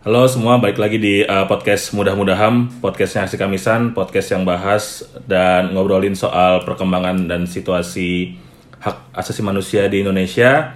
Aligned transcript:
Halo 0.00 0.24
semua, 0.32 0.56
balik 0.56 0.80
lagi 0.80 0.96
di 0.96 1.20
uh, 1.28 1.44
podcast 1.44 1.92
Mudah-Mudahan, 1.92 2.80
podcastnya 2.80 3.28
Aksi 3.28 3.36
Kamisan, 3.36 3.92
podcast 3.92 4.32
yang 4.32 4.48
bahas 4.48 5.04
dan 5.28 5.76
ngobrolin 5.76 6.16
soal 6.16 6.64
perkembangan 6.64 7.28
dan 7.28 7.44
situasi 7.44 8.32
hak 8.80 9.12
asasi 9.12 9.44
manusia 9.44 9.92
di 9.92 10.00
Indonesia. 10.00 10.72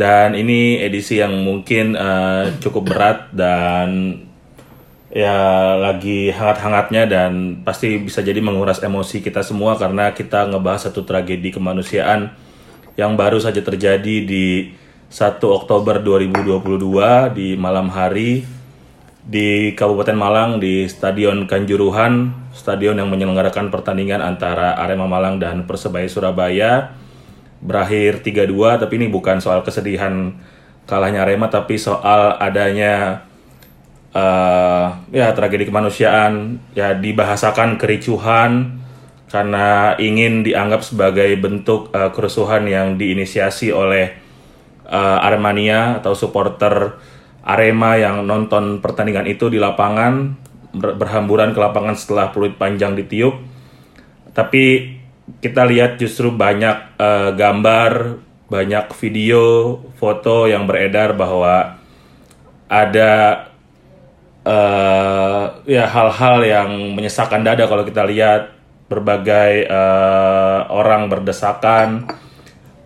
Dan 0.00 0.32
ini 0.32 0.80
edisi 0.80 1.20
yang 1.20 1.36
mungkin 1.44 2.00
uh, 2.00 2.56
cukup 2.56 2.96
berat 2.96 3.28
dan 3.36 4.24
ya 5.12 5.36
lagi 5.76 6.32
hangat-hangatnya 6.32 7.12
dan 7.12 7.60
pasti 7.60 8.00
bisa 8.00 8.24
jadi 8.24 8.40
menguras 8.40 8.80
emosi 8.80 9.20
kita 9.20 9.44
semua 9.44 9.76
karena 9.76 10.16
kita 10.16 10.48
ngebahas 10.48 10.88
satu 10.88 11.04
tragedi 11.04 11.52
kemanusiaan 11.52 12.32
yang 12.96 13.20
baru 13.20 13.36
saja 13.36 13.60
terjadi 13.60 14.24
di 14.24 14.72
1 15.06 15.38
Oktober 15.38 16.02
2022 16.02 17.30
di 17.30 17.54
malam 17.54 17.86
hari 17.94 18.42
di 19.22 19.70
Kabupaten 19.78 20.18
Malang 20.18 20.58
di 20.58 20.82
Stadion 20.90 21.46
Kanjuruhan, 21.46 22.34
stadion 22.50 22.98
yang 22.98 23.06
menyelenggarakan 23.14 23.70
pertandingan 23.70 24.18
antara 24.18 24.74
Arema 24.74 25.06
Malang 25.06 25.38
dan 25.38 25.62
Persebaya 25.62 26.10
Surabaya. 26.10 26.98
Berakhir 27.62 28.26
3-2 28.26 28.82
tapi 28.82 28.98
ini 28.98 29.06
bukan 29.06 29.38
soal 29.38 29.62
kesedihan 29.62 30.34
kalahnya 30.90 31.22
Arema 31.22 31.54
tapi 31.54 31.78
soal 31.78 32.34
adanya 32.42 33.26
uh, 34.10 34.90
ya 35.14 35.30
tragedi 35.38 35.70
kemanusiaan. 35.70 36.58
Ya 36.74 36.98
dibahasakan 36.98 37.78
kericuhan 37.78 38.82
karena 39.30 39.94
ingin 40.02 40.42
dianggap 40.42 40.82
sebagai 40.82 41.30
bentuk 41.38 41.94
uh, 41.94 42.10
kerusuhan 42.10 42.66
yang 42.66 42.98
diinisiasi 42.98 43.70
oleh 43.70 44.25
uh, 44.86 45.26
Aremania 45.26 45.98
atau 46.00 46.14
supporter 46.14 46.98
Arema 47.46 47.94
yang 47.94 48.26
nonton 48.26 48.82
pertandingan 48.82 49.30
itu 49.30 49.46
di 49.46 49.62
lapangan 49.62 50.34
berhamburan 50.74 51.54
ke 51.54 51.60
lapangan 51.62 51.94
setelah 51.94 52.34
peluit 52.34 52.58
panjang 52.58 52.98
ditiup. 52.98 53.38
Tapi 54.34 54.96
kita 55.38 55.62
lihat 55.64 55.96
justru 55.96 56.34
banyak 56.34 56.98
uh, 56.98 57.30
gambar, 57.38 58.18
banyak 58.50 58.86
video, 58.98 59.78
foto 59.96 60.50
yang 60.50 60.66
beredar 60.66 61.14
bahwa 61.14 61.78
ada 62.66 63.46
uh, 64.42 65.44
ya 65.66 65.86
hal-hal 65.86 66.36
yang 66.42 66.70
menyesakan 66.98 67.46
dada 67.46 67.70
kalau 67.70 67.86
kita 67.86 68.02
lihat 68.06 68.54
berbagai 68.86 69.66
uh, 69.66 70.70
orang 70.70 71.10
berdesakan 71.10 72.06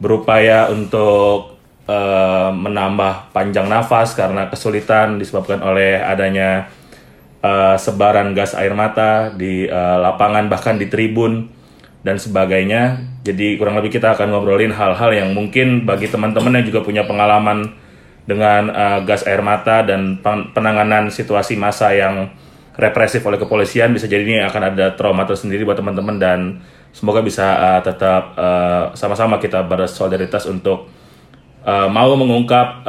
berupaya 0.00 0.72
untuk 0.72 1.49
uh, 1.90 2.50
menambah 2.54 3.34
panjang 3.34 3.66
nafas 3.66 4.14
karena 4.14 4.46
kesulitan 4.46 5.18
disebabkan 5.18 5.58
oleh 5.58 5.98
adanya 5.98 6.70
uh, 7.42 7.74
sebaran 7.74 8.30
gas 8.32 8.54
air 8.54 8.72
mata 8.72 9.34
di 9.34 9.66
uh, 9.66 9.98
lapangan 9.98 10.46
bahkan 10.46 10.78
di 10.78 10.86
tribun 10.86 11.50
dan 12.00 12.16
sebagainya. 12.16 13.02
Jadi 13.26 13.60
kurang 13.60 13.76
lebih 13.76 13.92
kita 13.92 14.16
akan 14.16 14.32
ngobrolin 14.32 14.72
hal-hal 14.72 15.10
yang 15.12 15.36
mungkin 15.36 15.84
bagi 15.84 16.08
teman-teman 16.08 16.62
yang 16.62 16.66
juga 16.72 16.80
punya 16.80 17.04
pengalaman 17.04 17.76
dengan 18.24 18.70
uh, 18.70 18.98
gas 19.04 19.26
air 19.26 19.42
mata 19.42 19.82
dan 19.82 20.22
penanganan 20.54 21.10
situasi 21.10 21.58
masa 21.58 21.92
yang 21.92 22.30
represif 22.78 23.20
oleh 23.26 23.36
kepolisian 23.36 23.92
bisa 23.92 24.08
jadi 24.08 24.24
ini 24.24 24.40
akan 24.46 24.72
ada 24.72 24.96
trauma 24.96 25.28
tersendiri 25.28 25.66
buat 25.68 25.76
teman-teman 25.76 26.16
dan 26.16 26.40
semoga 26.94 27.20
bisa 27.20 27.44
uh, 27.44 27.80
tetap 27.84 28.32
uh, 28.38 28.94
sama-sama 28.96 29.36
kita 29.36 29.60
bersolidaritas 29.66 30.48
untuk 30.48 30.88
uh, 31.64 31.88
mau 31.88 32.12
mengungkap 32.14 32.84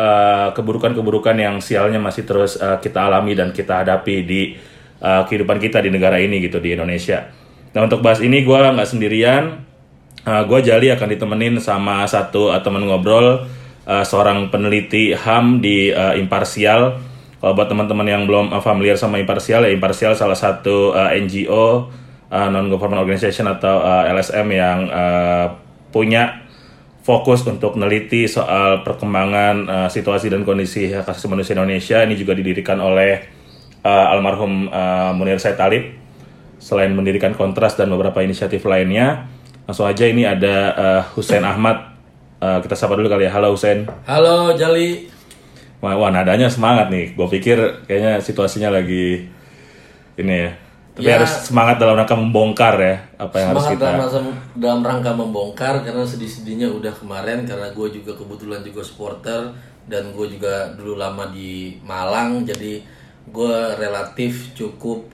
keburukan-keburukan 0.55 1.36
uh, 1.38 1.44
yang 1.47 1.55
sialnya 1.59 1.97
masih 1.97 2.23
terus 2.27 2.59
uh, 2.59 2.77
kita 2.80 3.08
alami 3.08 3.36
dan 3.36 3.52
kita 3.52 3.83
hadapi 3.83 4.16
di 4.23 4.41
uh, 5.02 5.25
kehidupan 5.25 5.58
kita 5.58 5.81
di 5.81 5.89
negara 5.89 6.22
ini 6.22 6.39
gitu 6.39 6.61
di 6.61 6.77
Indonesia. 6.77 7.27
Nah 7.73 7.88
untuk 7.88 8.05
bahas 8.05 8.22
ini 8.22 8.45
gue 8.45 8.59
nggak 8.59 8.89
sendirian, 8.89 9.44
uh, 10.27 10.30
eh, 10.30 10.44
gue 10.45 10.59
Jali 10.61 10.87
akan 10.93 11.08
ditemenin 11.17 11.55
sama 11.58 12.05
satu 12.05 12.54
uh, 12.54 12.61
teman 12.61 12.86
ngobrol, 12.86 13.48
uh, 13.89 14.05
seorang 14.05 14.54
peneliti 14.54 15.17
HAM 15.17 15.60
di 15.60 15.89
uh, 15.92 16.14
Imparsial. 16.15 17.10
Kalau 17.42 17.58
buat 17.58 17.73
teman-teman 17.73 18.05
yang 18.05 18.23
belum 18.30 18.54
uh, 18.54 18.61
familiar 18.61 18.99
sama 18.99 19.17
Imparsial, 19.17 19.65
ya 19.65 19.71
Imparsial 19.73 20.14
salah 20.14 20.37
satu 20.37 20.93
uh, 20.93 21.10
NGO 21.15 21.89
uh, 22.30 22.48
non 22.52 22.70
government 22.70 23.02
organization 23.02 23.49
atau 23.49 23.81
uh, 23.81 24.05
LSM 24.14 24.48
yang 24.52 24.80
uh, 24.92 25.48
punya 25.89 26.41
fokus 27.02 27.42
untuk 27.50 27.73
meneliti 27.78 28.30
soal 28.30 28.86
perkembangan 28.86 29.56
uh, 29.66 29.89
situasi 29.89 30.30
dan 30.30 30.45
kondisi 30.45 30.94
hak 30.94 31.10
asasi 31.10 31.28
manusia 31.28 31.58
Indonesia. 31.58 32.06
Ini 32.06 32.14
juga 32.14 32.38
didirikan 32.38 32.78
oleh 32.78 33.26
uh, 33.82 34.14
almarhum 34.14 34.70
uh, 34.70 35.11
Munir 35.17 35.42
Said 35.42 35.58
Talib 35.58 35.98
selain 36.61 36.94
mendirikan 36.94 37.34
kontras 37.34 37.73
dan 37.73 37.90
beberapa 37.90 38.22
inisiatif 38.22 38.61
lainnya. 38.70 39.26
Langsung 39.66 39.90
aja 39.90 40.06
ini 40.06 40.30
ada 40.30 40.56
uh, 40.78 41.02
Hussein 41.17 41.42
Ahmad. 41.42 41.98
Uh, 42.42 42.61
kita 42.61 42.78
sapa 42.78 42.94
dulu 42.94 43.10
kali 43.10 43.26
ya. 43.26 43.34
Halo 43.34 43.54
Hussein. 43.54 43.90
Halo 44.06 44.54
Jali. 44.54 45.10
Wah, 45.82 45.98
wah 45.98 46.14
nadanya 46.14 46.45
semangat 46.54 46.94
nih. 46.94 47.17
Gue 47.17 47.26
pikir 47.26 47.58
kayaknya 47.90 48.22
situasinya 48.22 48.78
lagi 48.78 49.26
ini 50.22 50.36
ya. 50.38 50.54
Tapi 51.02 51.10
ya, 51.10 51.17
harus 51.17 51.34
semangat 51.50 51.82
dalam 51.82 51.98
rangka 51.98 52.14
membongkar 52.14 52.73
ya 52.78 52.95
apa 53.17 53.36
yang 53.42 53.48
harus 53.58 53.66
kita. 53.73 53.86
Dalam, 53.98 54.26
dalam 54.54 54.82
rangka 54.86 55.12
membongkar 55.17 55.73
karena 55.82 56.06
sedih-sedihnya 56.06 56.70
udah 56.70 56.94
kemarin 56.94 57.42
karena 57.50 57.73
gue 57.73 57.88
juga 57.89 58.14
kebetulan 58.14 58.62
juga 58.62 58.86
supporter 58.86 59.50
dan 59.90 60.14
gue 60.14 60.28
juga 60.30 60.70
dulu 60.78 61.02
lama 61.02 61.34
di 61.34 61.82
Malang 61.82 62.45
jadi 62.45 62.86
gue 63.34 63.58
relatif 63.82 64.54
cukup 64.54 65.10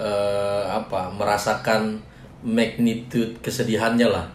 uh, 0.00 0.64
apa 0.72 1.12
merasakan 1.12 2.00
magnitude 2.40 3.36
kesedihannya 3.44 4.08
lah 4.08 4.26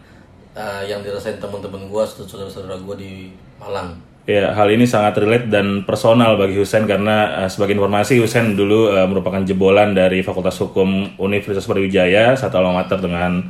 uh, 0.54 0.82
yang 0.84 1.00
dirasain 1.02 1.42
teman-teman 1.42 1.88
gue 1.90 2.02
saudara-saudara 2.06 2.78
gue 2.78 2.96
di 2.98 3.12
Malang. 3.58 4.11
Ya, 4.22 4.54
hal 4.54 4.70
ini 4.70 4.86
sangat 4.86 5.18
relate 5.18 5.50
dan 5.50 5.82
personal 5.82 6.38
bagi 6.38 6.54
Husen 6.54 6.86
karena 6.86 7.42
uh, 7.42 7.50
sebagai 7.50 7.74
informasi 7.74 8.22
Husen 8.22 8.54
dulu 8.54 8.94
uh, 8.94 9.02
merupakan 9.10 9.42
jebolan 9.42 9.98
dari 9.98 10.22
Fakultas 10.22 10.54
Hukum 10.62 11.18
Universitas 11.18 11.66
Brawijaya, 11.66 12.38
satu 12.38 12.62
alma 12.62 12.86
mater 12.86 13.02
dengan 13.02 13.42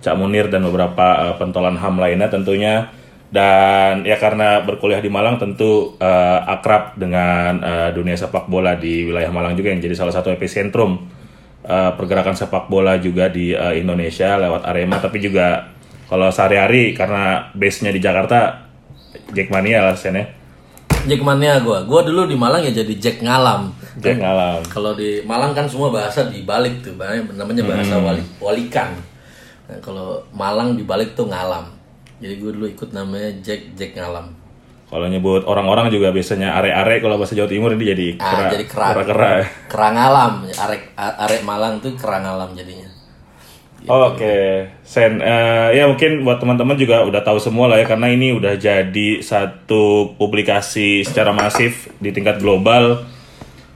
Cak 0.00 0.16
Munir 0.16 0.48
dan 0.48 0.64
beberapa 0.64 1.28
uh, 1.28 1.34
pentolan 1.36 1.76
HAM 1.76 2.00
lainnya 2.00 2.32
tentunya. 2.32 2.88
Dan 3.28 4.08
ya 4.08 4.16
karena 4.16 4.64
berkuliah 4.64 5.04
di 5.04 5.12
Malang 5.12 5.36
tentu 5.36 6.00
uh, 6.00 6.40
akrab 6.48 6.96
dengan 6.96 7.60
uh, 7.60 7.88
dunia 7.92 8.16
sepak 8.16 8.48
bola 8.48 8.80
di 8.80 9.04
wilayah 9.04 9.28
Malang 9.28 9.52
juga 9.60 9.76
yang 9.76 9.84
jadi 9.84 9.92
salah 9.92 10.14
satu 10.16 10.32
epicentrum 10.32 11.04
uh, 11.68 11.92
pergerakan 12.00 12.32
sepak 12.32 12.72
bola 12.72 12.96
juga 12.96 13.28
di 13.28 13.52
uh, 13.52 13.76
Indonesia 13.76 14.40
lewat 14.40 14.64
Arema 14.64 15.02
tapi 15.02 15.20
juga 15.20 15.68
kalau 16.06 16.30
sehari-hari 16.30 16.94
karena 16.94 17.50
base-nya 17.58 17.90
di 17.90 17.98
Jakarta 17.98 18.63
Jackmania 19.34 19.90
lah 19.90 19.94
sennya. 19.96 20.26
Jackmania 21.04 21.60
gue, 21.60 21.78
gue 21.84 22.00
dulu 22.08 22.24
di 22.24 22.36
Malang 22.36 22.64
ya 22.64 22.72
jadi 22.72 22.94
Jack 22.96 23.20
ngalam. 23.20 23.76
Jack 24.00 24.16
ngalam. 24.18 24.60
Kalau 24.72 24.96
di 24.96 25.20
Malang 25.28 25.52
kan 25.52 25.68
semua 25.68 25.92
bahasa 25.92 26.24
dibalik 26.32 26.80
tuh, 26.80 26.96
namanya 26.96 27.62
bahasa 27.64 28.00
hmm. 28.00 28.04
wali, 28.04 28.22
walikan. 28.40 28.96
Nah, 29.68 29.78
kalau 29.84 30.24
Malang 30.32 30.80
dibalik 30.80 31.12
tuh 31.12 31.28
ngalam. 31.28 31.68
Jadi 32.24 32.40
gue 32.40 32.50
dulu 32.56 32.66
ikut 32.70 32.90
namanya 32.96 33.30
Jack 33.44 33.76
Jack 33.76 34.00
ngalam. 34.00 34.32
Kalau 34.88 35.10
nyebut 35.10 35.42
orang-orang 35.48 35.90
juga 35.90 36.14
biasanya 36.14 36.54
are-are 36.54 37.02
kalau 37.02 37.18
bahasa 37.18 37.34
Jawa 37.34 37.50
Timur 37.50 37.74
ini 37.74 37.84
jadi 37.84 38.06
ah, 38.14 38.30
kera, 38.30 38.38
ah, 38.38 38.50
jadi 38.52 38.64
kera, 38.64 38.86
kera, 38.94 39.04
kera. 39.04 39.30
kerang 39.66 39.96
alam. 39.98 40.32
Arek 40.46 40.82
arek 40.96 41.42
Malang 41.42 41.82
tuh 41.82 41.92
kerang 41.98 42.22
alam 42.22 42.54
jadinya. 42.54 42.83
Gitu. 43.84 43.92
Oke, 43.92 44.16
okay. 44.16 44.48
Sen, 44.80 45.20
uh, 45.20 45.68
ya 45.76 45.84
mungkin 45.84 46.24
buat 46.24 46.40
teman-teman 46.40 46.72
juga 46.80 47.04
udah 47.04 47.20
tahu 47.20 47.36
semua 47.36 47.68
lah 47.68 47.76
ya 47.76 47.84
karena 47.84 48.08
ini 48.08 48.32
udah 48.32 48.56
jadi 48.56 49.20
satu 49.20 50.16
publikasi 50.16 51.04
secara 51.04 51.36
masif 51.36 51.92
di 52.00 52.08
tingkat 52.08 52.40
global. 52.40 53.04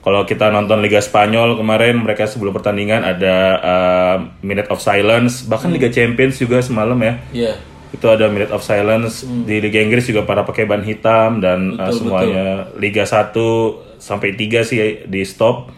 Kalau 0.01 0.25
kita 0.25 0.49
nonton 0.49 0.81
Liga 0.81 0.97
Spanyol 0.97 1.61
kemarin 1.61 2.01
mereka 2.01 2.25
sebelum 2.25 2.57
pertandingan 2.57 3.05
ada 3.05 3.35
uh, 3.61 4.17
minute 4.41 4.65
of 4.73 4.81
silence, 4.81 5.45
bahkan 5.45 5.69
hmm. 5.69 5.77
Liga 5.77 5.89
Champions 5.93 6.41
juga 6.41 6.57
semalam 6.65 6.97
ya. 6.97 7.13
Iya. 7.29 7.53
Yeah 7.53 7.57
itu 7.89 8.05
ada 8.05 8.29
minute 8.29 8.53
of 8.53 8.61
silence 8.61 9.25
hmm. 9.25 9.49
di 9.49 9.57
Liga 9.65 9.81
Inggris 9.81 10.05
juga 10.05 10.21
para 10.21 10.45
pakai 10.45 10.69
ban 10.69 10.85
hitam 10.85 11.41
dan 11.41 11.73
betul, 11.73 11.81
uh, 11.81 11.93
semuanya 11.97 12.47
betul. 12.69 12.77
Liga 12.85 13.03
1 13.09 13.97
sampai 13.97 14.29
3 14.37 14.69
sih 14.69 14.79
di 15.09 15.21
stop 15.25 15.73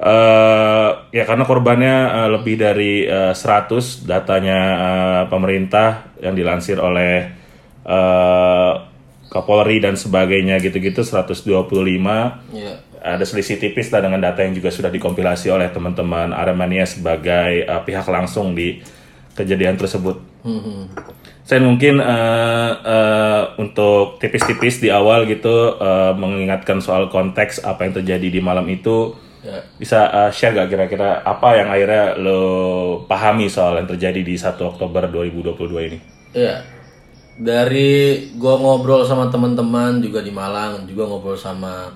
uh, 0.00 0.90
ya 1.12 1.24
karena 1.28 1.44
korbannya 1.44 1.96
uh, 2.08 2.28
lebih 2.40 2.56
dari 2.56 3.04
uh, 3.04 3.36
100 3.36 4.08
datanya 4.08 4.58
uh, 4.58 5.22
pemerintah 5.28 6.16
yang 6.24 6.32
dilansir 6.32 6.80
oleh 6.80 7.28
uh, 7.84 8.88
Kapolri 9.30 9.78
dan 9.78 9.94
sebagainya 9.94 10.58
gitu-gitu 10.58 11.06
125 11.06 11.46
yeah. 12.50 12.82
ada 12.98 13.22
selisih 13.22 13.62
tipis 13.62 13.94
lah 13.94 14.02
dengan 14.02 14.18
data 14.18 14.42
yang 14.42 14.58
juga 14.58 14.74
sudah 14.74 14.90
dikompilasi 14.90 15.54
oleh 15.54 15.70
teman-teman 15.70 16.34
Aremania 16.34 16.82
sebagai 16.82 17.62
uh, 17.62 17.84
pihak 17.86 18.10
langsung 18.10 18.58
di 18.58 18.82
kejadian 19.38 19.78
tersebut 19.78 20.30
Hmm. 20.40 20.88
Saya 21.44 21.60
mungkin 21.66 21.98
eh, 22.00 22.70
eh, 22.80 23.42
untuk 23.60 24.22
tipis-tipis 24.22 24.80
di 24.80 24.88
awal 24.88 25.28
gitu 25.28 25.76
eh, 25.76 26.12
mengingatkan 26.16 26.80
soal 26.80 27.12
konteks 27.12 27.60
apa 27.66 27.84
yang 27.84 27.94
terjadi 28.00 28.28
di 28.32 28.40
malam 28.40 28.64
itu 28.70 29.12
Ya. 29.40 29.56
bisa 29.80 30.04
eh, 30.12 30.30
share 30.36 30.52
gak 30.52 30.68
kira-kira 30.68 31.24
apa 31.24 31.56
yang 31.56 31.72
akhirnya 31.72 32.12
lo 32.20 32.40
pahami 33.08 33.48
soal 33.48 33.80
yang 33.80 33.88
terjadi 33.88 34.20
di 34.20 34.36
1 34.36 34.60
Oktober 34.60 35.08
2022 35.08 35.88
ini? 35.88 35.98
Iya. 36.36 36.60
Dari 37.40 38.28
gua 38.36 38.60
ngobrol 38.60 39.00
sama 39.08 39.32
teman-teman 39.32 40.04
juga 40.04 40.20
di 40.20 40.28
Malang, 40.28 40.84
juga 40.84 41.08
ngobrol 41.08 41.40
sama 41.40 41.88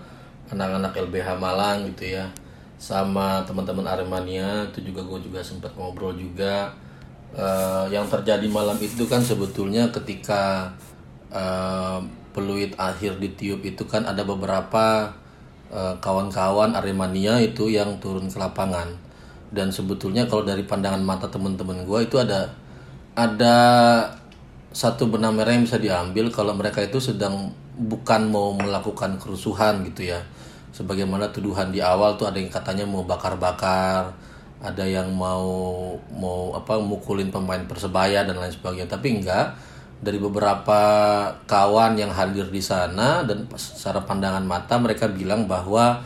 anak-anak 0.49 0.97
LBH 0.97 1.29
Malang 1.37 1.85
gitu 1.93 2.17
ya. 2.17 2.33
Sama 2.81 3.45
teman-teman 3.45 3.85
Aremania 3.85 4.65
itu 4.73 4.93
juga 4.93 5.05
gue 5.05 5.29
juga 5.29 5.41
sempat 5.45 5.77
ngobrol 5.77 6.17
juga. 6.17 6.73
Eh, 7.35 7.85
yang 7.93 8.07
terjadi 8.09 8.47
malam 8.49 8.79
itu 8.81 9.05
kan 9.05 9.21
sebetulnya 9.21 9.91
ketika 9.93 10.73
eh, 11.29 11.99
peluit 12.35 12.73
akhir 12.79 13.19
ditiup 13.21 13.63
itu 13.67 13.85
kan 13.85 14.07
ada 14.07 14.23
beberapa 14.23 15.13
kawan-kawan 15.73 16.75
Aremania 16.77 17.41
itu 17.41 17.71
yang 17.71 17.99
turun 17.99 18.27
ke 18.31 18.39
lapangan. 18.39 18.91
Dan 19.55 19.71
sebetulnya 19.71 20.27
kalau 20.27 20.43
dari 20.43 20.67
pandangan 20.67 21.03
mata 21.03 21.31
teman-teman 21.31 21.87
gue 21.87 21.99
itu 22.11 22.19
ada 22.19 22.51
ada 23.15 23.57
satu 24.75 25.07
benang 25.07 25.39
merah 25.39 25.55
yang 25.55 25.63
bisa 25.63 25.79
diambil 25.79 26.27
kalau 26.35 26.51
mereka 26.51 26.83
itu 26.83 26.99
sedang 26.99 27.55
bukan 27.79 28.27
mau 28.27 28.51
melakukan 28.59 29.15
kerusuhan 29.23 29.87
gitu 29.87 30.11
ya. 30.11 30.19
Sebagaimana 30.75 31.31
tuduhan 31.31 31.71
di 31.71 31.79
awal 31.79 32.19
tuh 32.19 32.27
ada 32.27 32.43
yang 32.43 32.51
katanya 32.51 32.83
mau 32.83 33.07
bakar-bakar 33.07 34.11
ada 34.65 34.81
yang 34.89 35.13
mau 35.13 35.45
mau 36.09 36.57
apa 36.57 36.81
mukulin 36.81 37.29
pemain 37.29 37.61
persebaya 37.69 38.25
dan 38.25 38.41
lain 38.41 38.51
sebagainya. 38.51 38.89
Tapi 38.89 39.21
enggak 39.21 39.55
dari 40.05 40.21
beberapa 40.21 40.81
kawan 41.49 41.97
yang 41.97 42.13
hadir 42.13 42.53
di 42.53 42.61
sana 42.61 43.25
dan 43.25 43.49
secara 43.57 44.05
pandangan 44.05 44.45
mata 44.45 44.77
mereka 44.77 45.09
bilang 45.09 45.49
bahwa 45.49 46.05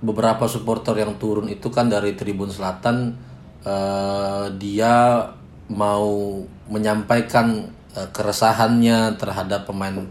beberapa 0.00 0.48
supporter 0.48 0.96
yang 0.96 1.20
turun 1.20 1.52
itu 1.52 1.68
kan 1.68 1.92
dari 1.92 2.16
Tribun 2.16 2.48
Selatan 2.48 3.12
eh, 3.60 4.44
dia 4.56 5.28
mau 5.68 6.40
menyampaikan 6.72 7.68
eh, 7.92 8.08
keresahannya 8.08 9.20
terhadap 9.20 9.68
pemain 9.68 10.08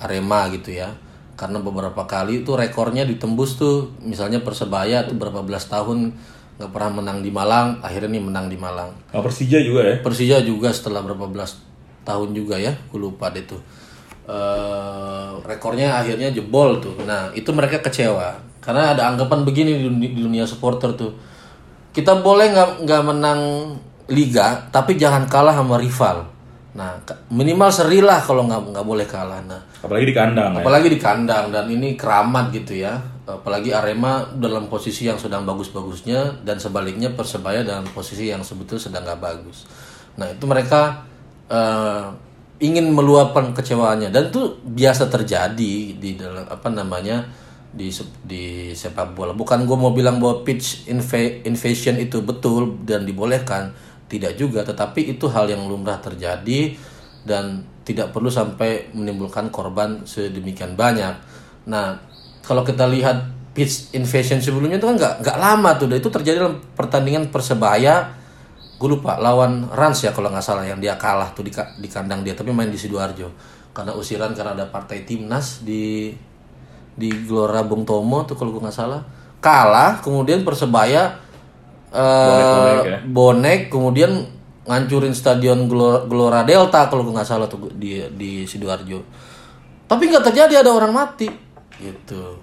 Arema 0.00 0.48
gitu 0.48 0.72
ya. 0.72 0.96
Karena 1.36 1.60
beberapa 1.60 2.08
kali 2.08 2.40
itu 2.40 2.56
rekornya 2.56 3.04
ditembus 3.04 3.60
tuh. 3.60 3.92
Misalnya 4.00 4.40
Persebaya 4.40 5.04
tuh 5.04 5.20
berapa 5.20 5.44
belas 5.44 5.68
tahun 5.68 6.16
nggak 6.56 6.72
pernah 6.72 7.04
menang 7.04 7.20
di 7.20 7.28
Malang 7.28 7.84
akhirnya 7.84 8.16
nih 8.16 8.24
menang 8.24 8.48
di 8.48 8.56
Malang. 8.56 8.88
Oh, 9.12 9.20
Persija 9.20 9.60
juga 9.60 9.84
ya? 9.84 9.94
Persija 10.00 10.40
juga 10.40 10.72
setelah 10.72 11.04
berapa 11.04 11.28
belas 11.28 11.60
tahun 12.06 12.30
juga 12.30 12.54
ya, 12.56 12.70
gue 12.70 13.00
lupa 13.02 13.34
deh 13.34 13.42
tuh. 13.42 13.58
Eh, 14.26 15.28
rekornya 15.42 15.98
akhirnya 15.98 16.30
jebol 16.30 16.78
tuh. 16.78 16.94
Nah 17.02 17.34
itu 17.34 17.50
mereka 17.50 17.82
kecewa 17.82 18.38
karena 18.62 18.94
ada 18.94 19.10
anggapan 19.10 19.42
begini 19.42 19.78
di 19.78 19.82
dunia, 19.90 20.10
di 20.14 20.20
dunia 20.22 20.44
supporter 20.46 20.94
tuh. 20.94 21.10
Kita 21.90 22.22
boleh 22.22 22.54
nggak 22.54 22.70
nggak 22.86 23.02
menang 23.02 23.40
liga, 24.10 24.70
tapi 24.70 24.94
jangan 24.94 25.26
kalah 25.26 25.54
sama 25.58 25.78
rival. 25.78 26.26
Nah 26.78 26.98
minimal 27.30 27.70
seri 27.74 27.98
lah 27.98 28.22
kalau 28.22 28.46
nggak 28.46 28.70
nggak 28.70 28.86
boleh 28.86 29.06
kalah. 29.06 29.42
Nah 29.46 29.62
Apalagi 29.86 30.10
di 30.10 30.16
kandang 30.18 30.50
ya? 30.58 30.60
apalagi 30.66 30.88
di 30.90 30.98
kandang 30.98 31.44
dan 31.54 31.70
ini 31.70 31.94
keramat 31.94 32.50
gitu 32.50 32.74
ya 32.74 32.98
apalagi 33.22 33.70
Arema 33.70 34.26
dalam 34.34 34.66
posisi 34.66 35.06
yang 35.06 35.14
sedang 35.14 35.46
bagus-bagusnya 35.46 36.42
dan 36.42 36.58
sebaliknya 36.58 37.14
Persebaya 37.14 37.62
dalam 37.62 37.86
posisi 37.94 38.26
yang 38.26 38.42
sebetulnya 38.42 38.82
sedang 38.82 39.06
nggak 39.06 39.22
bagus 39.22 39.62
nah 40.18 40.26
itu 40.26 40.42
mereka 40.42 41.06
eh, 41.50 42.06
ingin 42.60 42.92
meluapkan 42.92 43.52
kecewaannya. 43.52 44.08
Dan 44.08 44.32
itu 44.32 44.60
biasa 44.64 45.12
terjadi 45.12 45.74
di 45.96 46.10
dalam 46.16 46.48
apa 46.48 46.68
namanya 46.72 47.26
di 47.76 47.92
di 48.24 48.72
sepak 48.72 49.12
bola. 49.12 49.36
Bukan 49.36 49.68
gue 49.68 49.76
mau 49.76 49.92
bilang 49.92 50.16
bahwa 50.16 50.40
pitch 50.40 50.88
inva- 50.88 51.44
invasion 51.44 52.00
itu 52.00 52.24
betul 52.24 52.80
dan 52.88 53.04
dibolehkan. 53.04 53.76
Tidak 54.06 54.38
juga 54.38 54.62
tetapi 54.62 55.18
itu 55.18 55.26
hal 55.28 55.50
yang 55.50 55.66
lumrah 55.66 55.98
terjadi 55.98 56.78
dan 57.26 57.66
tidak 57.82 58.14
perlu 58.14 58.30
sampai 58.30 58.90
menimbulkan 58.94 59.50
korban 59.50 60.06
sedemikian 60.06 60.78
banyak. 60.78 61.14
Nah, 61.66 61.98
kalau 62.46 62.62
kita 62.62 62.86
lihat 62.86 63.34
pitch 63.54 63.94
invasion 63.98 64.38
sebelumnya 64.38 64.78
itu 64.78 64.86
kan 64.86 64.94
nggak 64.94 65.14
nggak 65.26 65.38
lama 65.38 65.70
tuh, 65.74 65.90
itu 65.90 66.10
terjadi 66.10 66.42
dalam 66.42 66.62
pertandingan 66.78 67.30
persebaya, 67.34 68.14
gue 68.76 68.88
lupa 68.92 69.16
lawan 69.16 69.72
Rans 69.72 70.04
ya 70.04 70.12
kalau 70.12 70.28
nggak 70.28 70.44
salah 70.44 70.64
yang 70.68 70.76
dia 70.76 71.00
kalah 71.00 71.32
tuh 71.32 71.40
di, 71.40 71.52
di 71.80 71.88
kandang 71.88 72.20
dia, 72.20 72.36
tapi 72.36 72.52
main 72.52 72.68
di 72.68 72.76
sidoarjo. 72.76 73.28
Karena 73.72 73.92
usiran 73.96 74.32
karena 74.36 74.56
ada 74.56 74.66
partai 74.68 75.04
timnas 75.04 75.64
di 75.64 76.12
di 76.96 77.08
Gelora 77.28 77.60
Bung 77.64 77.84
Tomo 77.84 78.24
tuh 78.24 78.36
kalau 78.36 78.52
gue 78.52 78.62
nggak 78.64 78.76
salah. 78.76 79.00
Kalah, 79.40 80.00
kemudian 80.00 80.44
persebaya 80.44 81.20
eh, 81.92 82.00
Bonek-bonek 82.00 82.84
ya? 82.84 82.98
bonek 83.04 83.60
kemudian 83.68 84.12
ngancurin 84.66 85.14
stadion 85.16 85.68
Gelora, 85.68 86.04
Gelora 86.08 86.40
Delta 86.44 86.88
kalau 86.88 87.04
gue 87.04 87.14
nggak 87.16 87.28
salah 87.28 87.48
tuh 87.48 87.72
di 87.72 88.00
di 88.12 88.44
sidoarjo. 88.44 89.00
Tapi 89.86 90.02
nggak 90.08 90.24
terjadi 90.32 90.64
ada 90.64 90.72
orang 90.72 90.92
mati 90.92 91.28
gitu. 91.80 92.36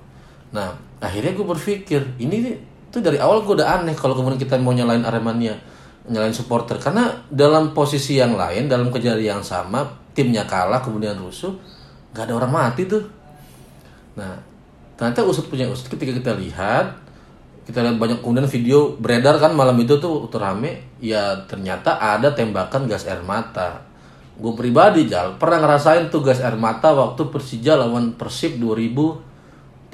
Nah 0.53 0.73
akhirnya 0.97 1.33
gue 1.37 1.45
berpikir 1.45 2.01
ini 2.21 2.57
tuh 2.93 3.01
dari 3.01 3.17
awal 3.17 3.41
gue 3.41 3.57
udah 3.57 3.81
aneh 3.81 3.97
kalau 3.97 4.13
kemudian 4.13 4.37
kita 4.37 4.57
mau 4.61 4.71
nyalain 4.71 5.01
Aremania 5.01 5.72
nyalain 6.09 6.35
supporter 6.35 6.75
karena 6.79 7.15
dalam 7.31 7.71
posisi 7.71 8.19
yang 8.19 8.35
lain 8.35 8.67
dalam 8.67 8.91
kejadian 8.91 9.39
yang 9.39 9.43
sama 9.45 9.87
timnya 10.11 10.43
kalah 10.43 10.83
kemudian 10.83 11.15
rusuh 11.15 11.55
nggak 12.11 12.27
ada 12.27 12.33
orang 12.35 12.51
mati 12.51 12.83
tuh 12.85 13.23
Nah, 14.13 14.37
ternyata 14.97 15.25
usut 15.25 15.49
punya 15.49 15.65
usut 15.69 15.89
ketika 15.89 16.13
kita 16.13 16.31
lihat, 16.37 16.93
kita 17.65 17.81
lihat 17.81 17.97
banyak 17.97 18.19
kemudian 18.21 18.45
video 18.45 18.93
beredar 18.97 19.41
kan 19.41 19.57
malam 19.57 19.77
itu 19.81 19.97
tuh 19.97 20.29
rame, 20.37 20.85
ya 21.01 21.45
ternyata 21.49 21.97
ada 21.97 22.33
tembakan 22.33 22.85
gas 22.85 23.09
air 23.09 23.25
mata. 23.25 23.81
Gue 24.33 24.57
pribadi 24.57 25.05
Jal, 25.05 25.37
pernah 25.37 25.61
ngerasain 25.61 26.09
tuh 26.09 26.25
gas 26.25 26.41
air 26.41 26.57
mata 26.57 26.89
waktu 26.93 27.29
Persija 27.29 27.77
lawan 27.77 28.17
Persib 28.17 28.57
2013. 28.57 29.93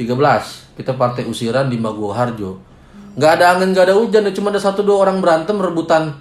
Kita 0.80 0.96
partai 0.96 1.28
usiran 1.28 1.68
di 1.68 1.76
Maguwo 1.76 2.16
Harjo. 2.16 2.69
Nggak 3.18 3.32
ada 3.40 3.46
angin, 3.58 3.74
nggak 3.74 3.86
ada 3.90 3.96
hujan, 3.98 4.28
ya 4.28 4.34
cuma 4.36 4.54
ada 4.54 4.62
satu 4.62 4.86
dua 4.86 5.08
orang 5.08 5.24
berantem 5.24 5.58
rebutan 5.58 6.14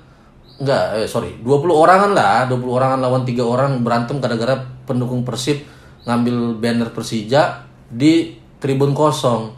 Enggak, 0.58 0.98
eh 0.98 1.06
sorry, 1.06 1.38
20 1.38 1.70
orangan 1.70 2.10
lah, 2.10 2.50
20 2.50 2.66
orangan 2.66 2.98
lawan 2.98 3.22
tiga 3.22 3.46
orang 3.46 3.78
berantem 3.86 4.18
gara-gara 4.18 4.58
pendukung 4.82 5.22
Persib 5.22 5.62
ngambil 6.02 6.58
banner 6.58 6.90
Persija 6.90 7.62
di 7.86 8.34
tribun 8.58 8.90
kosong. 8.90 9.54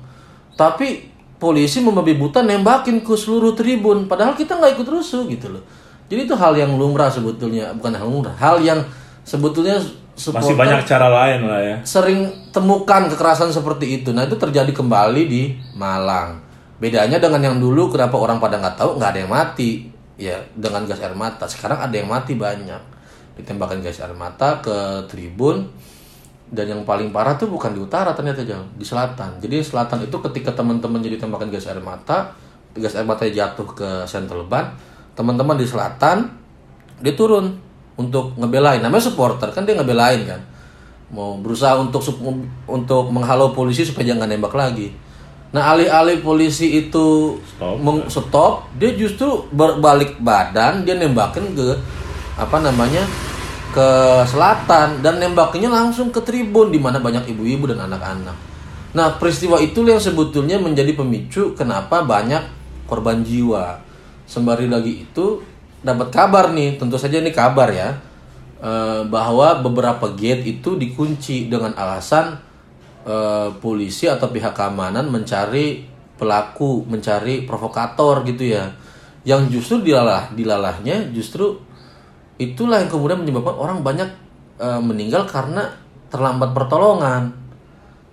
Tapi 0.60 1.08
polisi 1.40 1.80
membabi 1.80 2.20
buta 2.20 2.44
nembakin 2.44 3.00
ke 3.00 3.16
seluruh 3.16 3.56
tribun, 3.56 4.04
padahal 4.12 4.36
kita 4.36 4.60
nggak 4.60 4.76
ikut 4.76 4.88
rusuh 4.92 5.24
gitu 5.32 5.56
loh. 5.56 5.64
Jadi 6.12 6.28
itu 6.28 6.36
hal 6.36 6.52
yang 6.52 6.76
lumrah 6.76 7.08
sebetulnya, 7.08 7.72
bukan 7.72 7.96
hal 7.96 8.04
lumrah, 8.04 8.36
hal 8.36 8.60
yang 8.60 8.84
sebetulnya 9.24 9.80
Masih 10.20 10.52
banyak 10.52 10.84
cara 10.84 11.08
lain 11.08 11.48
lah 11.48 11.60
ya. 11.64 11.76
sering 11.80 12.28
temukan 12.52 13.08
kekerasan 13.08 13.48
seperti 13.56 14.04
itu. 14.04 14.12
Nah 14.12 14.28
itu 14.28 14.36
terjadi 14.36 14.68
kembali 14.68 15.22
di 15.24 15.56
Malang. 15.72 16.49
Bedanya 16.80 17.20
dengan 17.20 17.44
yang 17.44 17.56
dulu, 17.60 17.92
kenapa 17.92 18.16
orang 18.16 18.40
pada 18.40 18.56
nggak 18.56 18.76
tahu, 18.80 18.90
nggak 18.96 19.10
ada 19.12 19.20
yang 19.20 19.32
mati. 19.32 19.70
Ya 20.20 20.36
dengan 20.52 20.84
gas 20.84 21.00
air 21.00 21.16
mata. 21.16 21.48
Sekarang 21.48 21.80
ada 21.80 21.92
yang 21.92 22.08
mati 22.08 22.36
banyak. 22.36 22.82
Ditembakkan 23.40 23.80
gas 23.84 24.00
air 24.00 24.12
mata 24.16 24.60
ke 24.64 25.04
tribun. 25.08 25.68
Dan 26.50 26.66
yang 26.66 26.82
paling 26.82 27.14
parah 27.14 27.38
tuh 27.38 27.46
bukan 27.46 27.70
di 27.70 27.78
utara 27.78 28.10
ternyata 28.10 28.42
jauh, 28.42 28.66
di 28.74 28.82
selatan. 28.82 29.38
Jadi 29.38 29.62
selatan 29.62 30.02
itu 30.02 30.18
ketika 30.18 30.50
teman-teman 30.50 30.98
jadi 30.98 31.14
tembakan 31.14 31.46
gas 31.46 31.70
air 31.70 31.78
mata, 31.78 32.34
gas 32.74 32.98
air 32.98 33.06
matanya 33.06 33.46
jatuh 33.46 33.70
ke 33.70 33.88
Central 34.10 34.50
Ban, 34.50 34.74
teman-teman 35.14 35.54
di 35.54 35.62
selatan 35.62 36.26
dia 36.98 37.14
turun 37.14 37.54
untuk 37.94 38.34
ngebelain. 38.34 38.82
Namanya 38.82 39.14
supporter 39.14 39.54
kan 39.54 39.62
dia 39.62 39.78
ngebelain 39.78 40.26
kan 40.26 40.42
mau 41.10 41.34
berusaha 41.42 41.74
untuk 41.78 42.02
untuk 42.70 43.10
menghalau 43.10 43.50
polisi 43.50 43.82
supaya 43.82 44.14
jangan 44.14 44.30
nembak 44.30 44.54
lagi. 44.54 44.94
Nah 45.50 45.74
alih-alih 45.74 46.22
polisi 46.22 46.78
itu 46.86 47.34
Stop. 47.42 47.82
meng- 47.82 48.06
stop, 48.06 48.70
dia 48.78 48.94
justru 48.94 49.50
berbalik 49.50 50.22
badan, 50.22 50.86
dia 50.86 50.94
nembakin 50.94 51.58
ke 51.58 51.74
apa 52.38 52.56
namanya 52.62 53.02
ke 53.74 53.88
selatan 54.26 55.02
dan 55.02 55.18
nembakinya 55.18 55.70
langsung 55.70 56.14
ke 56.14 56.22
tribun 56.22 56.70
di 56.70 56.78
mana 56.78 57.02
banyak 57.02 57.26
ibu-ibu 57.34 57.70
dan 57.70 57.82
anak-anak. 57.86 58.34
Nah 58.94 59.08
peristiwa 59.18 59.58
itu 59.62 59.82
yang 59.86 59.98
sebetulnya 59.98 60.58
menjadi 60.58 60.94
pemicu 60.94 61.54
kenapa 61.58 62.02
banyak 62.02 62.42
korban 62.86 63.22
jiwa. 63.22 63.78
Sembari 64.26 64.70
lagi 64.70 65.06
itu 65.06 65.42
dapat 65.82 66.10
kabar 66.14 66.50
nih, 66.54 66.78
tentu 66.78 66.94
saja 66.98 67.18
ini 67.18 67.34
kabar 67.34 67.70
ya 67.70 67.98
eh, 68.62 69.02
bahwa 69.06 69.58
beberapa 69.62 70.10
gate 70.14 70.46
itu 70.58 70.78
dikunci 70.78 71.50
dengan 71.50 71.74
alasan 71.74 72.38
eh, 73.04 73.48
polisi 73.60 74.08
atau 74.08 74.28
pihak 74.28 74.52
keamanan 74.52 75.08
mencari 75.08 75.84
pelaku, 76.20 76.84
mencari 76.84 77.48
provokator 77.48 78.24
gitu 78.28 78.56
ya. 78.56 78.68
Yang 79.24 79.60
justru 79.60 79.92
dilalah 79.92 80.32
dilalahnya 80.32 81.12
justru 81.12 81.60
itulah 82.40 82.80
yang 82.80 82.88
kemudian 82.88 83.20
menyebabkan 83.20 83.56
orang 83.56 83.78
banyak 83.80 84.08
eh, 84.60 84.80
meninggal 84.80 85.24
karena 85.28 85.68
terlambat 86.12 86.52
pertolongan. 86.52 87.32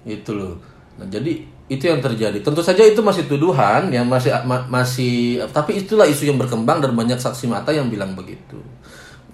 Itu 0.08 0.36
loh. 0.36 0.56
Nah 1.00 1.08
jadi 1.08 1.58
itu 1.68 1.84
yang 1.84 2.00
terjadi. 2.00 2.40
Tentu 2.40 2.64
saja 2.64 2.80
itu 2.80 3.04
masih 3.04 3.28
tuduhan 3.28 3.92
yang 3.92 4.08
masih 4.08 4.32
ma- 4.48 4.68
masih 4.72 5.44
tapi 5.52 5.84
itulah 5.84 6.08
isu 6.08 6.32
yang 6.32 6.40
berkembang 6.40 6.80
dan 6.80 6.96
banyak 6.96 7.20
saksi 7.20 7.52
mata 7.52 7.76
yang 7.76 7.92
bilang 7.92 8.16
begitu. 8.16 8.56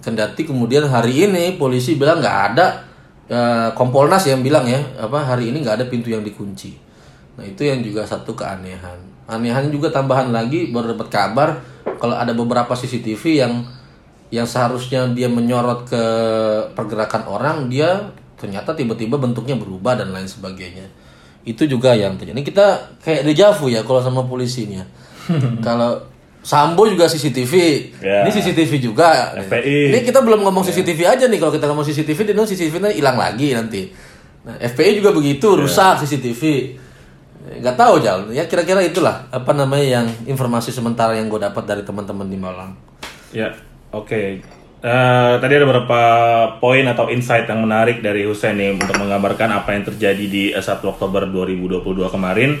Kendati 0.02 0.42
kemudian 0.42 0.90
hari 0.90 1.30
ini 1.30 1.54
polisi 1.54 1.94
bilang 1.94 2.18
nggak 2.18 2.38
ada 2.52 2.93
eh, 3.28 3.68
Kompolnas 3.72 4.24
yang 4.28 4.44
bilang 4.44 4.68
ya 4.68 4.80
apa 5.00 5.22
hari 5.22 5.52
ini 5.52 5.64
nggak 5.64 5.80
ada 5.82 5.86
pintu 5.88 6.12
yang 6.12 6.24
dikunci. 6.24 6.76
Nah 7.34 7.44
itu 7.44 7.66
yang 7.66 7.82
juga 7.82 8.06
satu 8.06 8.36
keanehan. 8.36 8.98
Anehan 9.24 9.72
juga 9.72 9.88
tambahan 9.88 10.28
lagi 10.30 10.68
baru 10.68 10.92
dapat 10.92 11.08
kabar 11.08 11.48
kalau 11.96 12.12
ada 12.12 12.36
beberapa 12.36 12.76
CCTV 12.76 13.22
yang 13.40 13.64
yang 14.28 14.44
seharusnya 14.44 15.08
dia 15.14 15.30
menyorot 15.30 15.88
ke 15.88 16.02
pergerakan 16.76 17.24
orang 17.30 17.70
dia 17.72 18.12
ternyata 18.36 18.76
tiba-tiba 18.76 19.16
bentuknya 19.16 19.56
berubah 19.56 19.96
dan 19.96 20.12
lain 20.12 20.28
sebagainya. 20.28 20.84
Itu 21.44 21.64
juga 21.64 21.96
yang 21.96 22.20
terjadi. 22.20 22.36
Ini 22.36 22.44
kita 22.44 22.66
kayak 23.00 23.24
dejavu 23.24 23.72
ya 23.72 23.80
kalau 23.84 24.00
sama 24.04 24.24
polisi 24.28 24.68
ini 24.68 24.80
ya 24.80 24.86
kalau 25.66 26.13
Sambo 26.44 26.84
juga 26.84 27.08
CCTV 27.08 27.52
Ya. 28.04 28.20
ini 28.20 28.30
CCTV 28.30 28.72
juga. 28.78 29.32
FPI. 29.40 29.96
ini 29.96 29.98
kita 30.04 30.20
belum 30.20 30.44
ngomong 30.44 30.60
CCTV 30.62 31.00
aja 31.08 31.24
nih. 31.24 31.40
Kalau 31.40 31.50
kita 31.50 31.64
ngomong 31.64 31.82
CCTV 31.82 32.18
dia 32.20 32.34
bilang 32.36 32.44
CCTV-nya 32.46 32.92
hilang 32.92 33.16
lagi 33.16 33.56
nanti. 33.56 33.88
Nah 34.44 34.60
FPI 34.60 35.00
juga 35.00 35.10
begitu 35.10 35.56
rusak 35.56 36.04
CCTV 36.04 36.42
nggak 37.44 37.76
tahu 37.76 38.00
jauh 38.00 38.32
ya 38.32 38.48
kira-kira 38.48 38.80
itulah 38.80 39.28
apa 39.28 39.52
namanya 39.52 40.00
yang 40.00 40.06
informasi 40.24 40.72
sementara 40.72 41.12
yang 41.12 41.28
gue 41.28 41.36
dapat 41.36 41.64
dari 41.64 41.82
teman-teman 41.84 42.24
di 42.24 42.40
Malang. 42.40 42.72
Ya, 43.36 43.52
oke. 43.92 44.40
Eh, 44.84 45.34
tadi 45.40 45.52
ada 45.56 45.64
beberapa 45.64 46.00
poin 46.60 46.84
atau 46.84 47.08
insight 47.08 47.48
yang 47.48 47.64
menarik 47.64 48.04
dari 48.04 48.28
Hussein 48.28 48.60
nih 48.60 48.76
untuk 48.76 48.96
menggambarkan 48.96 49.48
apa 49.48 49.72
yang 49.72 49.84
terjadi 49.88 50.24
di 50.28 50.42
eh, 50.52 50.60
1 50.60 50.84
Oktober 50.84 51.24
2022 51.24 51.80
kemarin 52.12 52.60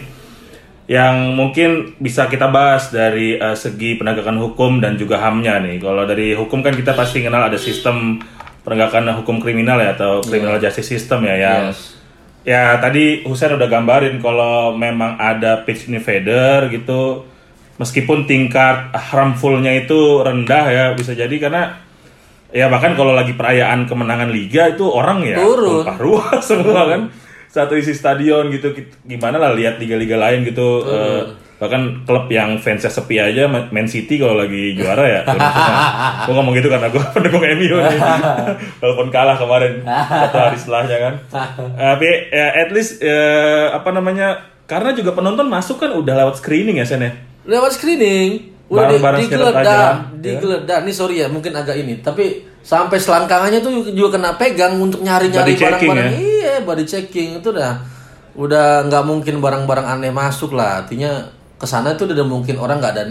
yang 0.84 1.32
mungkin 1.32 1.96
bisa 1.96 2.28
kita 2.28 2.52
bahas 2.52 2.92
dari 2.92 3.40
eh, 3.40 3.56
segi 3.56 3.96
penegakan 3.96 4.36
hukum 4.36 4.84
dan 4.84 5.00
juga 5.00 5.16
HAM-nya 5.20 5.64
nih. 5.64 5.80
Kalau 5.80 6.04
dari 6.04 6.36
hukum 6.36 6.60
kan 6.60 6.76
kita 6.76 6.92
pasti 6.92 7.24
kenal 7.24 7.48
ada 7.48 7.56
sistem 7.56 8.20
penegakan 8.64 9.12
hukum 9.20 9.40
kriminal 9.40 9.80
ya 9.80 9.96
atau 9.96 10.20
criminal 10.24 10.56
justice 10.60 10.88
system 10.88 11.24
ya 11.24 11.36
yang 11.36 11.64
Yes. 11.72 11.96
Ya 12.44 12.76
tadi 12.76 13.24
Husain 13.24 13.56
udah 13.56 13.64
gambarin 13.72 14.20
kalau 14.20 14.76
memang 14.76 15.16
ada 15.16 15.64
pitch 15.64 15.88
invader 15.88 16.68
gitu 16.68 17.24
meskipun 17.80 18.28
tingkat 18.28 18.92
harmfulnya 18.92 19.72
itu 19.72 20.20
rendah 20.20 20.64
ya 20.68 20.84
bisa 20.92 21.16
jadi 21.16 21.32
karena 21.40 21.72
ya 22.54 22.70
bahkan 22.70 22.94
kalau 22.94 23.16
lagi 23.16 23.34
perayaan 23.34 23.88
kemenangan 23.90 24.30
liga 24.30 24.70
itu 24.70 24.86
orang 24.86 25.26
ya 25.26 25.40
Turun. 25.42 25.88
ruah 25.96 26.38
semua 26.48 26.82
kan 26.86 27.00
satu 27.54 27.78
isi 27.78 27.94
stadion 27.94 28.50
gitu 28.50 28.74
gimana 29.06 29.38
lah 29.38 29.54
lihat 29.54 29.78
liga-liga 29.78 30.18
lain 30.18 30.42
gitu 30.42 30.82
Eh, 30.84 31.22
bahkan 31.54 32.02
klub 32.02 32.26
yang 32.28 32.58
fansnya 32.58 32.90
sepi 32.90 33.14
aja 33.16 33.46
Ma- 33.46 33.70
Man 33.70 33.86
City 33.86 34.18
kalau 34.18 34.34
lagi 34.34 34.74
juara 34.74 35.06
ya. 35.06 35.20
Gue 36.26 36.34
ngomong 36.34 36.50
gitu 36.52 36.66
karena 36.66 36.90
gue 36.90 36.98
pendukung 37.14 37.46
MU 37.46 37.78
nih. 37.78 37.98
Walaupun 38.82 39.08
kalah 39.08 39.38
kemarin 39.38 39.86
satu 39.86 40.36
hari 40.36 40.56
setelahnya 40.58 40.96
kan. 40.98 41.14
Tapi 41.72 42.08
ya, 42.28 42.46
at 42.58 42.74
least 42.74 42.98
eh, 42.98 43.70
apa 43.70 43.94
namanya 43.94 44.34
karena 44.66 44.90
juga 44.90 45.14
penonton 45.14 45.46
masuk 45.46 45.78
kan 45.78 45.94
udah 45.94 46.26
lewat 46.26 46.42
screening 46.42 46.82
ya 46.82 46.86
Sen 46.90 47.06
ya? 47.06 47.12
Lewat 47.46 47.78
screening. 47.78 48.50
Udah 48.66 48.88
di, 48.88 48.98
Bareng-bareng 48.98 49.20
digeledah 49.22 49.86
digeledah 50.18 50.78
ini 50.82 50.92
sorry 50.92 51.22
ya 51.22 51.30
mungkin 51.30 51.54
agak 51.54 51.78
ini. 51.78 52.02
Tapi 52.02 52.24
sampai 52.60 52.98
selangkangannya 52.98 53.60
tuh 53.60 53.94
juga 53.94 54.18
kena 54.18 54.34
pegang 54.34 54.74
untuk 54.74 55.04
Body 55.04 55.54
checking 55.54 55.92
barang-barang 55.92 56.00
ya? 56.02 56.33
Iya 56.54 56.62
body 56.62 56.86
checking 56.86 57.42
itu 57.42 57.48
udah 57.50 57.82
udah 58.34 58.86
nggak 58.86 59.04
mungkin 59.06 59.38
barang-barang 59.42 59.86
aneh 59.98 60.14
masuk 60.14 60.54
lah 60.54 60.82
artinya 60.82 61.26
ke 61.58 61.66
sana 61.66 61.94
itu 61.94 62.06
udah 62.06 62.26
mungkin 62.26 62.58
orang 62.58 62.78
nggak 62.78 62.94
dan 62.94 63.08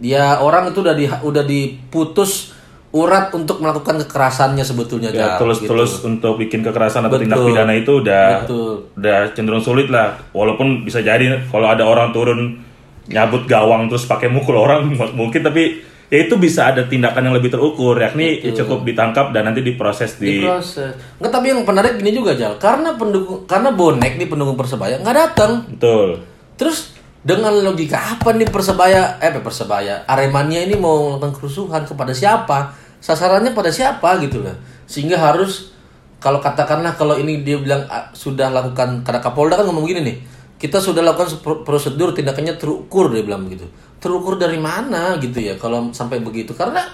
dia 0.00 0.40
orang 0.40 0.72
itu 0.72 0.84
udah 0.84 0.94
di 0.96 1.06
udah 1.06 1.44
diputus 1.44 2.52
urat 2.94 3.34
untuk 3.34 3.58
melakukan 3.58 4.06
kekerasannya 4.06 4.62
sebetulnya 4.62 5.10
ya 5.10 5.34
tulus-tulus 5.34 5.98
gitu. 5.98 6.14
untuk 6.14 6.38
bikin 6.38 6.62
kekerasan 6.62 7.02
atau 7.10 7.18
tindak 7.18 7.42
Betul. 7.42 7.48
pidana 7.50 7.72
itu 7.74 7.92
udah 7.98 8.26
Betul. 8.46 8.72
udah 8.94 9.18
cenderung 9.34 9.64
sulit 9.64 9.90
lah 9.90 10.14
walaupun 10.30 10.86
bisa 10.86 11.02
jadi 11.02 11.42
kalau 11.50 11.66
ada 11.74 11.82
orang 11.82 12.14
turun 12.14 12.62
nyabut 13.10 13.50
gawang 13.50 13.90
terus 13.90 14.06
pakai 14.06 14.30
mukul 14.30 14.56
orang 14.56 14.86
mungkin 15.18 15.42
tapi 15.42 15.82
ya 16.12 16.18
itu 16.28 16.34
bisa 16.36 16.72
ada 16.72 16.84
tindakan 16.84 17.32
yang 17.32 17.36
lebih 17.36 17.48
terukur 17.52 17.96
yakni 17.96 18.40
ya 18.44 18.52
cukup 18.52 18.84
ditangkap 18.84 19.32
dan 19.32 19.48
nanti 19.48 19.64
diproses 19.64 20.20
di 20.20 20.44
diproses 20.44 20.94
nggak 21.20 21.32
tapi 21.32 21.52
yang 21.52 21.64
menarik 21.64 21.96
gini 21.96 22.12
juga 22.12 22.36
Jal 22.36 22.60
karena 22.60 22.94
pendukung 22.94 23.48
karena 23.48 23.72
bonek 23.72 24.20
nih 24.20 24.28
pendukung 24.28 24.54
persebaya 24.54 25.00
nggak 25.00 25.16
datang 25.16 25.64
betul 25.68 26.34
Terus 26.54 26.94
dengan 27.24 27.50
logika 27.64 28.18
apa 28.18 28.36
nih 28.36 28.48
persebaya 28.52 29.18
eh 29.18 29.32
persebaya 29.40 30.04
Aremania 30.04 30.62
ini 30.62 30.76
mau 30.76 31.16
melakukan 31.16 31.32
kerusuhan 31.34 31.82
kepada 31.88 32.12
siapa? 32.14 32.76
Sasarannya 33.02 33.52
pada 33.52 33.72
siapa 33.74 34.16
gitu 34.22 34.44
loh. 34.44 34.54
Sehingga 34.88 35.18
harus 35.18 35.74
kalau 36.22 36.40
katakanlah 36.40 36.96
kalau 36.96 37.20
ini 37.20 37.44
dia 37.44 37.60
bilang 37.60 37.84
ah, 37.90 38.08
sudah 38.16 38.48
lakukan 38.48 39.04
karena 39.04 39.20
Kapolda 39.20 39.60
kan 39.60 39.66
ngomong 39.68 39.84
gini 39.88 40.00
nih. 40.04 40.16
Kita 40.54 40.80
sudah 40.80 41.04
lakukan 41.04 41.38
pro- 41.44 41.60
prosedur 41.66 42.14
tindakannya 42.16 42.56
terukur 42.56 43.12
dia 43.12 43.22
bilang 43.26 43.44
begitu. 43.44 43.68
Terukur 44.00 44.38
dari 44.38 44.56
mana 44.56 45.18
gitu 45.20 45.40
ya 45.40 45.58
kalau 45.58 45.92
sampai 45.92 46.20
begitu 46.20 46.56
karena 46.56 46.84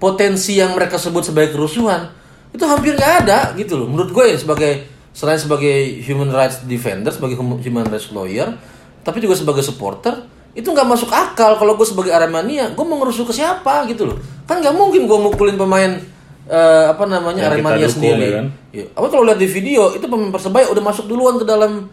potensi 0.00 0.56
yang 0.56 0.72
mereka 0.72 0.96
sebut 0.96 1.26
sebagai 1.26 1.52
kerusuhan 1.52 2.08
itu 2.50 2.64
hampir 2.64 2.96
nggak 2.96 3.26
ada 3.26 3.52
gitu 3.58 3.76
loh. 3.76 3.86
Menurut 3.90 4.10
gue 4.14 4.24
ya 4.32 4.36
sebagai 4.40 4.86
selain 5.10 5.36
sebagai 5.36 6.00
human 6.06 6.30
rights 6.30 6.64
defender, 6.64 7.10
sebagai 7.10 7.36
hum- 7.36 7.60
human 7.60 7.84
rights 7.90 8.14
lawyer, 8.14 8.56
tapi 9.02 9.20
juga 9.20 9.36
sebagai 9.36 9.60
supporter 9.60 10.16
itu 10.50 10.66
nggak 10.66 10.82
masuk 10.82 11.10
akal 11.14 11.54
kalau 11.54 11.78
gue 11.78 11.86
sebagai 11.86 12.10
Aremania 12.10 12.74
gue 12.74 12.82
mau 12.82 12.98
ngerusuh 12.98 13.22
ke 13.22 13.30
siapa 13.30 13.86
gitu 13.86 14.02
loh 14.10 14.18
kan 14.50 14.58
nggak 14.58 14.74
mungkin 14.74 15.06
gue 15.06 15.18
mukulin 15.22 15.54
pemain 15.54 15.94
eh, 16.50 16.84
apa 16.90 17.06
namanya 17.06 17.46
Yang 17.46 17.54
Aremania 17.54 17.78
dukung, 17.86 17.94
sendiri 17.94 18.18
ya 18.18 18.30
kan? 18.34 18.46
Ya, 18.74 18.84
apa 18.90 19.06
kalau 19.14 19.22
lihat 19.30 19.38
di 19.38 19.46
video 19.46 19.94
itu 19.94 20.02
pemain 20.10 20.34
persebaya 20.34 20.66
udah 20.74 20.82
masuk 20.82 21.06
duluan 21.06 21.38
ke 21.38 21.46
dalam 21.46 21.86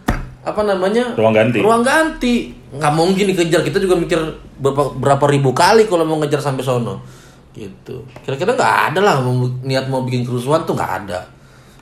apa 0.48 0.62
namanya? 0.64 1.12
Ruang 1.20 1.36
ganti. 1.36 1.60
ruang 1.60 1.84
ganti. 1.84 2.56
Nggak 2.72 2.94
mungkin 2.96 3.26
dikejar. 3.36 3.62
Kita 3.68 3.84
juga 3.84 4.00
mikir 4.00 4.20
berapa, 4.64 4.96
berapa 4.96 5.26
ribu 5.28 5.52
kali 5.52 5.92
kalau 5.92 6.08
mau 6.08 6.16
ngejar 6.24 6.40
sampai 6.40 6.64
sono. 6.64 7.04
Gitu. 7.52 8.08
Kira-kira 8.24 8.56
nggak 8.56 8.76
ada 8.94 9.00
lah. 9.04 9.16
Niat 9.68 9.92
mau 9.92 10.08
bikin 10.08 10.24
kerusuhan 10.24 10.64
tuh 10.64 10.80
nggak 10.80 10.94
ada. 11.04 11.20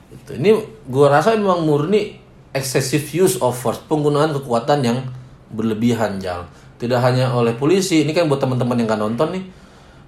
Gitu. 0.06 0.38
ini 0.38 0.54
gua 0.86 1.18
rasa 1.18 1.34
memang 1.34 1.66
murni 1.66 2.18
excessive 2.50 3.06
use 3.14 3.38
of 3.38 3.54
force. 3.54 3.78
Penggunaan 3.86 4.34
kekuatan 4.34 4.82
yang 4.82 4.98
berlebihan 5.54 6.18
jal. 6.18 6.42
Tidak 6.82 6.98
hanya 6.98 7.30
oleh 7.30 7.54
polisi. 7.54 8.02
Ini 8.02 8.10
kan 8.10 8.26
buat 8.26 8.42
teman-teman 8.42 8.74
yang 8.82 8.90
nggak 8.90 9.02
nonton 9.02 9.28
nih. 9.30 9.44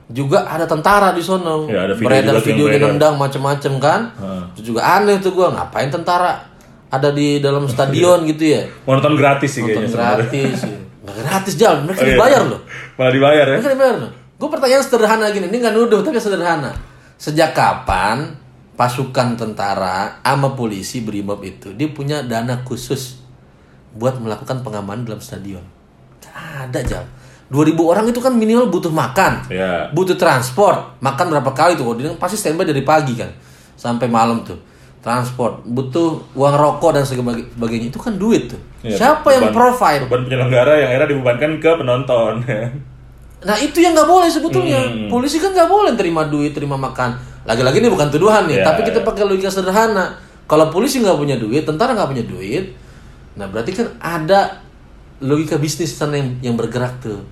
Juga 0.08 0.48
ada 0.48 0.64
tentara 0.66 1.14
di 1.14 1.22
sono. 1.22 1.68
Ya, 1.70 1.84
ada 1.84 1.94
video 1.94 2.10
beredar 2.10 2.34
beredar. 2.42 2.88
nendang 2.90 3.14
macem-macem 3.14 3.78
kan. 3.78 4.10
Itu 4.58 4.74
juga 4.74 4.98
aneh 4.98 5.22
tuh 5.22 5.30
gua. 5.30 5.54
Ngapain 5.54 5.94
tentara 5.94 6.57
ada 6.88 7.08
di 7.12 7.38
dalam 7.38 7.68
stadion 7.68 8.24
gitu 8.24 8.44
ya? 8.48 8.62
Mau 8.84 8.96
nonton 8.96 9.14
gratis 9.14 9.50
sih 9.50 9.60
nonton 9.60 9.84
kayaknya 9.84 9.96
gratis 10.16 10.58
ya. 10.64 10.76
nggak 11.04 11.16
gratis 11.20 11.54
jal. 11.54 11.74
Mereka 11.84 12.00
Oh, 12.00 12.04
iya. 12.04 12.12
dibayar 12.16 12.42
loh. 12.44 12.60
Malah 12.96 13.12
dibayar 13.12 13.44
ya? 13.46 13.54
Mereka 13.60 13.70
dibayar 13.72 13.96
loh. 13.98 14.10
Gue 14.38 14.48
pertanyaan 14.48 14.82
sederhana 14.82 15.26
gini 15.28 15.46
ini 15.46 15.56
nggak 15.58 15.74
nuduh 15.74 16.00
tapi 16.00 16.16
sederhana. 16.16 16.72
Sejak 17.18 17.52
kapan 17.52 18.32
pasukan 18.78 19.34
tentara 19.34 20.22
sama 20.22 20.54
polisi 20.54 21.02
brimob 21.02 21.42
itu 21.42 21.74
dia 21.74 21.90
punya 21.90 22.22
dana 22.22 22.62
khusus 22.62 23.18
buat 23.92 24.14
melakukan 24.16 24.62
pengamanan 24.62 25.02
dalam 25.02 25.18
stadion? 25.18 25.64
Ada 26.30 26.80
jal. 26.86 27.04
2000 27.48 27.74
orang 27.80 28.04
itu 28.06 28.20
kan 28.20 28.36
minimal 28.36 28.68
butuh 28.68 28.92
makan 28.92 29.48
ya 29.48 29.88
butuh 29.90 30.14
transport. 30.14 31.00
Makan 31.00 31.26
berapa 31.32 31.50
kali 31.50 31.74
tuh? 31.74 31.96
Dia 31.96 32.12
pasti 32.14 32.36
standby 32.36 32.68
dari 32.68 32.84
pagi 32.84 33.16
kan 33.16 33.32
sampai 33.74 34.06
malam 34.06 34.44
tuh 34.44 34.58
transport 34.98 35.62
butuh 35.62 36.34
uang 36.34 36.54
rokok 36.54 36.90
dan 36.92 37.04
sebagainya 37.04 37.88
itu 37.88 37.98
kan 37.98 38.14
duit 38.14 38.50
tuh. 38.50 38.60
Ya, 38.82 38.94
siapa 38.94 39.30
yang 39.30 39.50
beban- 39.50 39.56
provide? 39.56 40.02
beban 40.06 40.22
penyelenggara 40.24 40.72
yang 40.76 40.88
akhirnya 40.90 41.08
dibebankan 41.10 41.50
ke 41.58 41.70
penonton 41.74 42.34
nah 43.38 43.54
itu 43.54 43.78
yang 43.78 43.94
nggak 43.94 44.10
boleh 44.10 44.26
sebetulnya. 44.26 44.82
Hmm. 44.82 45.06
polisi 45.06 45.38
kan 45.38 45.54
nggak 45.54 45.70
boleh 45.70 45.94
terima 45.94 46.26
duit 46.26 46.50
terima 46.50 46.74
makan. 46.74 47.14
Lagi-lagi 47.46 47.78
ini 47.78 47.86
bukan 47.86 48.10
tuduhan 48.10 48.50
nih 48.50 48.60
Ya, 48.60 48.66
tapi 48.66 48.82
kita 48.82 49.00
ya. 49.00 49.06
pakai 49.06 49.22
logika 49.24 49.46
sederhana. 49.46 50.18
Kalau 50.44 50.66
polisi 50.68 50.98
nggak 50.98 51.14
punya 51.14 51.38
duit 51.38 51.62
tentara 51.62 51.94
nggak 51.94 52.10
punya 52.10 52.24
duit 52.24 52.74
nah 53.38 53.46
berarti 53.46 53.70
kan 53.70 53.94
ada 54.02 54.58
logika 55.22 55.54
bisnis 55.54 55.94
sana 55.94 56.18
yang, 56.18 56.34
yang 56.42 56.54
bergerak 56.58 56.98
tuh. 56.98 57.22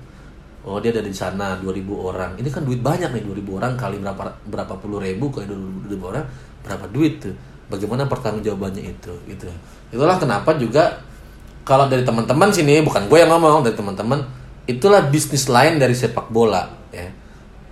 Oh 0.63 0.79
dia 0.79 0.91
ada 0.91 1.03
di 1.03 1.11
sana 1.11 1.59
2000 1.59 1.83
orang. 1.91 2.39
Ini 2.39 2.47
kan 2.51 2.63
duit 2.63 2.79
banyak 2.79 3.11
nih 3.11 3.23
2000 3.23 3.59
orang 3.59 3.75
kali 3.75 3.99
berapa 3.99 4.23
berapa 4.47 4.75
puluh 4.79 4.99
ribu 4.99 5.31
kali 5.31 5.51
2000 5.51 5.91
orang 6.07 6.23
berapa 6.63 6.87
duit 6.87 7.19
tuh 7.19 7.35
bagaimana 7.67 8.07
pertanggungjawabannya 8.07 8.83
itu 8.87 9.13
gitu 9.27 9.47
itulah 9.91 10.17
kenapa 10.17 10.55
juga 10.55 11.03
kalau 11.67 11.91
dari 11.91 12.07
teman-teman 12.07 12.51
sini 12.51 12.79
bukan 12.81 13.11
gue 13.11 13.19
yang 13.19 13.31
ngomong 13.31 13.67
dari 13.67 13.75
teman-teman 13.75 14.23
itulah 14.67 15.03
bisnis 15.07 15.47
lain 15.47 15.79
dari 15.79 15.95
sepak 15.95 16.31
bola 16.31 16.67
ya 16.91 17.07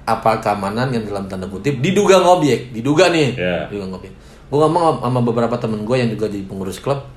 apa 0.04 0.36
keamanan 0.38 0.92
yang 0.92 1.02
dalam 1.08 1.24
tanda 1.24 1.48
kutip 1.48 1.80
diduga 1.80 2.20
ngobjek, 2.20 2.76
diduga 2.76 3.08
nih, 3.08 3.40
Iya. 3.40 3.72
diduga 3.72 3.88
ngobjek. 3.88 4.12
Gue 4.52 4.58
ngomong 4.60 5.00
sama 5.00 5.24
beberapa 5.24 5.56
temen 5.56 5.80
gue 5.80 5.96
yang 5.96 6.12
juga 6.12 6.28
jadi 6.28 6.44
pengurus 6.44 6.76
klub, 6.76 7.08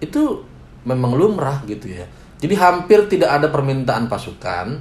itu 0.00 0.40
memang 0.88 1.12
lumrah 1.12 1.60
gitu 1.68 1.92
ya. 1.92 2.08
Jadi 2.40 2.56
hampir 2.56 3.04
tidak 3.12 3.36
ada 3.36 3.52
permintaan 3.52 4.08
pasukan, 4.08 4.80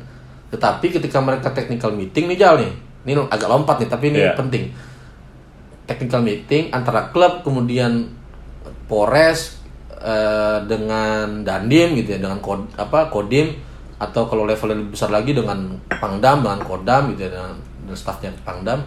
tetapi 0.55 0.87
ketika 0.87 1.19
mereka 1.19 1.51
technical 1.51 1.91
meeting 1.91 2.31
nih 2.31 2.39
Jal 2.39 2.63
nih, 2.63 2.71
ini 3.03 3.27
agak 3.27 3.51
lompat 3.51 3.83
nih, 3.83 3.89
tapi 3.91 4.05
ini 4.07 4.23
Iya. 4.23 4.39
penting. 4.39 4.71
Technical 5.89 6.21
meeting 6.21 6.69
antara 6.69 7.09
klub 7.09 7.41
kemudian 7.41 8.13
Polres 8.85 9.57
eh, 9.97 10.57
dengan 10.69 11.41
Dandim 11.41 11.97
gitu 11.97 12.13
ya, 12.13 12.19
dengan 12.21 12.37
kod, 12.37 12.69
apa 12.77 13.09
Kodim 13.09 13.57
atau 13.99 14.29
kalau 14.29 14.45
levelnya 14.45 14.79
lebih 14.79 14.93
besar 14.95 15.09
lagi 15.09 15.33
dengan 15.33 15.75
Pangdam 15.89 16.45
dengan 16.45 16.61
Kodam 16.61 17.11
gitu 17.13 17.25
ya, 17.25 17.31
dengan, 17.33 17.57
dengan 17.83 17.97
stafnya 17.97 18.29
Pangdam. 18.45 18.85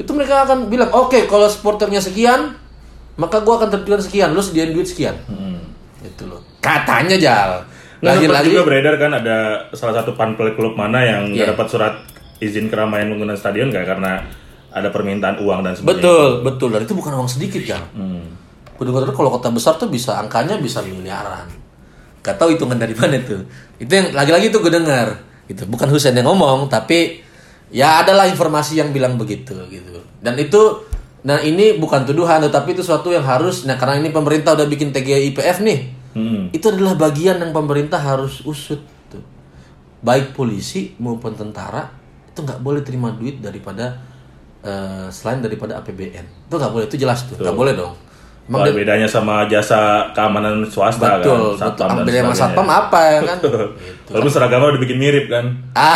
Itu 0.00 0.16
mereka 0.16 0.48
akan 0.48 0.72
bilang, 0.72 0.88
"Oke, 0.96 1.28
kalau 1.28 1.46
supporternya 1.46 2.00
sekian, 2.00 2.56
maka 3.20 3.44
gua 3.44 3.60
akan 3.62 3.70
terjual 3.70 4.00
sekian, 4.00 4.32
lu 4.32 4.40
sediain 4.40 4.72
duit 4.72 4.88
sekian." 4.88 5.14
Itu 6.02 6.26
loh. 6.26 6.42
Katanya 6.58 7.14
Jal. 7.20 7.62
Sempat 8.02 8.18
Lagi-lagi 8.18 8.50
juga 8.50 8.66
beredar 8.66 8.94
kan 8.98 9.14
ada 9.14 9.62
salah 9.78 10.02
satu 10.02 10.18
panpel 10.18 10.58
klub 10.58 10.74
mana 10.74 11.06
yang 11.06 11.30
Iya. 11.30 11.54
dapat 11.54 11.70
surat 11.70 11.94
izin 12.42 12.66
keramaian 12.66 13.06
menggunakan 13.06 13.38
stadion 13.38 13.70
nggak 13.70 13.86
karena 13.86 14.26
ada 14.72 14.88
permintaan 14.88 15.44
uang 15.44 15.60
dan 15.60 15.76
sebagainya. 15.76 16.00
Betul, 16.00 16.28
betul. 16.42 16.68
Dan 16.72 16.80
itu 16.88 16.94
bukan 16.96 17.12
uang 17.20 17.28
sedikit, 17.28 17.60
Jal. 17.60 17.84
Hmm. 17.92 18.24
Betul-betul 18.80 19.12
kalau 19.14 19.30
kota 19.30 19.52
besar 19.52 19.76
tuh 19.76 19.92
bisa 19.92 20.16
angkanya 20.16 20.56
bisa 20.58 20.80
miliaran. 20.80 21.46
Gak 22.24 22.40
tahu 22.40 22.56
hitungan 22.56 22.80
dari 22.80 22.96
mana 22.96 23.20
tuh. 23.20 23.44
Itu 23.76 23.92
yang 23.92 24.16
lagi-lagi 24.16 24.48
tuh 24.48 24.64
gue 24.64 24.72
dengar. 24.72 25.20
Gitu. 25.46 25.68
Bukan 25.68 25.92
Husain 25.92 26.16
yang 26.16 26.26
ngomong, 26.26 26.72
tapi 26.72 27.20
ya 27.72 28.04
adalah 28.04 28.28
informasi 28.28 28.78
yang 28.80 28.92
bilang 28.92 29.16
begitu 29.20 29.56
gitu. 29.72 30.00
Dan 30.20 30.36
itu 30.38 30.88
nah 31.22 31.38
ini 31.38 31.78
bukan 31.78 32.02
tuduhan 32.02 32.42
tetapi 32.42 32.74
itu 32.74 32.82
suatu 32.82 33.14
yang 33.14 33.22
harus 33.22 33.62
nah 33.62 33.78
karena 33.78 34.02
ini 34.02 34.10
pemerintah 34.10 34.58
udah 34.58 34.68
bikin 34.68 34.92
TGIPF 34.92 35.64
nih. 35.64 35.80
Hmm. 36.12 36.42
Itu 36.52 36.68
adalah 36.70 36.94
bagian 36.94 37.40
yang 37.40 37.56
pemerintah 37.56 37.98
harus 37.98 38.44
usut 38.44 38.84
tuh. 39.08 39.24
Baik 40.04 40.36
polisi 40.36 40.92
maupun 41.00 41.32
tentara 41.34 41.88
itu 42.28 42.38
nggak 42.44 42.60
boleh 42.60 42.84
terima 42.84 43.12
duit 43.12 43.40
daripada 43.40 44.11
eh, 44.62 45.06
selain 45.10 45.42
daripada 45.42 45.78
APBN. 45.82 46.48
Itu 46.48 46.54
nggak 46.56 46.72
boleh, 46.72 46.86
itu 46.88 46.96
jelas 46.96 47.26
tuh. 47.26 47.36
Nggak 47.38 47.56
boleh 47.58 47.74
dong. 47.74 47.94
Emang 48.42 48.66
Wah, 48.66 48.74
bedanya 48.74 49.06
sama 49.06 49.46
jasa 49.46 50.10
keamanan 50.10 50.66
swasta 50.66 51.22
betul, 51.22 51.30
kan, 51.30 51.38
betul. 51.38 51.52
satpam 51.62 51.88
dan 51.94 52.02
Ambil 52.02 52.14
sama 52.18 52.34
satpam 52.34 52.68
apa 52.68 52.98
ya 53.06 53.18
kan? 53.22 53.38
gitu. 53.38 53.54
Walaupun 54.10 54.32
seragamnya 54.34 54.68
udah 54.74 54.82
bikin 54.82 54.98
mirip 54.98 55.26
kan. 55.30 55.44
Ah, 55.78 55.94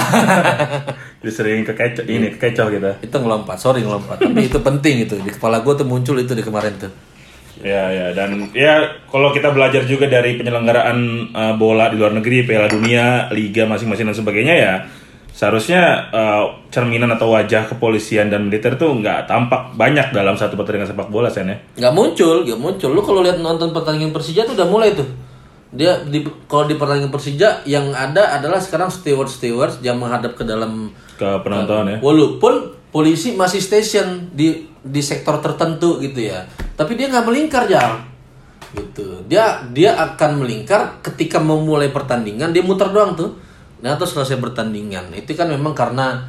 Jadi 1.26 1.32
sering 1.34 1.66
kekecoh, 1.66 2.06
ini 2.06 2.30
kekecoh 2.38 2.70
kita. 2.70 2.90
itu 3.02 3.16
ngelompat, 3.18 3.58
sorry 3.58 3.82
ngelompat. 3.82 4.22
Tapi 4.22 4.46
itu 4.46 4.62
penting 4.62 5.02
itu 5.02 5.18
di 5.18 5.34
kepala 5.34 5.58
gue 5.58 5.74
tuh 5.74 5.82
muncul 5.90 6.14
itu 6.22 6.38
di 6.38 6.46
kemarin 6.46 6.78
tuh. 6.78 6.92
Ya, 7.66 7.90
ya, 7.90 8.06
dan 8.14 8.52
ya 8.52 8.84
kalau 9.10 9.34
kita 9.34 9.50
belajar 9.50 9.82
juga 9.88 10.06
dari 10.06 10.38
penyelenggaraan 10.38 10.98
uh, 11.34 11.54
bola 11.58 11.90
di 11.90 11.98
luar 11.98 12.14
negeri, 12.14 12.46
Piala 12.46 12.70
Dunia, 12.70 13.32
Liga 13.34 13.66
masing-masing 13.66 14.12
dan 14.12 14.16
sebagainya 14.16 14.54
ya, 14.54 14.74
seharusnya 15.36 16.08
uh, 16.16 16.48
cerminan 16.72 17.12
atau 17.12 17.28
wajah 17.28 17.68
kepolisian 17.68 18.32
dan 18.32 18.48
militer 18.48 18.72
tuh 18.80 18.88
nggak 18.96 19.28
tampak 19.28 19.76
banyak 19.76 20.08
dalam 20.16 20.32
satu 20.32 20.56
pertandingan 20.56 20.88
sepak 20.88 21.12
bola, 21.12 21.28
Sen 21.28 21.52
ya. 21.52 21.60
Nggak 21.76 21.92
muncul, 21.92 22.36
nggak 22.48 22.56
muncul. 22.56 22.88
Lu 22.96 23.04
kalau 23.04 23.20
lihat 23.20 23.36
nonton 23.44 23.76
pertandingan 23.76 24.16
Persija 24.16 24.48
tuh 24.48 24.56
udah 24.56 24.64
mulai 24.64 24.96
tuh. 24.96 25.04
Dia 25.76 26.00
di 26.08 26.24
kalau 26.48 26.64
di 26.64 26.80
pertandingan 26.80 27.12
Persija 27.12 27.68
yang 27.68 27.92
ada 27.92 28.40
adalah 28.40 28.56
sekarang 28.56 28.88
steward 28.88 29.28
steward 29.28 29.76
yang 29.84 30.00
menghadap 30.00 30.32
ke 30.32 30.48
dalam 30.48 30.88
Ke 31.20 31.36
penonton 31.44 31.84
ya. 31.92 31.96
Walaupun 32.00 32.72
polisi 32.88 33.36
masih 33.36 33.60
station 33.60 34.32
di 34.32 34.64
di 34.80 35.04
sektor 35.04 35.36
tertentu 35.44 36.00
gitu 36.00 36.32
ya, 36.32 36.48
tapi 36.80 36.96
dia 36.96 37.12
nggak 37.12 37.26
melingkar 37.28 37.68
jauh, 37.68 38.00
gitu. 38.72 39.20
Dia 39.28 39.68
dia 39.68 40.00
akan 40.00 40.40
melingkar 40.40 41.04
ketika 41.04 41.36
memulai 41.42 41.92
pertandingan 41.92 42.56
dia 42.56 42.64
muter 42.64 42.88
doang 42.88 43.12
tuh. 43.12 43.44
Nah 43.80 43.96
terus 44.00 44.16
selesai 44.16 44.40
pertandingan 44.40 45.12
itu 45.12 45.36
kan 45.36 45.48
memang 45.48 45.76
karena, 45.76 46.24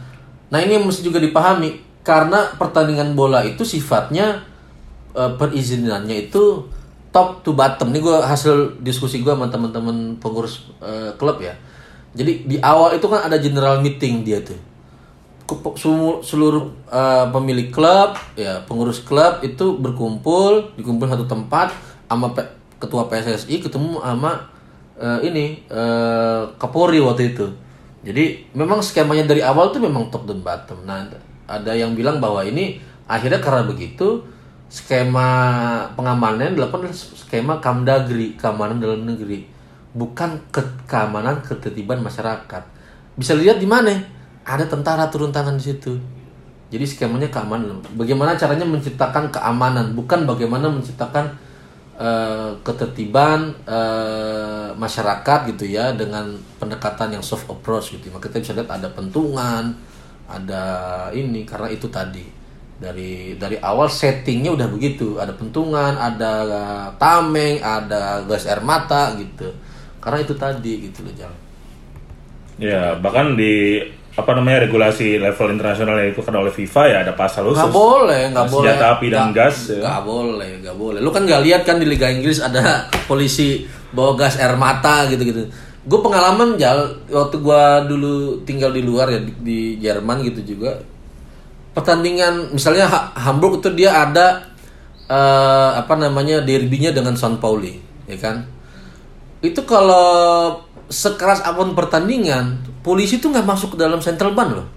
nah 0.52 0.60
ini 0.60 0.80
yang 0.80 0.86
mesti 0.86 1.06
juga 1.06 1.22
dipahami 1.22 1.80
karena 2.04 2.56
pertandingan 2.56 3.16
bola 3.16 3.44
itu 3.44 3.64
sifatnya 3.64 4.44
eh, 5.16 5.32
perizinannya 5.36 6.28
itu 6.28 6.68
top 7.12 7.44
to 7.44 7.56
bottom. 7.56 7.92
Ini 7.96 8.00
gue 8.04 8.18
hasil 8.24 8.84
diskusi 8.84 9.24
gue 9.24 9.32
sama 9.32 9.48
teman-teman 9.48 10.20
pengurus 10.20 10.72
eh, 10.84 11.16
klub 11.16 11.40
ya. 11.40 11.56
Jadi 12.18 12.50
di 12.50 12.58
awal 12.60 12.98
itu 12.98 13.06
kan 13.08 13.28
ada 13.28 13.38
general 13.38 13.80
meeting 13.84 14.26
dia 14.26 14.42
tuh 14.42 14.58
seluruh 16.28 16.76
uh, 16.92 17.32
pemilik 17.32 17.72
klub 17.72 18.20
ya 18.36 18.68
pengurus 18.68 19.00
klub 19.00 19.40
itu 19.40 19.80
berkumpul 19.80 20.76
dikumpul 20.76 21.08
satu 21.08 21.24
tempat 21.24 21.72
sama 22.12 22.36
ketua 22.78 23.08
PSSI 23.08 23.64
ketemu 23.64 24.04
sama 24.04 24.52
uh, 24.98 25.20
ini 25.22 25.64
uh, 25.70 26.50
Kapolri 26.58 27.00
waktu 27.00 27.34
itu. 27.34 27.48
Jadi 28.06 28.54
memang 28.54 28.80
skemanya 28.80 29.26
dari 29.28 29.42
awal 29.42 29.74
tuh 29.74 29.82
memang 29.84 30.08
top 30.14 30.30
dan 30.30 30.40
bottom. 30.42 30.86
Nah 30.86 31.08
ada 31.48 31.72
yang 31.74 31.96
bilang 31.96 32.20
bahwa 32.20 32.44
ini 32.44 32.80
akhirnya 33.08 33.40
karena 33.40 33.64
begitu 33.64 34.24
skema 34.68 35.28
pengamanan 35.96 36.52
yang 36.52 36.56
dilakukan 36.60 36.92
skema 36.92 37.60
Kamdagri 37.64 38.36
keamanan 38.36 38.80
dalam 38.80 39.08
negeri. 39.08 39.48
Bukan 39.98 40.52
ke- 40.54 40.86
keamanan 40.86 41.42
ketertiban 41.42 42.04
masyarakat. 42.04 42.64
Bisa 43.18 43.34
lihat 43.34 43.58
di 43.58 43.66
mana? 43.66 43.96
Ada 44.46 44.70
tentara 44.70 45.10
turun 45.10 45.34
tangan 45.34 45.58
di 45.58 45.64
situ. 45.68 45.98
Jadi 46.68 46.84
skemanya 46.84 47.32
keamanan. 47.32 47.80
Bagaimana 47.96 48.36
caranya 48.36 48.68
menciptakan 48.68 49.32
keamanan, 49.32 49.96
bukan 49.96 50.28
bagaimana 50.28 50.68
menciptakan 50.68 51.32
eh, 51.98 52.52
ketertiban 52.62 53.54
eh, 53.66 54.70
masyarakat 54.78 55.40
gitu 55.54 55.66
ya 55.68 55.92
dengan 55.98 56.38
pendekatan 56.62 57.18
yang 57.20 57.24
soft 57.26 57.50
approach 57.50 57.98
gitu. 57.98 58.14
Maka 58.14 58.30
kita 58.30 58.42
bisa 58.42 58.54
lihat 58.56 58.70
ada 58.72 58.88
pentungan, 58.94 59.76
ada 60.30 60.64
ini 61.12 61.44
karena 61.44 61.68
itu 61.74 61.90
tadi. 61.90 62.38
Dari 62.78 63.34
dari 63.42 63.58
awal 63.58 63.90
settingnya 63.90 64.54
udah 64.54 64.70
begitu. 64.70 65.18
Ada 65.18 65.34
pentungan 65.34 65.98
ada 65.98 66.34
tameng 67.02 67.58
ada 67.58 68.22
gas 68.30 68.46
air 68.46 68.62
mata 68.62 69.18
gitu. 69.18 69.50
Karena 69.98 70.22
itu 70.22 70.34
tadi 70.38 70.88
gitu 70.88 71.02
loh 71.02 71.14
jalan 71.18 71.48
Ya, 72.58 72.98
bahkan 72.98 73.38
di 73.38 73.86
apa 74.18 74.34
namanya 74.34 74.66
regulasi 74.66 75.22
level 75.22 75.54
internasional 75.54 75.94
yang 76.02 76.10
dilakukan 76.10 76.34
oleh 76.34 76.50
FIFA 76.50 76.82
ya 76.90 76.98
ada 77.06 77.14
pasal 77.14 77.46
khusus. 77.46 77.62
Nggak 77.62 77.70
boleh, 77.72 78.22
nggak 78.34 78.48
boleh. 78.50 78.66
Senjata 78.74 78.86
api 78.98 79.06
dan 79.08 79.30
Nggak- 79.30 79.38
gas, 79.38 79.58
ya. 79.70 80.02
Boleh, 80.02 80.50
nggak 80.58 80.76
boleh. 80.76 81.00
Lu 81.00 81.10
kan 81.14 81.22
nggak 81.22 81.42
lihat 81.46 81.62
kan 81.62 81.78
di 81.78 81.86
Liga 81.86 82.10
Inggris 82.10 82.42
ada 82.42 82.90
polisi 83.06 83.62
bawa 83.94 84.18
gas 84.18 84.42
air 84.42 84.58
mata 84.58 85.06
gitu-gitu. 85.06 85.46
Gue 85.88 86.00
pengalaman 86.02 86.58
jal 86.58 86.76
waktu 87.08 87.40
gua 87.40 87.86
dulu 87.86 88.42
tinggal 88.44 88.74
di 88.74 88.84
luar 88.84 89.08
ya 89.08 89.22
di, 89.22 89.32
di 89.40 89.60
Jerman 89.80 90.20
gitu 90.26 90.58
juga. 90.58 90.82
Pertandingan 91.72 92.52
misalnya 92.52 92.90
Ha- 92.90 93.14
Hamburg 93.22 93.62
itu 93.62 93.70
dia 93.72 93.94
ada 94.02 94.42
eh, 95.06 95.70
apa 95.78 95.94
namanya 95.94 96.42
derbynya 96.42 96.90
dengan 96.90 97.14
San 97.14 97.38
Pauli, 97.38 97.78
ya 98.10 98.18
kan? 98.18 98.44
Itu 99.40 99.62
kalau 99.64 100.58
sekeras 100.90 101.46
apa 101.46 101.62
pun 101.62 101.72
pertandingan, 101.72 102.58
polisi 102.88 103.20
tuh 103.20 103.36
nggak 103.36 103.44
masuk 103.44 103.76
ke 103.76 103.78
dalam 103.84 104.00
central 104.00 104.32
ban 104.32 104.56
loh. 104.56 104.68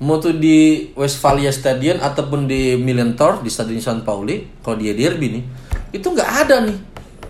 Mau 0.00 0.16
tuh 0.16 0.40
di 0.40 0.88
Westphalia 0.96 1.52
Stadion 1.52 2.00
ataupun 2.00 2.48
di 2.48 2.80
Millentor 2.80 3.44
di 3.44 3.52
Stadion 3.52 3.84
San 3.84 4.00
Pauli 4.08 4.40
kalau 4.64 4.80
dia 4.80 4.96
derby 4.96 5.36
nih 5.36 5.44
itu 5.92 6.06
nggak 6.08 6.30
ada 6.48 6.64
nih 6.64 6.78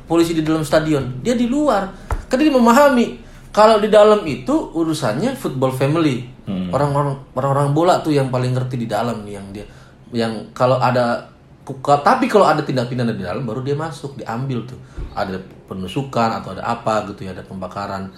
polisi 0.07 0.31
di 0.39 0.47
dalam 0.47 0.63
stadion. 0.63 1.19
Dia 1.27 1.35
di 1.35 1.51
luar. 1.51 1.91
Karena 2.31 2.47
dia 2.47 2.55
memahami 2.55 3.07
kalau 3.51 3.83
di 3.83 3.91
dalam 3.91 4.23
itu 4.31 4.71
urusannya 4.71 5.35
football 5.35 5.75
family. 5.75 6.23
Orang-orang 6.47 7.35
orang-orang 7.35 7.69
bola 7.75 7.95
tuh 7.99 8.15
yang 8.15 8.31
paling 8.31 8.55
ngerti 8.55 8.79
di 8.79 8.87
dalam 8.87 9.27
nih 9.27 9.35
yang 9.43 9.47
dia 9.51 9.67
yang 10.15 10.55
kalau 10.55 10.79
ada 10.79 11.35
tapi 12.05 12.29
kalau 12.29 12.45
ada 12.45 12.61
tindak 12.63 12.93
pidana 12.93 13.17
di 13.17 13.25
dalam 13.25 13.43
baru 13.43 13.65
dia 13.67 13.75
masuk 13.75 14.23
diambil 14.23 14.63
tuh. 14.71 14.79
Ada 15.19 15.43
penusukan 15.67 16.31
atau 16.39 16.55
ada 16.55 16.63
apa 16.63 17.11
gitu 17.11 17.27
ya 17.27 17.35
ada 17.35 17.43
pembakaran 17.43 18.15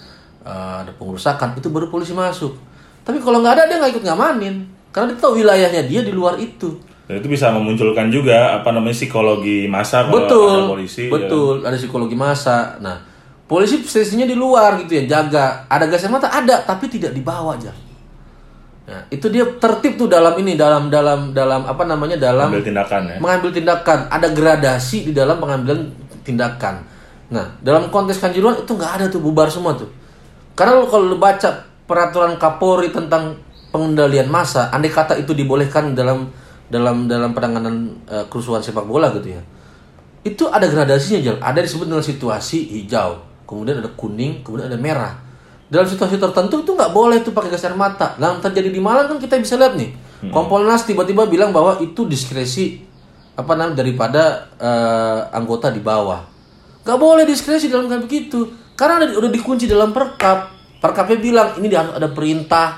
eh, 0.47 0.75
ada 0.87 0.91
pengerusakan 0.95 1.59
itu 1.59 1.67
baru 1.67 1.91
polisi 1.91 2.15
masuk. 2.15 2.55
Tapi 3.03 3.19
kalau 3.19 3.43
nggak 3.43 3.53
ada 3.59 3.63
dia 3.67 3.77
nggak 3.83 3.91
ikut 3.99 4.05
ngamanin. 4.07 4.55
Karena 4.95 5.11
dia 5.13 5.19
tahu 5.19 5.43
wilayahnya 5.43 5.83
dia 5.85 6.01
di 6.01 6.15
luar 6.15 6.39
itu. 6.39 6.79
Dan 7.07 7.23
itu 7.23 7.27
bisa 7.31 7.55
memunculkan 7.55 8.11
juga 8.11 8.59
apa 8.59 8.75
namanya 8.75 8.91
psikologi 8.91 9.63
masa 9.71 10.03
kalau 10.03 10.27
betul. 10.27 10.59
ada 10.59 10.71
polisi. 10.75 11.03
ya. 11.07 11.11
betul 11.15 11.55
ada 11.63 11.75
psikologi 11.79 12.19
masa 12.19 12.75
nah 12.83 12.99
polisi 13.47 13.79
posisinya 13.79 14.27
di 14.27 14.35
luar 14.35 14.75
gitu 14.83 14.91
ya 14.99 15.03
jaga. 15.07 15.63
Ada 15.71 15.87
gas 15.87 16.03
air 16.03 16.11
mata? 16.11 16.27
Ada 16.27 16.67
tapi 16.67 16.91
tidak 16.91 17.15
dibawa 17.15 17.55
aja. 17.55 17.71
Nah 18.91 19.07
itu 19.07 19.23
dia 19.31 19.47
tertib 19.55 19.95
tuh 19.95 20.11
dalam 20.11 20.35
ini 20.35 20.59
dalam 20.59 20.91
dalam 20.91 21.31
dalam 21.31 21.63
apa 21.63 21.83
namanya 21.87 22.19
dalam 22.19 22.51
Ambil 22.51 22.63
tindakan 22.67 23.01
ya. 23.07 23.17
mengambil 23.23 23.49
tindakan. 23.55 23.99
Ada 24.11 24.27
gradasi 24.35 25.07
di 25.07 25.11
dalam 25.15 25.39
pengambilan 25.39 25.87
tindakan. 26.27 26.83
Nah 27.31 27.55
dalam 27.63 27.87
konteks 27.87 28.19
kanjuruhan 28.19 28.67
itu 28.67 28.71
nggak 28.75 28.91
ada 28.99 29.05
tuh 29.07 29.23
bubar 29.23 29.47
semua 29.47 29.79
tuh 29.79 29.87
karena 30.57 30.81
lu 30.81 30.89
kalau 30.89 31.05
lu 31.05 31.17
baca 31.21 31.69
peraturan 31.85 32.41
Kapolri 32.41 32.89
tentang 32.89 33.37
pengendalian 33.69 34.25
massa, 34.25 34.73
andai 34.73 34.89
kata 34.89 35.13
itu 35.21 35.37
dibolehkan 35.37 35.93
dalam 35.93 36.33
dalam 36.65 37.05
dalam 37.05 37.31
penanganan 37.37 37.93
eh, 38.09 38.25
kerusuhan 38.25 38.65
sepak 38.65 38.89
bola 38.89 39.13
gitu 39.13 39.37
ya. 39.37 39.41
Itu 40.25 40.49
ada 40.49 40.65
gradasinya, 40.65 41.21
Jal. 41.21 41.37
Ada 41.37 41.61
disebut 41.61 41.85
dengan 41.85 42.01
situasi 42.01 42.73
hijau, 42.73 43.21
kemudian 43.45 43.79
ada 43.79 43.87
kuning, 43.93 44.41
kemudian 44.41 44.65
ada 44.67 44.75
merah. 44.81 45.13
Dalam 45.69 45.85
situasi 45.85 46.17
tertentu 46.17 46.65
itu 46.65 46.73
nggak 46.73 46.91
boleh 46.91 47.21
tuh 47.21 47.31
pakai 47.37 47.53
gas 47.53 47.63
air 47.63 47.77
mata. 47.77 48.17
Nah, 48.17 48.41
terjadi 48.41 48.73
di 48.73 48.81
Malang 48.81 49.13
kan 49.13 49.17
kita 49.21 49.37
bisa 49.37 49.55
lihat 49.55 49.77
nih. 49.77 49.93
Kompolnas 50.33 50.89
tiba-tiba 50.89 51.29
bilang 51.29 51.53
bahwa 51.53 51.77
itu 51.77 52.09
diskresi 52.09 52.81
apa 53.37 53.53
namanya 53.53 53.85
daripada 53.85 54.49
eh, 54.57 55.19
anggota 55.37 55.69
di 55.69 55.79
bawah. 55.83 56.25
Gak 56.81 56.97
boleh 56.97 57.27
diskresi 57.27 57.69
dalam 57.69 57.85
kayak 57.85 58.09
begitu. 58.09 58.47
Karena 58.77 59.01
ada, 59.01 59.17
udah 59.17 59.31
dikunci 59.33 59.65
dalam 59.65 59.89
perkap. 59.89 60.53
Perkapnya 60.77 61.17
bilang 61.17 61.49
ini 61.57 61.73
harus 61.73 61.97
ada 61.97 62.13
perintah, 62.13 62.77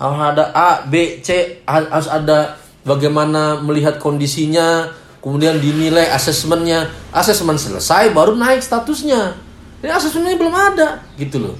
harus 0.00 0.20
ada 0.32 0.44
A, 0.56 0.70
B, 0.88 1.20
C, 1.20 1.60
ha- 1.68 1.92
harus 1.92 2.08
ada 2.08 2.56
bagaimana 2.80 3.60
melihat 3.60 4.00
kondisinya, 4.00 4.88
kemudian 5.20 5.60
dinilai 5.60 6.08
asesmennya. 6.08 6.88
Asesmen 7.12 7.60
selesai 7.60 8.16
baru 8.16 8.32
naik 8.32 8.64
statusnya. 8.64 9.36
Ini 9.84 9.92
asesmennya 9.92 10.40
belum 10.40 10.56
ada, 10.56 11.04
gitu 11.20 11.44
loh. 11.44 11.54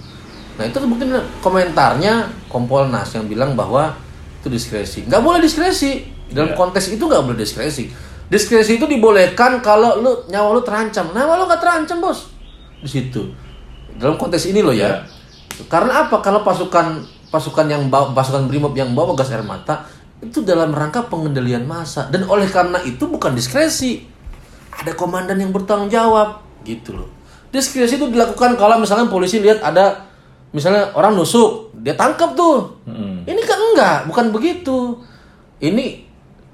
Nah 0.57 0.65
itu 0.65 0.81
terbukti 0.81 1.05
komentarnya 1.45 2.33
Kompolnas 2.49 3.13
yang 3.13 3.29
bilang 3.29 3.53
bahwa 3.53 3.93
itu 4.41 4.49
diskresi. 4.49 5.05
Nggak 5.05 5.21
boleh 5.21 5.41
diskresi. 5.45 6.17
Dalam 6.33 6.57
Iya. 6.57 6.59
konteks 6.59 6.97
itu 6.97 7.05
nggak 7.05 7.23
boleh 7.23 7.39
diskresi. 7.39 7.93
Diskresi 8.27 8.81
itu 8.81 8.89
dibolehkan 8.89 9.61
kalau 9.61 10.01
lu 10.01 10.25
nyawa 10.33 10.57
lu 10.57 10.63
terancam. 10.65 11.13
Nyawa 11.13 11.39
lu 11.39 11.45
nggak 11.45 11.61
terancam 11.61 12.01
bos. 12.01 12.33
Di 12.81 12.89
situ. 12.89 13.31
Dalam 13.97 14.17
konteks 14.21 14.49
ini 14.49 14.61
loh 14.61 14.73
ya. 14.73 14.81
Iya. 14.81 14.93
Karena 15.67 16.07
apa? 16.07 16.21
Kalau 16.21 16.45
pasukan 16.45 17.05
pasukan 17.33 17.67
yang 17.67 17.89
bawa, 17.89 18.13
pasukan 18.13 18.47
brimob 18.47 18.77
yang 18.77 18.93
bawa 18.93 19.17
gas 19.17 19.33
air 19.33 19.43
mata 19.43 19.89
itu 20.23 20.41
dalam 20.41 20.73
rangka 20.73 21.05
pengendalian 21.13 21.69
massa 21.69 22.09
dan 22.09 22.25
oleh 22.29 22.49
karena 22.49 22.81
itu 22.85 23.05
bukan 23.09 23.37
diskresi. 23.37 24.05
Ada 24.77 24.93
komandan 24.93 25.41
yang 25.41 25.53
bertanggung 25.57 25.89
jawab 25.89 26.45
gitu 26.65 26.93
loh. 26.93 27.09
Diskresi 27.49 27.97
itu 27.97 28.09
dilakukan 28.13 28.61
kalau 28.61 28.77
misalnya 28.77 29.09
polisi 29.09 29.41
lihat 29.41 29.65
ada 29.65 30.05
misalnya 30.53 30.93
orang 30.93 31.17
nusuk, 31.17 31.73
dia 31.81 31.97
tangkap 31.97 32.37
tuh. 32.37 32.81
Ini 33.25 33.41
kan 33.45 33.59
enggak, 33.73 33.99
bukan 34.13 34.27
begitu. 34.33 35.01
Ini 35.57 36.05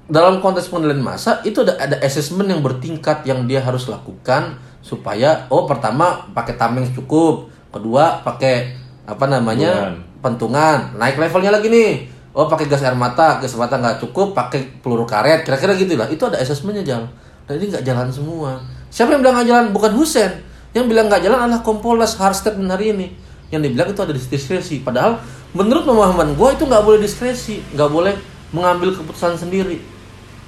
dalam 0.07 0.39
konteks 0.43 0.67
pengendalian 0.67 1.03
massa 1.03 1.39
itu 1.47 1.63
ada 1.63 1.79
ada 1.79 1.95
assessment 2.03 2.47
yang 2.47 2.59
bertingkat 2.59 3.23
yang 3.23 3.47
dia 3.47 3.63
harus 3.63 3.87
lakukan 3.87 4.59
supaya 4.83 5.47
oh 5.47 5.63
pertama 5.63 6.27
pakai 6.35 6.59
tameng 6.59 6.91
cukup, 6.91 7.47
kedua 7.71 8.19
pakai 8.21 8.75
apa 9.07 9.25
namanya 9.31 9.95
pentungan, 10.19 10.93
naik 10.99 11.15
levelnya 11.15 11.55
lagi 11.55 11.71
nih. 11.71 11.91
Oh 12.33 12.49
pakai 12.49 12.67
gas 12.67 12.83
air 12.83 12.97
mata, 12.97 13.39
gas 13.39 13.55
air 13.55 13.61
mata 13.63 13.79
nggak 13.79 14.03
cukup, 14.03 14.35
pakai 14.35 14.83
peluru 14.83 15.07
karet, 15.07 15.47
kira-kira 15.47 15.73
gitu 15.79 15.95
lah. 15.95 16.11
Itu 16.11 16.27
ada 16.27 16.41
assessmentnya 16.41 16.83
jalan. 16.83 17.07
Dan 17.47 17.63
ini 17.63 17.71
nggak 17.71 17.85
jalan 17.85 18.07
semua. 18.11 18.59
Siapa 18.91 19.15
yang 19.15 19.21
bilang 19.23 19.39
nggak 19.39 19.47
jalan? 19.47 19.65
Bukan 19.71 19.91
Husen. 19.95 20.31
Yang 20.73 20.85
bilang 20.89 21.05
nggak 21.07 21.21
jalan 21.21 21.39
adalah 21.45 21.61
Kompolnas 21.61 22.17
statement 22.17 22.69
hari 22.73 22.91
ini. 22.91 23.07
Yang 23.53 23.69
dibilang 23.69 23.87
itu 23.93 24.01
ada 24.01 24.13
diskresi. 24.17 24.81
Padahal 24.81 25.21
menurut 25.53 25.85
pemahaman 25.85 26.33
gue 26.33 26.49
itu 26.57 26.63
nggak 26.65 26.83
boleh 26.83 26.99
diskresi, 27.05 27.61
nggak 27.77 27.89
boleh 27.93 28.17
mengambil 28.49 28.97
keputusan 28.97 29.37
sendiri. 29.37 29.77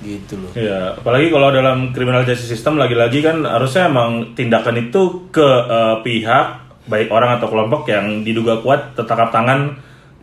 Gitu 0.03 0.35
loh. 0.35 0.51
Iya, 0.51 0.99
apalagi 0.99 1.31
kalau 1.31 1.49
dalam 1.55 1.95
criminal 1.95 2.27
justice 2.27 2.51
system 2.51 2.75
lagi-lagi 2.75 3.23
kan 3.23 3.47
harusnya 3.47 3.87
emang 3.87 4.35
tindakan 4.35 4.75
itu 4.89 5.31
ke 5.31 5.47
eh, 5.69 5.95
pihak 6.03 6.47
baik 6.85 7.09
orang 7.09 7.41
atau 7.41 7.49
kelompok 7.49 7.89
yang 7.89 8.21
diduga 8.21 8.61
kuat 8.61 8.93
tertangkap 8.93 9.33
tangan 9.33 9.73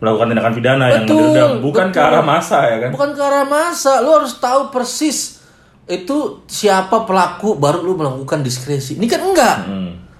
melakukan 0.03 0.35
tindakan 0.35 0.55
pidana 0.55 0.85
yang 0.91 1.05
Betul, 1.07 1.19
menderdam, 1.19 1.51
bukan 1.63 1.87
ke 1.91 1.99
betul. 1.99 2.11
arah 2.11 2.25
masa 2.27 2.59
ya 2.67 2.77
kan? 2.83 2.91
Bukan 2.91 3.11
ke 3.15 3.23
arah 3.23 3.47
masa, 3.47 3.93
lu 4.03 4.11
harus 4.15 4.35
tahu 4.39 4.75
persis 4.75 5.43
itu 5.87 6.43
siapa 6.47 7.07
pelaku 7.07 7.59
baru 7.59 7.83
lu 7.83 7.95
melakukan 7.99 8.43
diskresi. 8.43 8.99
Ini 8.99 9.07
kan 9.07 9.21
enggak. 9.23 9.57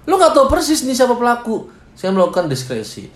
Lu 0.07 0.19
nggak 0.19 0.35
tahu 0.35 0.45
persis 0.51 0.83
nih 0.83 0.95
siapa 0.95 1.15
pelaku. 1.15 1.67
Saya 1.95 2.11
melakukan 2.11 2.47
diskresi. 2.47 3.07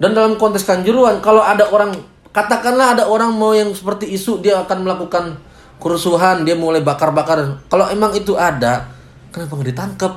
Dan 0.00 0.16
dalam 0.16 0.40
konteks 0.40 0.64
kanjuruan, 0.64 1.20
kalau 1.20 1.44
ada 1.44 1.68
orang 1.68 1.92
katakanlah 2.32 2.96
ada 2.96 3.04
orang 3.04 3.36
mau 3.36 3.52
yang 3.52 3.68
seperti 3.76 4.08
isu 4.16 4.40
dia 4.40 4.60
akan 4.64 4.86
melakukan 4.86 5.36
kerusuhan, 5.80 6.44
dia 6.44 6.54
mulai 6.54 6.84
bakar-bakar. 6.84 7.64
Kalau 7.66 7.88
emang 7.88 8.12
itu 8.12 8.36
ada, 8.36 8.92
kenapa 9.32 9.56
nggak 9.56 9.68
ditangkap? 9.72 10.12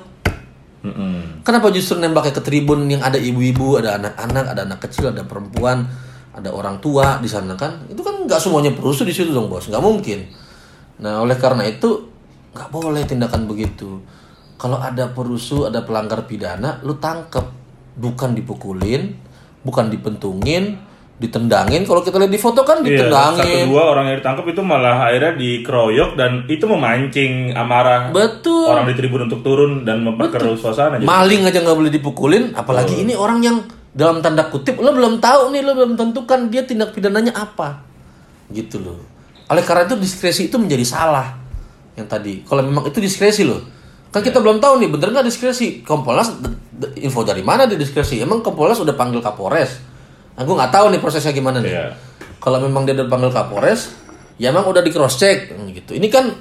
Mm-mm. 0.83 1.47
Kenapa 1.47 1.71
justru 1.71 1.95
nembaknya 1.95 2.35
ke 2.35 2.43
tribun 2.43 2.91
yang 2.91 2.99
ada 2.99 3.15
ibu-ibu, 3.15 3.79
ada 3.79 3.95
anak-anak, 3.95 4.45
ada 4.51 4.61
anak 4.67 4.79
kecil, 4.83 5.15
ada 5.15 5.23
perempuan, 5.23 5.87
ada 6.35 6.51
orang 6.51 6.83
tua 6.83 7.23
di 7.23 7.31
sana 7.31 7.55
kan? 7.55 7.87
Itu 7.87 8.03
kan 8.03 8.27
nggak 8.27 8.39
semuanya 8.43 8.75
perusuh 8.75 9.07
di 9.07 9.15
situ 9.15 9.31
dong 9.31 9.47
bos, 9.47 9.71
nggak 9.71 9.79
mungkin. 9.79 10.27
Nah 10.99 11.23
oleh 11.23 11.39
karena 11.39 11.63
itu 11.63 12.11
nggak 12.51 12.67
boleh 12.67 13.07
tindakan 13.07 13.47
begitu. 13.47 14.03
Kalau 14.59 14.79
ada 14.79 15.07
perusuh, 15.15 15.71
ada 15.71 15.87
pelanggar 15.87 16.27
pidana, 16.27 16.83
lu 16.83 16.99
tangkep, 16.99 17.47
bukan 17.95 18.35
dipukulin, 18.35 19.15
bukan 19.63 19.87
dipentungin, 19.87 20.79
ditendangin. 21.23 21.87
Kalau 21.87 22.03
kita 22.03 22.19
lihat 22.19 22.33
di 22.35 22.41
foto 22.41 22.67
kan 22.67 22.83
Iya, 22.83 23.07
satu 23.07 23.07
ditendangin. 23.07 23.65
dua 23.71 23.83
orang 23.95 24.05
yang 24.11 24.17
ditangkap 24.19 24.45
itu 24.51 24.61
malah 24.61 25.07
akhirnya 25.07 25.39
dikeroyok 25.39 26.09
dan 26.19 26.31
itu 26.51 26.65
memancing 26.67 27.55
amarah 27.55 28.11
Betul. 28.11 28.67
orang 28.67 28.91
di 28.91 28.95
tribun 28.99 29.31
untuk 29.31 29.39
turun 29.39 29.87
dan 29.87 30.03
memperkeruh 30.03 30.59
suasana. 30.59 30.99
Maling 30.99 31.47
aja 31.47 31.63
nggak 31.63 31.77
boleh 31.79 31.91
dipukulin, 31.93 32.51
apalagi 32.51 32.99
ini 32.99 33.15
orang 33.15 33.39
yang 33.39 33.57
dalam 33.95 34.19
tanda 34.19 34.51
kutip 34.51 34.75
lo 34.83 34.91
belum 34.91 35.23
tahu 35.23 35.53
nih 35.53 35.61
lo 35.63 35.71
belum 35.77 35.95
tentukan 35.95 36.49
dia 36.51 36.67
tindak 36.67 36.91
pidananya 36.91 37.31
apa, 37.37 37.85
gitu 38.51 38.81
loh. 38.81 38.99
Oleh 39.47 39.61
karena 39.61 39.85
itu 39.85 39.95
diskresi 39.95 40.49
itu 40.49 40.57
menjadi 40.57 40.83
salah 40.83 41.37
yang 41.93 42.09
tadi. 42.09 42.41
Kalau 42.41 42.65
memang 42.65 42.89
itu 42.89 42.97
diskresi 42.97 43.45
loh, 43.45 43.61
kan 44.09 44.25
kita 44.25 44.41
belum 44.41 44.57
tahu 44.57 44.81
nih 44.81 44.89
bener 44.89 45.13
nggak 45.13 45.29
diskresi. 45.29 45.85
Kompolnas 45.85 46.33
info 46.97 47.21
dari 47.21 47.45
mana 47.45 47.69
di 47.69 47.77
diskresi? 47.77 48.17
Emang 48.17 48.41
Kompolnas 48.41 48.81
udah 48.81 48.97
panggil 48.97 49.21
Kapolres? 49.21 49.92
Nah, 50.33 50.41
gue 50.41 50.55
nggak 50.55 50.73
tahu 50.73 50.85
nih 50.93 50.99
prosesnya 51.01 51.33
gimana 51.33 51.61
nih. 51.61 51.73
Iya. 51.73 51.87
Kalau 52.41 52.59
memang 52.59 52.83
dia 52.83 52.97
udah 52.97 53.07
panggil 53.07 53.31
Kapolres, 53.31 53.93
ya 54.41 54.49
emang 54.51 54.67
udah 54.67 54.81
di 54.83 54.91
cross 54.91 55.15
check 55.21 55.53
gitu. 55.53 55.95
Ini 55.95 56.07
kan 56.09 56.33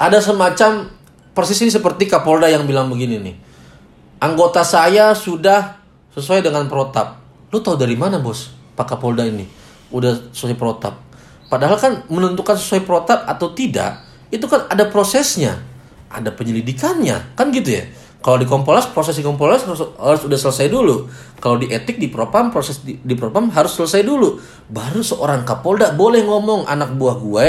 ada 0.00 0.18
semacam 0.18 0.90
persis 1.36 1.60
ini 1.62 1.70
seperti 1.70 2.08
Kapolda 2.08 2.48
yang 2.48 2.64
bilang 2.64 2.88
begini 2.88 3.20
nih. 3.20 3.36
Anggota 4.24 4.64
saya 4.64 5.12
sudah 5.12 5.76
sesuai 6.16 6.40
dengan 6.40 6.64
protap. 6.66 7.20
Lu 7.52 7.60
tahu 7.60 7.76
dari 7.76 7.94
mana, 7.94 8.16
Bos? 8.16 8.48
Pak 8.72 8.96
Kapolda 8.96 9.22
ini 9.28 9.44
udah 9.92 10.32
sesuai 10.32 10.56
protap. 10.56 11.04
Padahal 11.46 11.78
kan 11.78 12.02
menentukan 12.10 12.58
sesuai 12.58 12.82
protap 12.82 13.22
atau 13.28 13.54
tidak, 13.54 14.02
itu 14.34 14.44
kan 14.50 14.66
ada 14.66 14.88
prosesnya. 14.90 15.60
Ada 16.10 16.32
penyelidikannya, 16.32 17.36
kan 17.36 17.52
gitu 17.52 17.76
ya. 17.76 17.84
Kalau 18.26 18.42
di 18.42 18.48
Kompolnas, 18.50 18.90
proses 18.90 19.14
di 19.14 19.22
Kompolnas 19.22 19.62
harus, 19.62 19.86
harus 20.02 20.22
udah 20.26 20.34
selesai 20.34 20.66
dulu. 20.66 21.06
Kalau 21.38 21.62
di 21.62 21.70
etik 21.70 21.94
di 21.94 22.10
Propam, 22.10 22.50
proses 22.50 22.82
di, 22.82 22.98
di 22.98 23.14
Propam 23.14 23.54
harus 23.54 23.78
selesai 23.78 24.02
dulu. 24.02 24.42
Baru 24.66 24.98
seorang 24.98 25.46
Kapolda 25.46 25.94
boleh 25.94 26.26
ngomong 26.26 26.66
anak 26.66 26.98
buah 26.98 27.22
gue 27.22 27.48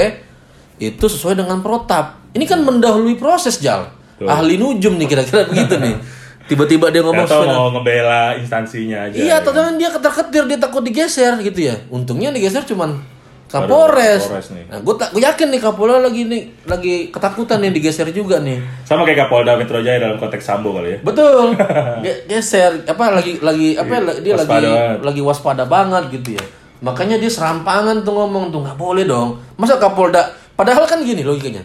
itu 0.78 1.02
sesuai 1.10 1.34
dengan 1.34 1.58
protap. 1.66 2.30
Ini 2.30 2.46
kan 2.46 2.62
mendahului 2.62 3.18
proses 3.18 3.58
jal. 3.58 3.90
Betul. 4.14 4.30
Ahli 4.30 4.54
nujum 4.54 4.94
nih 4.94 5.10
kira-kira 5.10 5.50
begitu 5.50 5.82
nih. 5.82 5.98
Tiba-tiba 6.54 6.94
dia 6.94 7.02
ngomong 7.02 7.26
atau 7.26 7.42
mau 7.42 7.74
ngebela 7.74 8.38
instansinya 8.38 9.10
aja. 9.10 9.18
Iya, 9.18 9.26
ya 9.26 9.34
atau 9.42 9.50
jangan 9.50 9.74
dia 9.82 9.90
ketar-ketir 9.90 10.46
dia 10.46 10.58
takut 10.62 10.86
digeser 10.86 11.42
gitu 11.42 11.58
ya. 11.58 11.74
Untungnya 11.90 12.30
digeser 12.30 12.62
cuman 12.62 13.02
Kapolres. 13.48 14.22
Kapolres 14.22 14.48
nih. 14.52 14.64
Nah, 14.68 14.78
gue 14.78 14.94
tak 14.94 15.08
gue 15.10 15.22
yakin 15.24 15.48
nih 15.48 15.60
Kapolres 15.60 16.00
lagi 16.00 16.22
nih 16.22 16.42
lagi 16.62 16.94
ketakutan 17.08 17.58
nih 17.58 17.72
digeser 17.72 18.08
juga 18.10 18.38
nih. 18.38 18.60
Sama 18.84 19.02
kayak 19.02 19.24
Kapolda 19.24 19.56
Metro 19.56 19.80
Jaya 19.80 19.98
dalam 19.98 20.16
konteks 20.16 20.44
Sambo 20.44 20.70
kali 20.70 20.94
ya. 20.94 20.98
Betul. 21.00 21.56
Ge- 22.04 22.28
geser 22.28 22.84
apa 22.84 23.08
lagi 23.10 23.40
lagi 23.40 23.74
apa 23.74 23.88
ya, 23.90 24.00
dia 24.20 24.34
lagi 24.36 24.44
Waspada 24.44 24.68
banget. 24.68 24.98
lagi 25.00 25.20
waspada 25.20 25.64
banget 25.64 26.04
gitu 26.12 26.28
ya. 26.36 26.44
Makanya 26.78 27.16
dia 27.16 27.26
serampangan 27.26 28.04
tuh 28.04 28.14
ngomong 28.14 28.52
tuh 28.52 28.60
nggak 28.60 28.76
boleh 28.76 29.02
dong. 29.02 29.40
Masa 29.56 29.80
Kapolda 29.80 30.28
padahal 30.52 30.84
kan 30.84 31.00
gini 31.00 31.24
logikanya. 31.24 31.64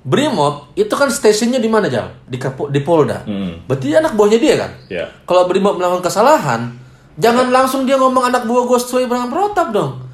Brimob 0.00 0.70
itu 0.72 0.94
kan 0.94 1.10
stasiunnya 1.10 1.58
di 1.58 1.66
mana 1.66 1.90
Jal? 1.90 2.06
Di 2.22 2.38
Kapo, 2.38 2.70
di 2.70 2.78
Polda. 2.78 3.26
Hmm. 3.26 3.66
Berarti 3.66 3.90
anak 3.90 4.14
buahnya 4.14 4.38
dia 4.38 4.54
kan? 4.54 4.70
Ya. 4.86 5.04
Kalau 5.26 5.50
Brimob 5.50 5.74
melakukan 5.74 6.06
kesalahan, 6.06 6.70
jangan 7.18 7.50
langsung 7.50 7.82
dia 7.82 7.98
ngomong 7.98 8.22
anak 8.22 8.46
buah 8.46 8.64
gue 8.64 8.78
sesuai 8.78 9.10
dengan 9.10 9.26
protap 9.26 9.74
dong. 9.74 10.05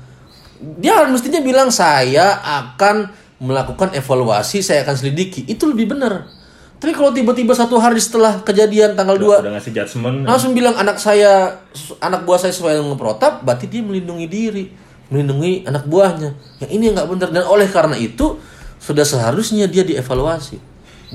Dia 0.79 1.03
harus 1.03 1.18
mestinya 1.18 1.42
bilang 1.42 1.75
saya 1.75 2.38
akan 2.38 3.11
melakukan 3.42 3.90
evaluasi, 3.98 4.62
saya 4.62 4.87
akan 4.87 4.94
selidiki. 4.94 5.42
Itu 5.51 5.66
lebih 5.66 5.90
benar. 5.90 6.31
Tapi 6.79 6.94
kalau 6.98 7.14
tiba-tiba 7.14 7.55
satu 7.55 7.79
hari 7.79 8.03
setelah 8.03 8.42
kejadian 8.42 8.98
tanggal 8.98 9.14
2 9.14 9.46
Udah 9.46 9.55
ngasih 9.55 9.70
judgement. 9.70 10.27
langsung 10.27 10.51
bilang 10.51 10.75
anak 10.75 10.98
saya 10.98 11.62
anak 12.03 12.27
buah 12.27 12.42
saya 12.42 12.51
sesuai 12.51 12.83
dengan 12.83 12.98
protap, 12.98 13.46
berarti 13.46 13.70
dia 13.70 13.87
melindungi 13.87 14.27
diri, 14.27 14.66
melindungi 15.07 15.62
anak 15.62 15.87
buahnya. 15.87 16.35
Yang 16.59 16.70
ini 16.75 16.85
nggak 16.90 17.07
benar 17.07 17.29
dan 17.31 17.46
oleh 17.46 17.70
karena 17.70 17.94
itu 17.94 18.35
sudah 18.83 19.07
seharusnya 19.07 19.70
dia 19.70 19.87
dievaluasi. 19.87 20.59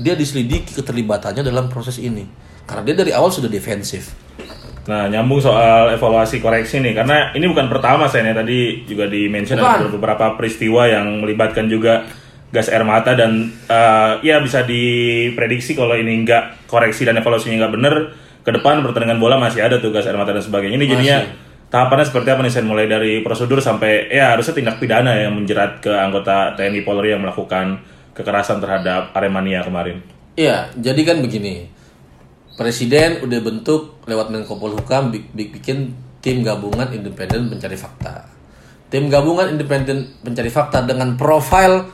Dia 0.00 0.16
diselidiki 0.16 0.72
keterlibatannya 0.72 1.44
dalam 1.44 1.68
proses 1.68 2.00
ini. 2.00 2.24
Karena 2.64 2.88
dia 2.88 2.96
dari 2.96 3.12
awal 3.12 3.28
sudah 3.28 3.52
defensif. 3.52 4.16
Nah, 4.88 5.04
nyambung 5.12 5.36
soal 5.36 5.92
evaluasi 5.92 6.40
koreksi 6.40 6.80
nih, 6.80 6.96
karena 6.96 7.28
ini 7.36 7.44
bukan 7.44 7.68
pertama 7.68 8.08
saya 8.08 8.24
nih 8.24 8.36
tadi 8.40 8.58
juga 8.88 9.04
di 9.04 9.28
mention 9.28 9.60
ada 9.60 9.84
beberapa 9.84 10.32
peristiwa 10.32 10.88
yang 10.88 11.20
melibatkan 11.20 11.68
juga 11.68 12.08
gas 12.48 12.72
air 12.72 12.80
mata 12.88 13.12
dan 13.12 13.52
eh, 13.68 14.12
ya 14.24 14.40
bisa 14.40 14.64
diprediksi 14.64 15.76
kalau 15.76 15.92
ini 15.92 16.24
enggak 16.24 16.64
koreksi 16.64 17.04
dan 17.04 17.20
evaluasinya 17.20 17.60
enggak 17.60 17.74
bener 17.76 17.94
ke 18.40 18.50
depan 18.56 18.80
pertandingan 18.80 19.20
bola 19.20 19.36
masih 19.36 19.60
ada 19.60 19.76
tuh 19.76 19.92
gas 19.92 20.08
air 20.08 20.16
mata 20.16 20.32
dan 20.32 20.40
sebagainya. 20.40 20.80
Ini 20.80 20.86
jadinya 20.88 21.18
tahapannya 21.68 22.08
seperti 22.08 22.28
apa 22.32 22.40
nih 22.40 22.52
Sen? 22.56 22.64
Mulai 22.64 22.88
dari 22.88 23.20
prosedur 23.20 23.60
sampai 23.60 24.08
ya 24.08 24.32
harusnya 24.32 24.56
tindak 24.56 24.80
pidana 24.80 25.12
yang 25.12 25.36
menjerat 25.36 25.84
ke 25.84 25.92
anggota 25.92 26.56
TNI 26.56 26.80
Polri 26.80 27.12
yang 27.12 27.20
melakukan 27.20 27.84
kekerasan 28.16 28.64
terhadap 28.64 29.12
Aremania 29.12 29.60
kemarin. 29.60 30.00
Iya, 30.32 30.72
jadi 30.80 31.00
kan 31.04 31.20
begini. 31.20 31.68
Presiden 32.58 33.22
udah 33.22 33.38
bentuk 33.38 34.02
lewat 34.02 34.34
Menko 34.34 34.58
Polhukam 34.58 35.14
bi- 35.14 35.22
bi- 35.30 35.46
bikin 35.54 35.94
tim 36.18 36.42
gabungan 36.42 36.90
independen 36.90 37.46
pencari 37.46 37.78
fakta. 37.78 38.26
Tim 38.90 39.06
gabungan 39.06 39.54
independen 39.54 40.10
pencari 40.18 40.50
fakta 40.50 40.82
dengan 40.82 41.14
profil 41.14 41.86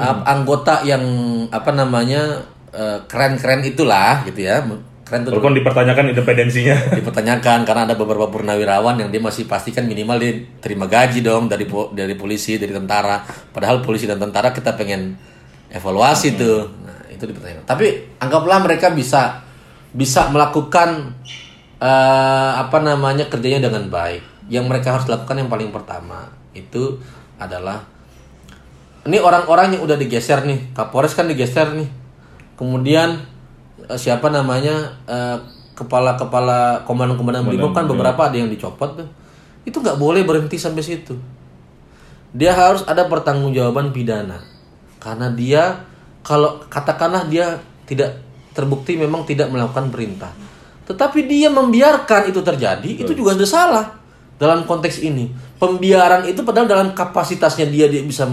uh, 0.00 0.16
anggota 0.24 0.80
yang 0.88 1.04
apa 1.52 1.68
namanya 1.76 2.48
uh, 2.72 3.04
keren-keren 3.04 3.60
itulah 3.60 4.24
gitu 4.24 4.40
ya. 4.40 4.64
Keren 5.04 5.22
tuh 5.22 5.36
Walaupun 5.36 5.54
dipertanyakan 5.54 6.16
independensinya. 6.16 6.76
dipertanyakan 6.98 7.68
karena 7.68 7.82
ada 7.84 7.94
beberapa 7.94 8.26
purnawirawan 8.26 8.96
yang 8.96 9.12
dia 9.12 9.20
masih 9.20 9.44
pastikan 9.44 9.84
minimal 9.84 10.16
dia 10.16 10.32
terima 10.58 10.88
gaji 10.88 11.20
dong 11.20 11.46
dari 11.46 11.68
dari 11.92 12.14
polisi 12.18 12.56
dari 12.56 12.72
tentara 12.74 13.20
padahal 13.52 13.84
polisi 13.86 14.08
dan 14.08 14.18
tentara 14.18 14.50
kita 14.50 14.74
pengen 14.74 15.14
evaluasi 15.70 16.34
tuh 16.34 16.66
nah 16.82 17.06
itu 17.06 17.22
dipertanyakan 17.22 17.62
tapi 17.62 18.18
anggaplah 18.18 18.58
mereka 18.66 18.90
bisa 18.90 19.45
bisa 19.96 20.28
melakukan 20.28 21.16
eh, 21.80 22.52
apa 22.60 22.78
namanya 22.84 23.26
kerjanya 23.32 23.72
dengan 23.72 23.88
baik. 23.88 24.22
Yang 24.46 24.64
mereka 24.68 24.94
harus 24.94 25.08
lakukan 25.08 25.42
yang 25.42 25.50
paling 25.50 25.72
pertama 25.74 26.30
itu 26.54 27.00
adalah 27.40 27.82
ini 29.08 29.18
orang-orang 29.18 29.76
yang 29.76 29.82
udah 29.86 29.98
digeser 29.98 30.42
nih 30.46 30.70
Kapolres 30.76 31.16
kan 31.16 31.26
digeser 31.26 31.72
nih. 31.72 31.88
Kemudian 32.60 33.24
eh, 33.88 33.98
siapa 33.98 34.28
namanya 34.28 35.00
eh, 35.08 35.38
kepala-kepala 35.72 36.84
komandan-komandan 36.84 37.48
brimob 37.48 37.72
kan 37.72 37.88
beberapa 37.88 38.28
ada 38.28 38.36
yang 38.36 38.52
dicopot 38.52 39.00
tuh. 39.00 39.08
Itu 39.64 39.80
nggak 39.80 39.96
boleh 39.96 40.22
berhenti 40.22 40.60
sampai 40.60 40.84
situ. 40.84 41.16
Dia 42.36 42.52
harus 42.52 42.84
ada 42.84 43.08
pertanggungjawaban 43.08 43.96
pidana. 43.96 44.44
Karena 45.00 45.32
dia 45.32 45.84
kalau 46.26 46.60
katakanlah 46.66 47.30
dia 47.30 47.60
tidak 47.86 48.25
terbukti 48.56 48.96
memang 48.96 49.22
tidak 49.22 49.52
melakukan 49.52 49.92
perintah 49.92 50.32
tetapi 50.82 51.28
dia 51.28 51.46
membiarkan 51.46 52.26
itu 52.26 52.40
terjadi 52.40 52.90
itu 52.96 53.12
juga 53.12 53.36
sudah 53.36 53.48
salah 53.48 53.86
dalam 54.36 54.64
konteks 54.64 55.00
ini 55.00 55.28
pembiaran 55.56 56.24
itu 56.24 56.40
padahal 56.40 56.64
dalam 56.64 56.88
kapasitasnya 56.92 57.68
dia 57.68 57.86
dia 57.86 58.00
bisa 58.00 58.24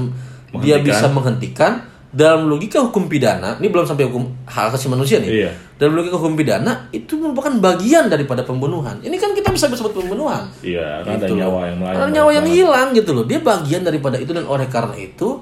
dia 0.59 0.79
bisa 0.79 1.07
menghentikan 1.09 1.83
dalam 2.07 2.45
logika 2.45 2.77
hukum 2.77 3.09
pidana 3.09 3.57
ini 3.57 3.67
belum 3.67 3.83
sampai 3.83 4.05
hukum 4.05 4.21
hak 4.45 4.69
asasi 4.69 4.85
manusia 4.85 5.17
nih 5.17 5.31
Iya. 5.33 5.51
dalam 5.75 5.97
logika 5.97 6.13
hukum 6.13 6.37
pidana 6.37 6.85
itu 6.93 7.17
merupakan 7.17 7.49
bagian 7.57 8.05
daripada 8.05 8.45
pembunuhan 8.45 9.01
ini 9.01 9.17
kan 9.17 9.33
kita 9.33 9.49
bisa 9.49 9.65
sebut 9.65 9.97
pembunuhan 9.97 10.45
Iya, 10.61 11.01
ada 11.01 11.17
Gitu 11.17 11.33
loh. 11.33 11.39
nyawa 11.41 11.59
yang 11.65 11.77
melayang. 11.81 11.97
Ada 11.97 12.11
nyawa 12.13 12.29
yang 12.31 12.45
hilang 12.45 12.87
gitu 12.93 13.11
loh. 13.11 13.25
Dia 13.25 13.41
bagian 13.41 13.81
daripada 13.81 14.21
itu 14.21 14.29
dan 14.29 14.45
oleh 14.45 14.69
karena 14.69 14.93
itu 14.93 15.41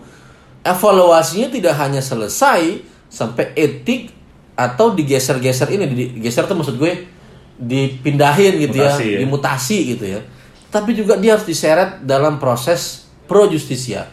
evaluasinya 0.64 1.50
tidak 1.50 1.74
hanya 1.76 2.00
selesai 2.00 2.80
sampai 3.12 3.52
etik 3.54 4.14
atau 4.62 4.94
digeser-geser 4.94 5.68
ini 5.74 5.90
digeser 5.90 6.46
tuh 6.46 6.54
maksud 6.54 6.78
gue 6.78 7.10
dipindahin 7.58 8.58
gitu 8.58 8.78
Mutasi, 8.82 9.06
ya, 9.06 9.14
ya. 9.14 9.20
dimutasi 9.26 9.78
gitu 9.98 10.06
ya. 10.18 10.20
Tapi 10.72 10.96
juga 10.96 11.20
dia 11.20 11.36
harus 11.38 11.46
diseret 11.46 12.02
dalam 12.06 12.38
proses 12.38 13.06
pro 13.26 13.46
justisia. 13.50 14.08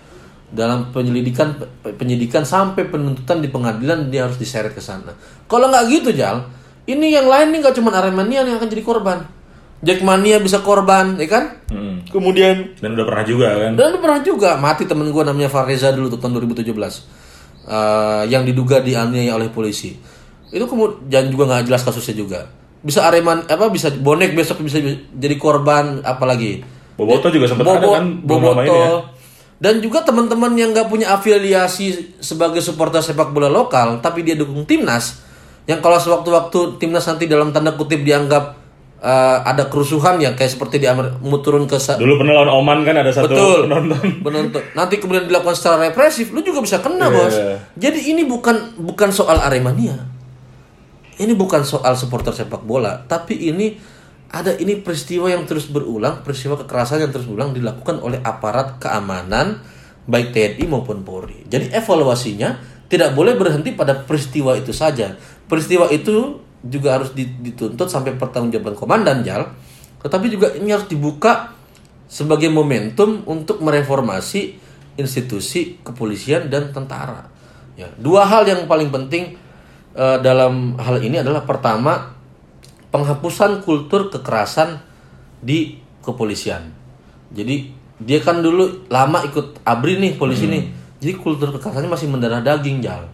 Dalam 0.49 0.89
penyelidikan 0.97 1.53
penyidikan 2.01 2.41
sampai 2.45 2.89
penuntutan 2.89 3.45
di 3.45 3.53
pengadilan 3.53 4.09
dia 4.09 4.25
harus 4.25 4.41
diseret 4.41 4.73
ke 4.73 4.81
sana. 4.81 5.13
Kalau 5.45 5.69
nggak 5.69 5.85
gitu 5.93 6.11
Jal, 6.17 6.49
ini 6.89 7.13
yang 7.13 7.29
lain 7.29 7.53
nih 7.53 7.61
nggak 7.61 7.77
cuma 7.77 7.93
Aremania 7.93 8.45
yang 8.45 8.57
akan 8.57 8.69
jadi 8.69 8.85
korban. 8.85 9.19
Jackmania 9.79 10.43
bisa 10.43 10.59
korban, 10.59 11.15
ya 11.15 11.29
kan? 11.31 11.45
Hmm. 11.71 12.03
Kemudian 12.11 12.75
Dan 12.83 12.99
udah 12.99 13.07
pernah 13.07 13.23
juga 13.23 13.47
kan. 13.55 13.73
dan 13.79 13.95
pernah 14.03 14.21
juga 14.27 14.51
mati 14.59 14.91
temen 14.91 15.07
gue 15.15 15.23
namanya 15.23 15.47
Fareza 15.47 15.95
dulu 15.95 16.11
tuh 16.11 16.19
tahun 16.19 16.35
2017 16.43 16.75
Eh, 17.69 18.23
yang 18.33 18.49
diduga 18.49 18.81
dianiaya 18.81 19.37
oleh 19.37 19.53
polisi. 19.53 19.93
Itu 20.49 20.65
kemudian 20.65 21.29
juga 21.29 21.45
nggak 21.47 21.65
jelas 21.67 21.83
kasusnya 21.83 22.15
juga. 22.15 22.41
Bisa 22.79 23.05
Areman 23.05 23.45
apa 23.45 23.69
bisa 23.69 23.91
bonek 23.91 24.33
besok 24.33 24.61
bisa 24.61 24.79
jadi 25.11 25.37
korban 25.37 26.01
apalagi. 26.01 26.63
Boboto 26.95 27.29
juga 27.29 27.47
sempat 27.47 27.65
ada 27.65 27.79
Bobo- 27.79 27.95
kan 27.95 28.05
lama 28.07 28.19
ini 28.19 28.27
Boboto. 28.27 28.75
ya. 28.75 28.91
Dan 29.59 29.83
juga 29.83 30.03
teman-teman 30.03 30.55
yang 30.55 30.71
nggak 30.71 30.87
punya 30.87 31.11
afiliasi 31.11 32.15
sebagai 32.19 32.59
supporter 32.59 33.03
sepak 33.03 33.31
bola 33.31 33.47
lokal, 33.47 33.99
tapi 33.99 34.23
dia 34.23 34.39
dukung 34.39 34.63
timnas, 34.63 35.19
yang 35.67 35.79
kalau 35.79 35.99
sewaktu-waktu 35.99 36.79
timnas 36.79 37.03
nanti 37.03 37.27
dalam 37.27 37.51
tanda 37.51 37.75
kutip 37.75 38.07
dianggap 38.07 38.55
eh, 38.99 39.39
ada 39.43 39.67
kerusuhan 39.67 40.19
yang 40.19 40.35
kayak 40.35 40.55
seperti 40.55 40.79
di 40.79 40.87
Amer 40.87 41.11
turun 41.39 41.67
ke 41.67 41.75
Dulu 41.75 42.13
pernah 42.17 42.35
lawan 42.35 42.51
Oman 42.53 42.79
kan 42.83 42.99
ada 42.99 43.11
satu 43.11 43.31
Betul. 43.31 43.59
penonton. 43.67 43.99
penonton. 44.27 44.63
Nanti 44.75 44.95
kemudian 44.99 45.27
dilakukan 45.27 45.55
secara 45.55 45.83
represif, 45.83 46.31
lu 46.31 46.43
juga 46.43 46.63
bisa 46.63 46.79
kena, 46.79 47.07
Iya. 47.07 47.15
Bos. 47.15 47.35
Jadi 47.75 47.99
ini 48.11 48.23
bukan 48.23 48.79
bukan 48.79 49.11
soal 49.11 49.39
Aremania. 49.39 50.18
Ini 51.19 51.35
bukan 51.35 51.67
soal 51.67 51.99
supporter 51.99 52.31
sepak 52.31 52.63
bola, 52.63 53.03
tapi 53.11 53.51
ini 53.51 53.75
ada 54.29 54.55
ini 54.55 54.79
peristiwa 54.79 55.27
yang 55.27 55.49
terus 55.49 55.67
berulang, 55.67 56.23
peristiwa 56.23 56.55
kekerasan 56.61 57.03
yang 57.03 57.11
terus 57.11 57.27
berulang 57.27 57.57
dilakukan 57.57 57.99
oleh 57.99 58.23
aparat 58.23 58.79
keamanan 58.79 59.59
baik 60.09 60.33
TNI 60.33 60.65
maupun 60.69 61.03
Polri. 61.03 61.45
Jadi 61.49 61.75
evaluasinya 61.75 62.57
tidak 62.89 63.13
boleh 63.13 63.37
berhenti 63.37 63.77
pada 63.77 63.93
peristiwa 64.05 64.57
itu 64.57 64.73
saja. 64.73 65.17
Peristiwa 65.49 65.89
itu 65.93 66.41
juga 66.65 67.01
harus 67.01 67.13
di- 67.13 67.29
dituntut 67.41 67.89
sampai 67.89 68.17
pertanggungjawaban 68.17 68.77
komandan 68.77 69.21
Jal. 69.25 69.49
Tetapi 70.01 70.27
juga 70.33 70.55
ini 70.57 70.73
harus 70.73 70.89
dibuka 70.89 71.53
sebagai 72.09 72.49
momentum 72.49 73.27
untuk 73.29 73.61
mereformasi 73.61 74.57
institusi 74.97 75.77
kepolisian 75.85 76.49
dan 76.49 76.73
tentara. 76.73 77.29
Ya, 77.79 77.93
dua 78.01 78.27
hal 78.27 78.49
yang 78.49 78.67
paling 78.67 78.91
penting 78.91 79.39
eh, 79.99 80.19
dalam 80.23 80.79
hal 80.79 81.03
ini 81.03 81.19
adalah 81.19 81.43
pertama 81.43 82.15
penghapusan 82.95 83.67
kultur 83.67 84.09
kekerasan 84.15 84.79
di 85.43 85.77
kepolisian. 86.07 86.71
Jadi 87.35 87.75
dia 87.99 88.23
kan 88.23 88.41
dulu 88.41 88.87
lama 88.89 89.27
ikut 89.27 89.61
abri 89.67 89.99
nih 89.99 90.15
polisi 90.15 90.47
nih. 90.47 90.65
Jadi 91.03 91.13
kultur 91.19 91.51
kekerasannya 91.51 91.91
masih 91.91 92.07
mendarah 92.07 92.41
daging 92.41 92.79
jal. 92.79 93.11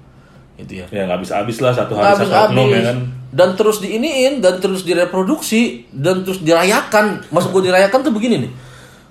Gitu 0.60 0.84
ya. 0.84 0.86
Ya 0.92 1.08
nggak 1.08 1.26
bisa 1.26 1.42
habis 1.42 1.58
lah 1.58 1.72
satu 1.72 1.98
hari 1.98 2.14
satu 2.14 2.30
oknum 2.30 2.70
habis-habis 2.70 2.78
ya 2.78 2.82
kan. 2.92 2.98
dan 3.34 3.48
terus 3.58 3.82
diiniin 3.82 4.38
dan 4.38 4.62
terus 4.62 4.86
direproduksi 4.86 5.90
dan 5.90 6.22
terus 6.22 6.38
dirayakan 6.46 7.26
masuk 7.34 7.58
gue 7.58 7.74
dirayakan 7.74 8.06
tuh 8.06 8.14
begini 8.14 8.46
nih 8.46 8.52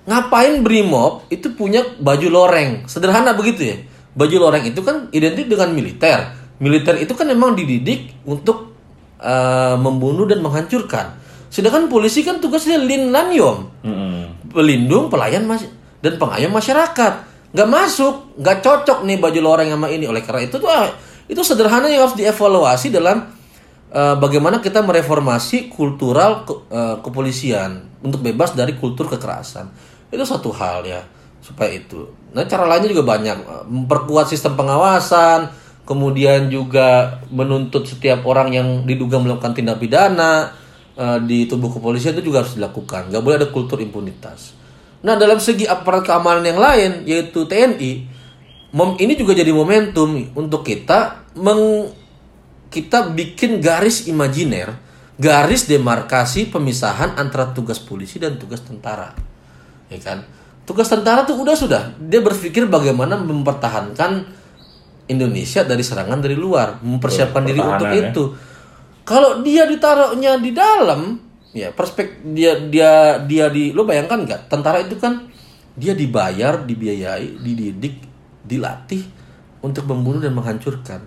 ngapain 0.04 0.60
brimob 0.60 1.24
itu 1.32 1.52
punya 1.56 1.84
baju 2.00 2.28
loreng 2.28 2.84
sederhana 2.84 3.32
begitu 3.32 3.72
ya 3.72 3.76
baju 4.12 4.36
loreng 4.48 4.64
itu 4.68 4.80
kan 4.84 5.08
identik 5.12 5.48
dengan 5.48 5.72
militer 5.72 6.43
militer 6.64 6.96
itu 6.96 7.12
kan 7.12 7.28
memang 7.28 7.52
dididik 7.52 8.24
untuk 8.24 8.72
eh, 9.20 9.76
membunuh 9.76 10.24
dan 10.24 10.40
menghancurkan. 10.40 11.20
Sedangkan 11.52 11.92
polisi 11.92 12.24
kan 12.24 12.40
tugasnya 12.40 12.80
lin 12.80 13.12
lanyom 13.12 13.68
Mm-mm. 13.84 14.50
pelindung 14.50 15.12
pelayan 15.12 15.44
mas 15.44 15.68
dan 16.00 16.16
pengayom 16.16 16.50
masyarakat. 16.50 17.12
Nggak 17.54 17.68
masuk 17.68 18.34
nggak 18.40 18.58
cocok 18.64 19.06
nih 19.06 19.20
baju 19.20 19.40
loreng 19.44 19.68
sama 19.70 19.92
ini. 19.92 20.08
Oleh 20.08 20.24
karena 20.24 20.48
itu 20.48 20.56
tuh 20.58 20.66
ah, 20.66 20.88
itu 21.28 21.38
sederhana 21.44 21.86
yang 21.86 22.08
harus 22.08 22.16
dievaluasi 22.18 22.90
dalam 22.90 23.28
eh, 23.94 24.16
bagaimana 24.18 24.58
kita 24.58 24.82
mereformasi 24.82 25.70
kultural 25.70 26.42
ke- 26.42 26.64
eh, 26.72 26.96
kepolisian 27.04 28.02
untuk 28.02 28.24
bebas 28.24 28.56
dari 28.58 28.74
kultur 28.74 29.06
kekerasan. 29.06 29.70
Itu 30.10 30.26
satu 30.26 30.50
hal 30.50 30.82
ya 30.82 31.06
supaya 31.38 31.70
itu. 31.70 32.10
Nah 32.34 32.42
cara 32.50 32.66
lainnya 32.66 32.90
juga 32.90 33.14
banyak. 33.14 33.68
Memperkuat 33.70 34.26
sistem 34.26 34.58
pengawasan 34.58 35.54
kemudian 35.84 36.48
juga 36.48 37.20
menuntut 37.28 37.84
setiap 37.88 38.24
orang 38.24 38.52
yang 38.52 38.68
diduga 38.88 39.20
melakukan 39.20 39.52
tindak 39.52 39.80
pidana 39.80 40.52
eh, 40.96 41.18
di 41.24 41.44
tubuh 41.48 41.72
kepolisian 41.72 42.16
itu 42.16 42.32
juga 42.32 42.44
harus 42.44 42.56
dilakukan. 42.56 43.12
Nggak 43.12 43.22
boleh 43.22 43.36
ada 43.40 43.48
kultur 43.52 43.78
impunitas. 43.80 44.56
Nah 45.04 45.14
dalam 45.20 45.36
segi 45.36 45.68
aparat 45.68 46.04
keamanan 46.08 46.44
yang 46.44 46.60
lain 46.60 46.90
yaitu 47.04 47.44
TNI 47.44 47.92
mom 48.74 48.96
ini 48.96 49.14
juga 49.14 49.36
jadi 49.36 49.52
momentum 49.52 50.16
untuk 50.34 50.64
kita 50.64 51.30
meng 51.36 51.92
kita 52.72 53.12
bikin 53.14 53.62
garis 53.62 54.10
imajiner 54.10 54.74
garis 55.14 55.70
demarkasi 55.70 56.50
pemisahan 56.50 57.14
antara 57.14 57.54
tugas 57.54 57.78
polisi 57.78 58.18
dan 58.18 58.34
tugas 58.34 58.62
tentara. 58.66 59.14
Ya 59.86 59.98
kan? 60.02 60.26
Tugas 60.64 60.90
tentara 60.90 61.22
tuh 61.22 61.38
udah 61.38 61.54
sudah. 61.54 61.82
Dia 62.00 62.24
berpikir 62.24 62.66
bagaimana 62.66 63.20
mempertahankan 63.20 64.26
Indonesia 65.08 65.62
dari 65.64 65.84
serangan 65.84 66.20
dari 66.20 66.36
luar 66.36 66.80
mempersiapkan 66.80 67.44
diri 67.44 67.60
untuk 67.60 67.88
ya. 67.88 68.08
itu. 68.08 68.24
Kalau 69.04 69.44
dia 69.44 69.68
ditaruhnya 69.68 70.40
di 70.40 70.50
dalam 70.56 71.20
ya 71.52 71.70
perspek 71.70 72.24
dia 72.32 72.56
dia 72.56 73.20
dia 73.20 73.52
di 73.52 73.70
lo 73.76 73.84
bayangkan 73.84 74.24
nggak? 74.24 74.40
Tentara 74.48 74.80
itu 74.80 74.96
kan 74.96 75.28
dia 75.76 75.92
dibayar 75.92 76.64
dibiayai 76.64 77.36
dididik 77.40 78.00
dilatih 78.44 79.04
untuk 79.60 79.84
membunuh 79.88 80.24
dan 80.24 80.32
menghancurkan. 80.32 81.00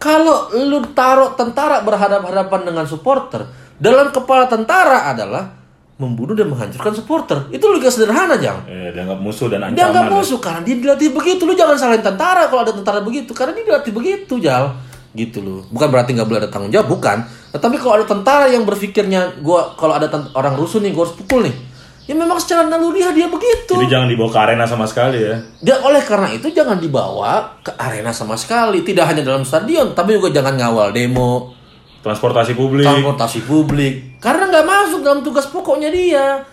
Kalau 0.00 0.54
lu 0.54 0.80
taruh 0.96 1.36
tentara 1.36 1.84
berhadapan-hadapan 1.84 2.72
dengan 2.72 2.86
supporter 2.88 3.44
dalam 3.76 4.14
kepala 4.14 4.48
tentara 4.48 5.12
adalah 5.12 5.59
membunuh 6.00 6.32
dan 6.32 6.48
menghancurkan 6.48 6.96
supporter. 6.96 7.38
Itu 7.52 7.68
juga 7.76 7.92
sederhana 7.92 8.40
jang. 8.40 8.64
Eh, 8.64 8.88
dianggap 8.96 9.20
musuh 9.20 9.52
dan 9.52 9.68
dia 9.76 9.92
nggak 9.92 10.08
ancaman. 10.08 10.16
musuh 10.16 10.40
karena 10.40 10.60
dia 10.64 10.76
dilatih 10.80 11.12
begitu. 11.12 11.44
Lu 11.44 11.52
jangan 11.52 11.76
salahin 11.76 12.00
tentara 12.00 12.48
kalau 12.48 12.64
ada 12.64 12.72
tentara 12.72 13.04
begitu 13.04 13.36
karena 13.36 13.52
dia 13.52 13.68
dilatih 13.68 13.92
begitu 13.92 14.40
jal. 14.40 14.72
Gitu 15.12 15.42
loh 15.42 15.66
bukan 15.68 15.90
berarti 15.90 16.16
nggak 16.16 16.24
boleh 16.24 16.40
ada 16.40 16.48
tanggung 16.48 16.72
jawab 16.72 16.88
bukan. 16.88 17.20
Tetapi 17.52 17.76
kalau 17.76 17.94
ada 18.00 18.06
tentara 18.08 18.48
yang 18.48 18.64
berpikirnya 18.64 19.44
gua 19.44 19.76
kalau 19.76 19.92
ada 19.92 20.08
orang 20.32 20.56
rusuh 20.56 20.80
nih 20.80 20.96
gua 20.96 21.04
harus 21.04 21.20
pukul 21.20 21.44
nih. 21.44 21.68
Ya 22.08 22.16
memang 22.18 22.40
secara 22.42 22.66
naluriah 22.66 23.12
dia 23.14 23.30
begitu. 23.30 23.76
Jadi 23.76 23.86
jangan 23.86 24.08
dibawa 24.10 24.30
ke 24.32 24.38
arena 24.40 24.64
sama 24.66 24.82
sekali 24.88 25.22
ya. 25.22 25.38
dan 25.62 25.78
oleh 25.84 26.02
karena 26.02 26.26
itu 26.34 26.50
jangan 26.50 26.80
dibawa 26.80 27.60
ke 27.62 27.70
arena 27.76 28.10
sama 28.10 28.34
sekali. 28.40 28.80
Tidak 28.82 29.04
hanya 29.04 29.20
dalam 29.20 29.44
stadion 29.44 29.92
tapi 29.92 30.16
juga 30.16 30.32
jangan 30.32 30.56
ngawal 30.58 30.90
demo 30.96 31.59
Transportasi 32.00 32.56
publik. 32.56 32.88
transportasi 32.88 33.38
publik. 33.44 33.94
Karena 34.20 34.48
nggak 34.48 34.66
masuk 34.66 35.00
dalam 35.04 35.20
tugas 35.20 35.44
pokoknya 35.52 35.92
dia. 35.92 36.44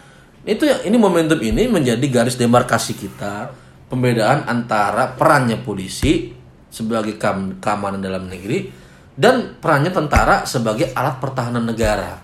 Itu 0.44 0.68
ya 0.68 0.84
ini 0.84 0.96
momentum 1.00 1.40
ini 1.40 1.68
menjadi 1.68 2.04
garis 2.08 2.36
demarkasi 2.36 2.96
kita 2.96 3.52
pembedaan 3.88 4.48
antara 4.48 5.16
perannya 5.16 5.60
polisi 5.60 6.32
sebagai 6.68 7.16
kam- 7.16 7.60
keamanan 7.64 8.04
dalam 8.04 8.28
negeri 8.28 8.68
dan 9.16 9.56
perannya 9.60 9.92
tentara 9.92 10.44
sebagai 10.44 10.92
alat 10.92 11.20
pertahanan 11.24 11.64
negara. 11.64 12.20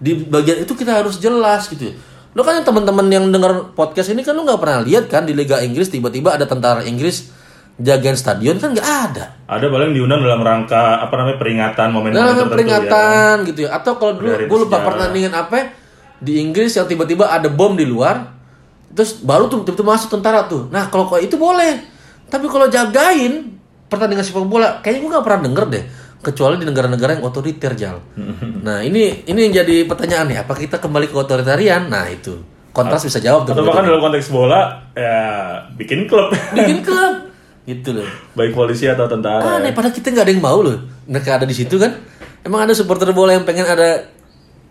Di 0.00 0.16
bagian 0.16 0.62
itu 0.62 0.72
kita 0.72 1.02
harus 1.02 1.18
jelas 1.18 1.66
gitu. 1.68 1.90
Lo 2.32 2.46
kan 2.46 2.62
yang 2.62 2.66
teman-teman 2.66 3.06
yang 3.10 3.26
dengar 3.34 3.74
podcast 3.74 4.14
ini 4.14 4.22
kan 4.22 4.38
lo 4.38 4.46
nggak 4.46 4.62
pernah 4.62 4.80
lihat 4.86 5.10
kan 5.10 5.26
di 5.26 5.34
Liga 5.34 5.58
Inggris 5.60 5.90
tiba-tiba 5.90 6.38
ada 6.38 6.46
tentara 6.46 6.86
Inggris 6.86 7.34
jagain 7.80 8.16
stadion 8.16 8.60
kan 8.60 8.76
nggak 8.76 8.88
ada. 9.10 9.24
Ada 9.48 9.66
paling 9.72 9.96
diundang 9.96 10.20
dalam 10.20 10.44
rangka 10.44 11.00
apa 11.00 11.14
namanya 11.16 11.38
peringatan 11.40 11.88
momen 11.90 12.12
dalam 12.12 12.36
tertentu 12.36 12.52
peringatan 12.54 13.34
gitu 13.48 13.60
ya. 13.66 13.70
Atau 13.74 13.96
kalau 13.96 14.20
dulu 14.20 14.36
gue 14.36 14.58
lupa 14.68 14.84
pertandingan 14.84 15.32
apa 15.32 15.54
ya, 15.56 15.64
di 16.20 16.32
Inggris 16.44 16.76
yang 16.76 16.86
tiba-tiba 16.86 17.32
ada 17.32 17.48
bom 17.48 17.72
di 17.74 17.88
luar 17.88 18.36
terus 18.92 19.22
baru 19.22 19.48
tuh 19.48 19.64
tiba-tiba 19.64 19.96
masuk 19.96 20.12
tentara 20.12 20.44
tuh. 20.46 20.68
Nah 20.68 20.92
kalau 20.92 21.08
kalau 21.08 21.24
itu 21.24 21.40
boleh. 21.40 21.98
Tapi 22.30 22.46
kalau 22.46 22.70
jagain 22.70 23.58
pertandingan 23.90 24.22
sepak 24.22 24.46
bola 24.46 24.78
kayaknya 24.84 25.00
gue 25.02 25.10
gak 25.18 25.24
pernah 25.26 25.40
denger 25.50 25.64
deh. 25.66 25.84
Kecuali 26.20 26.60
di 26.60 26.68
negara-negara 26.68 27.16
yang 27.16 27.24
otoriter 27.24 27.72
jal. 27.74 27.96
Nah 28.60 28.84
ini 28.84 29.24
ini 29.24 29.48
yang 29.48 29.64
jadi 29.64 29.88
pertanyaan 29.88 30.28
nih. 30.28 30.38
Apa 30.44 30.52
kita 30.52 30.76
kembali 30.76 31.08
ke 31.08 31.16
otoritarian? 31.16 31.88
Nah 31.88 32.04
itu. 32.12 32.44
Kontras 32.70 33.02
bisa 33.02 33.18
jawab 33.18 33.48
Atau 33.48 33.66
bahkan 33.66 33.82
dalam 33.82 33.98
konteks 33.98 34.30
bola 34.30 34.78
ya 34.94 35.16
bikin 35.74 36.06
klub. 36.06 36.30
bikin 36.54 36.86
klub 36.86 37.14
gitu 37.70 37.94
loh 37.94 38.08
Baik 38.32 38.52
polisi 38.52 38.84
atau 38.84 39.06
tentara. 39.06 39.58
Aneh, 39.58 39.70
padahal 39.70 39.92
kita 39.92 40.10
nggak 40.10 40.24
ada 40.26 40.32
yang 40.32 40.42
mau 40.42 40.58
loh. 40.58 40.76
Mereka 41.04 41.38
ada 41.38 41.46
di 41.46 41.52
situ 41.52 41.76
kan. 41.76 41.94
Emang 42.40 42.64
ada 42.64 42.72
supporter 42.72 43.10
bola 43.10 43.32
yang 43.32 43.44
pengen 43.44 43.64
ada 43.64 44.08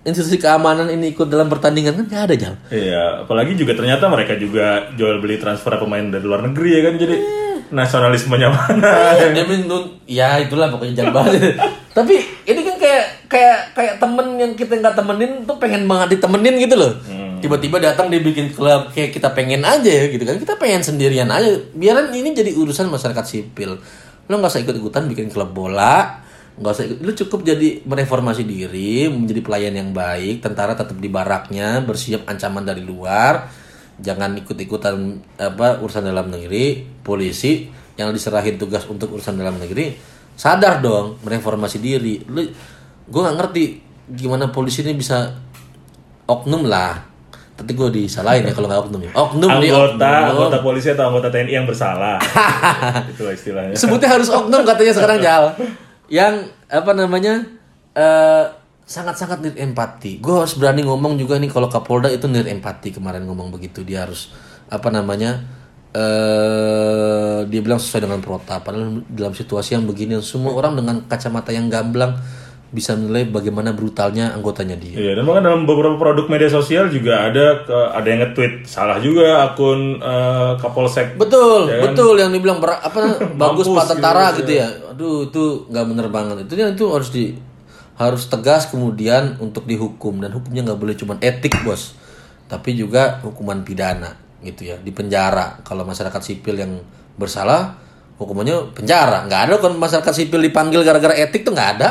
institusi 0.01 0.35
keamanan 0.35 0.87
ini 0.87 1.11
ikut 1.11 1.27
dalam 1.27 1.45
pertandingan 1.45 1.93
kan 1.93 2.05
nggak 2.07 2.23
ada 2.25 2.35
jam. 2.35 2.53
Iya, 2.67 3.23
apalagi 3.23 3.53
juga 3.53 3.75
ternyata 3.75 4.07
mereka 4.07 4.33
juga 4.33 4.89
jual 4.93 5.19
beli 5.19 5.35
transfer 5.35 5.75
pemain 5.75 6.01
dari 6.03 6.23
luar 6.23 6.41
negeri 6.41 6.69
ya 6.71 6.81
kan 6.81 6.93
jadi 6.95 7.15
Iya. 7.15 7.55
nasionalismenya 7.69 8.49
mana. 8.49 8.91
Minum, 9.45 9.83
ya 10.03 10.41
itulah 10.41 10.73
pokoknya 10.73 10.95
jangan 10.97 11.13
bahas. 11.13 11.37
Tapi 11.97 12.15
ini 12.47 12.61
kan 12.63 12.75
kayak 12.79 13.03
kayak 13.27 13.57
kayak 13.75 13.93
temen 13.99 14.39
yang 14.39 14.51
kita 14.55 14.73
nggak 14.73 14.95
temenin 14.95 15.45
tuh 15.45 15.57
pengen 15.59 15.85
banget 15.85 16.17
ditemenin 16.17 16.55
gitu 16.57 16.75
loh. 16.79 16.91
Tiba-tiba 17.39 17.79
datang 17.79 18.11
dia 18.11 18.19
bikin 18.19 18.51
klub 18.51 18.91
kayak 18.91 19.15
kita 19.15 19.31
pengen 19.33 19.63
aja 19.63 19.87
ya 19.87 20.05
gitu 20.11 20.23
kan. 20.23 20.35
Kita 20.37 20.55
pengen 20.59 20.83
sendirian 20.83 21.31
aja. 21.31 21.59
Biarin 21.73 22.11
ini 22.13 22.35
jadi 22.35 22.51
urusan 22.53 22.91
masyarakat 22.91 23.25
sipil. 23.25 23.79
Lo 24.29 24.33
nggak 24.37 24.51
usah 24.51 24.61
ikut-ikutan 24.63 25.07
bikin 25.09 25.31
klub 25.31 25.51
bola. 25.55 26.25
nggak 26.59 26.71
usah 26.75 26.83
ikut. 26.85 26.97
Lu 26.99 27.11
cukup 27.15 27.47
jadi 27.47 27.81
mereformasi 27.87 28.43
diri, 28.43 29.07
menjadi 29.07 29.39
pelayan 29.39 29.73
yang 29.79 29.89
baik. 29.95 30.43
Tentara 30.43 30.75
tetap 30.75 30.99
di 30.99 31.07
baraknya, 31.07 31.79
bersiap 31.81 32.27
ancaman 32.27 32.67
dari 32.67 32.83
luar. 32.83 33.47
Jangan 33.99 34.35
ikut-ikutan 34.43 34.95
apa 35.39 35.79
urusan 35.79 36.03
dalam 36.03 36.27
negeri. 36.27 36.83
Polisi 36.99 37.67
yang 37.99 38.15
diserahin 38.15 38.55
tugas 38.55 38.87
untuk 38.87 39.11
urusan 39.15 39.35
dalam 39.35 39.59
negeri 39.59 40.15
sadar 40.39 40.79
dong 40.79 41.19
mereformasi 41.19 41.83
diri 41.83 42.23
lu 42.31 42.47
gue 43.11 43.19
nggak 43.19 43.35
ngerti 43.35 43.63
gimana 44.15 44.47
polisi 44.55 44.87
ini 44.87 44.95
bisa 44.95 45.35
oknum 46.23 46.63
lah 46.63 47.08
tapi 47.59 47.75
gue 47.75 47.89
disalahin 47.91 48.47
ya 48.47 48.55
kalau 48.55 48.71
nggak 48.71 48.81
oknum 48.87 49.01
ya 49.03 49.11
oknum 49.11 49.51
nih 49.59 49.69
anggota 49.75 50.07
oknum. 50.07 50.31
anggota 50.31 50.57
polisi 50.63 50.87
atau 50.95 51.11
anggota 51.11 51.27
TNI 51.27 51.51
yang 51.51 51.67
bersalah. 51.67 52.15
Itulah 53.11 53.33
istilahnya. 53.35 53.75
sebutnya 53.75 54.09
harus 54.15 54.31
oknum 54.31 54.63
katanya 54.63 54.93
sekarang 54.95 55.19
jal 55.19 55.43
yang 56.07 56.47
apa 56.71 56.91
namanya 56.95 57.43
eh 57.99 58.45
sangat-sangat 58.89 59.43
nir 59.43 59.55
empati 59.59 60.17
gue 60.17 60.33
harus 60.33 60.55
berani 60.55 60.81
ngomong 60.87 61.19
juga 61.19 61.37
nih 61.37 61.51
kalau 61.51 61.67
Kapolda 61.67 62.09
itu 62.09 62.25
nir 62.25 62.47
empati 62.47 62.95
kemarin 62.95 63.27
ngomong 63.27 63.51
begitu 63.51 63.83
dia 63.83 64.07
harus 64.07 64.31
apa 64.71 64.87
namanya 64.89 65.43
eh 65.93 67.45
dia 67.45 67.61
bilang 67.61 67.77
sesuai 67.77 68.07
dengan 68.07 68.23
protap 68.23 68.65
padahal 68.65 69.03
dalam 69.11 69.35
situasi 69.35 69.75
yang 69.75 69.83
begini 69.83 70.17
semua 70.23 70.55
orang 70.55 70.79
dengan 70.79 71.05
kacamata 71.05 71.53
yang 71.53 71.69
gamblang 71.69 72.17
bisa 72.69 72.93
menilai 72.93 73.25
bagaimana 73.25 73.73
brutalnya 73.73 74.29
anggotanya 74.29 74.75
dia 74.75 74.93
Iya, 74.93 75.11
dan 75.15 75.25
bahkan 75.25 75.41
dalam 75.41 75.65
beberapa 75.65 75.97
produk 75.97 76.25
media 76.27 76.45
sosial 76.45 76.85
juga 76.85 77.25
ada 77.25 77.65
ke- 77.65 77.89
ada 77.91 78.05
yang 78.05 78.21
nge-tweet 78.23 78.61
salah 78.61 78.97
juga 78.97 79.41
akun 79.43 79.97
eh, 79.97 80.51
Kapolsek. 80.55 81.17
Betul, 81.17 81.65
Ya 81.65 81.81
kan? 81.81 81.83
betul 81.89 82.13
yang 82.15 82.29
dibilang 82.29 82.57
ber- 82.57 82.77
apa 82.77 83.17
bagus 83.41 83.65
pak 83.65 83.85
tentara 83.89 84.29
gitu, 84.31 84.45
gitu, 84.45 84.51
ya. 84.55 84.67
Aduh, 84.87 85.25
itu 85.25 85.43
nggak 85.65 85.85
bener 85.87 86.07
banget. 86.07 86.35
Itu 86.45 86.53
itu 86.53 86.85
harus 86.87 87.09
di 87.09 87.33
harus 87.95 88.23
tegas 88.25 88.67
kemudian 88.67 89.35
untuk 89.37 89.65
dihukum 89.65 90.17
dan 90.17 90.29
hukumnya 90.29 90.61
nggak 90.63 90.77
boleh 90.77 90.93
cuma 90.93 91.17
etik, 91.19 91.51
Bos. 91.63 91.97
Tapi 92.45 92.73
juga 92.73 93.17
hukuman 93.19 93.61
pidana 93.61 94.13
gitu 94.39 94.63
ya, 94.63 94.77
di 94.77 94.89
penjara. 94.89 95.57
Kalau 95.61 95.81
masyarakat 95.83 96.21
sipil 96.23 96.53
yang 96.55 96.77
bersalah 97.15 97.75
hukumannya 98.15 98.71
penjara. 98.73 99.25
nggak 99.25 99.41
ada 99.43 99.53
kan 99.57 99.73
masyarakat 99.73 100.13
sipil 100.13 100.37
dipanggil 100.39 100.79
gara-gara 100.79 101.17
etik 101.17 101.41
tuh 101.41 101.51
nggak 101.51 101.71
ada. 101.75 101.89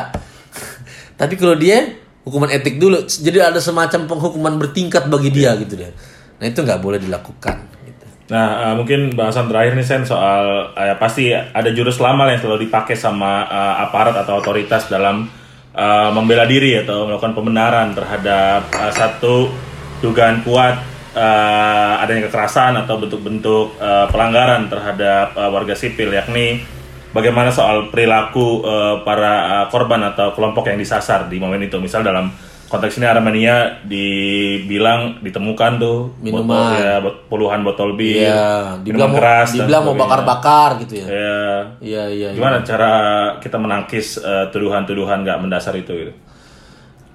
Tapi 1.18 1.34
kalau 1.34 1.58
dia 1.58 1.98
hukuman 2.22 2.46
etik 2.54 2.78
dulu, 2.78 3.02
jadi 3.02 3.50
ada 3.50 3.58
semacam 3.58 4.06
penghukuman 4.06 4.54
bertingkat 4.54 5.10
bagi 5.10 5.34
dia 5.34 5.58
gitu 5.58 5.74
deh. 5.74 5.90
Nah 6.38 6.46
itu 6.46 6.62
nggak 6.62 6.78
boleh 6.78 7.02
dilakukan. 7.02 7.56
Gitu. 7.82 8.04
Nah, 8.30 8.70
eh, 8.70 8.74
mungkin 8.78 9.18
bahasan 9.18 9.50
terakhir 9.50 9.74
nih 9.74 9.82
Sen 9.82 10.06
soal 10.06 10.70
eh, 10.78 10.94
pasti 10.94 11.34
ada 11.34 11.66
jurus 11.74 11.98
lama 11.98 12.30
yang 12.30 12.38
selalu 12.38 12.70
dipakai 12.70 12.94
sama 12.94 13.50
eh, 13.50 13.74
aparat 13.82 14.14
atau 14.14 14.38
otoritas 14.38 14.86
dalam 14.86 15.26
eh, 15.74 16.10
membela 16.14 16.46
diri 16.46 16.78
atau 16.78 17.10
melakukan 17.10 17.34
pembenaran 17.34 17.90
terhadap 17.98 18.70
eh, 18.70 18.92
satu 18.94 19.50
dugaan 19.98 20.46
kuat 20.46 20.78
eh, 21.18 21.94
adanya 21.98 22.30
kekerasan 22.30 22.78
atau 22.86 23.02
bentuk-bentuk 23.02 23.74
eh, 23.82 24.06
pelanggaran 24.14 24.70
terhadap 24.70 25.34
eh, 25.34 25.50
warga 25.50 25.74
sipil 25.74 26.14
yakni 26.14 26.77
bagaimana 27.18 27.50
soal 27.50 27.90
perilaku 27.90 28.62
eh, 28.62 28.96
para 29.02 29.34
eh, 29.62 29.66
korban 29.74 30.06
atau 30.14 30.30
kelompok 30.30 30.70
yang 30.70 30.78
disasar 30.78 31.26
di 31.26 31.42
momen 31.42 31.66
itu. 31.66 31.76
Misal 31.82 32.06
dalam 32.06 32.30
konteks 32.68 33.00
ini 33.00 33.08
Armenia 33.08 33.80
dibilang 33.82 35.24
ditemukan 35.24 35.72
tuh 35.80 35.98
Minuman. 36.20 36.44
botol, 36.44 36.68
ya, 36.76 36.94
puluhan 37.26 37.60
botol 37.64 37.96
bir, 37.96 38.28
Iya, 38.28 38.76
dibilang 38.84 39.10
minuman 39.10 39.16
mau, 39.16 39.18
keras, 39.24 39.48
dibilang 39.56 39.82
mau 39.88 39.94
bakar-bakar 39.96 40.70
gitu 40.84 40.94
ya. 41.00 41.06
Ya, 41.08 41.44
Iya, 41.80 42.02
iya. 42.12 42.28
iya. 42.28 42.36
gimana 42.36 42.60
cara 42.62 42.92
kita 43.40 43.56
menangkis 43.56 44.20
eh, 44.20 44.46
tuduhan-tuduhan 44.52 45.24
nggak 45.24 45.38
mendasar 45.40 45.74
itu 45.80 45.92
gitu? 45.96 46.12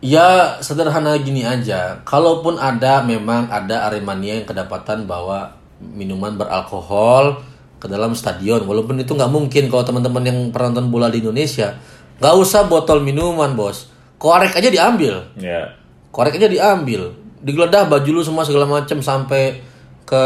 Ya 0.04 0.60
sederhana 0.60 1.16
gini 1.16 1.48
aja. 1.48 2.04
Kalaupun 2.04 2.60
ada 2.60 3.00
memang 3.08 3.48
ada 3.48 3.88
Aremania 3.88 4.36
yang 4.36 4.48
kedapatan 4.50 5.08
bawa 5.08 5.56
minuman 5.80 6.36
beralkohol 6.36 7.40
ke 7.84 7.92
dalam 7.92 8.16
stadion, 8.16 8.64
walaupun 8.64 8.96
itu 9.04 9.12
nggak 9.12 9.28
mungkin 9.28 9.68
kalau 9.68 9.84
teman-teman 9.84 10.24
yang 10.24 10.40
pernah 10.56 10.72
nonton 10.72 10.88
bola 10.88 11.12
di 11.12 11.20
Indonesia, 11.20 11.76
nggak 12.24 12.36
usah 12.40 12.72
botol 12.72 13.04
minuman 13.04 13.52
bos, 13.60 13.92
korek 14.16 14.56
aja 14.56 14.72
diambil, 14.72 15.20
Ya, 15.36 15.76
korek 16.16 16.40
aja 16.40 16.48
diambil, 16.48 17.12
digeledah 17.44 17.92
baju 17.92 18.08
lu 18.08 18.24
semua 18.24 18.48
segala 18.48 18.64
macam 18.64 19.04
sampai 19.04 19.60
ke 20.08 20.24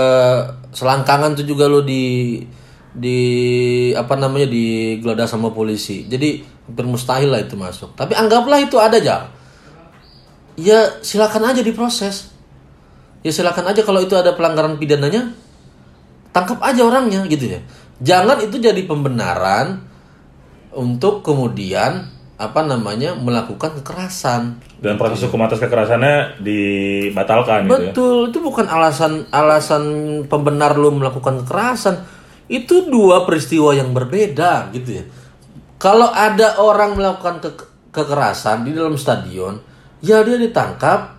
selangkangan 0.69 1.33
tuh 1.33 1.49
juga 1.49 1.65
lu 1.65 1.81
di 1.81 2.37
di 2.93 3.19
apa 3.97 4.13
namanya 4.13 4.45
digeledah 4.45 5.25
sama 5.25 5.49
polisi. 5.49 6.05
Jadi 6.05 6.45
hampir 6.69 6.85
mustahil 6.85 7.29
lah 7.33 7.41
itu 7.41 7.57
masuk. 7.57 7.97
Tapi 7.97 8.13
anggaplah 8.13 8.61
itu 8.61 8.77
ada 8.77 8.97
aja. 9.01 9.29
Ya 10.57 11.01
silakan 11.01 11.53
aja 11.53 11.61
diproses. 11.61 12.33
Ya 13.25 13.33
silakan 13.33 13.69
aja 13.69 13.81
kalau 13.81 14.01
itu 14.01 14.13
ada 14.13 14.33
pelanggaran 14.33 14.77
pidananya 14.81 15.33
tangkap 16.37 16.61
aja 16.61 16.81
orangnya 16.85 17.25
gitu 17.25 17.57
ya. 17.57 17.59
Jangan 17.97 18.45
itu 18.45 18.61
jadi 18.61 18.77
pembenaran 18.85 19.81
untuk 20.77 21.25
kemudian 21.25 22.13
apa 22.37 22.61
namanya 22.61 23.17
melakukan 23.17 23.81
kekerasan. 23.81 24.61
Dan 24.77 25.01
proses 25.01 25.25
hukum 25.25 25.41
atas 25.41 25.57
kekerasannya 25.57 26.37
dibatalkan 26.37 27.65
gitu 27.65 27.73
ya. 27.73 27.77
Betul, 27.89 28.17
itu 28.29 28.39
bukan 28.45 28.69
alasan 28.69 29.25
alasan 29.33 29.83
pembenar 30.29 30.77
lu 30.77 30.93
melakukan 30.93 31.41
kekerasan. 31.41 32.05
Itu 32.45 32.85
dua 32.85 33.25
peristiwa 33.25 33.73
yang 33.73 33.89
berbeda 33.97 34.69
gitu 34.77 35.01
ya. 35.01 35.03
Kalau 35.81 36.13
ada 36.13 36.61
orang 36.61 36.93
melakukan 36.93 37.41
ke- 37.41 37.69
kekerasan 37.89 38.69
di 38.69 38.77
dalam 38.77 38.93
stadion, 38.93 39.57
ya 40.05 40.21
dia 40.21 40.37
ditangkap, 40.37 41.17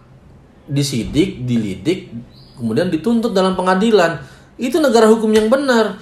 disidik, 0.70 1.42
dilidik, 1.42 2.14
kemudian 2.54 2.86
dituntut 2.94 3.34
dalam 3.34 3.58
pengadilan. 3.58 4.37
Itu 4.58 4.82
negara 4.82 5.06
hukum 5.06 5.30
yang 5.30 5.46
benar. 5.46 5.96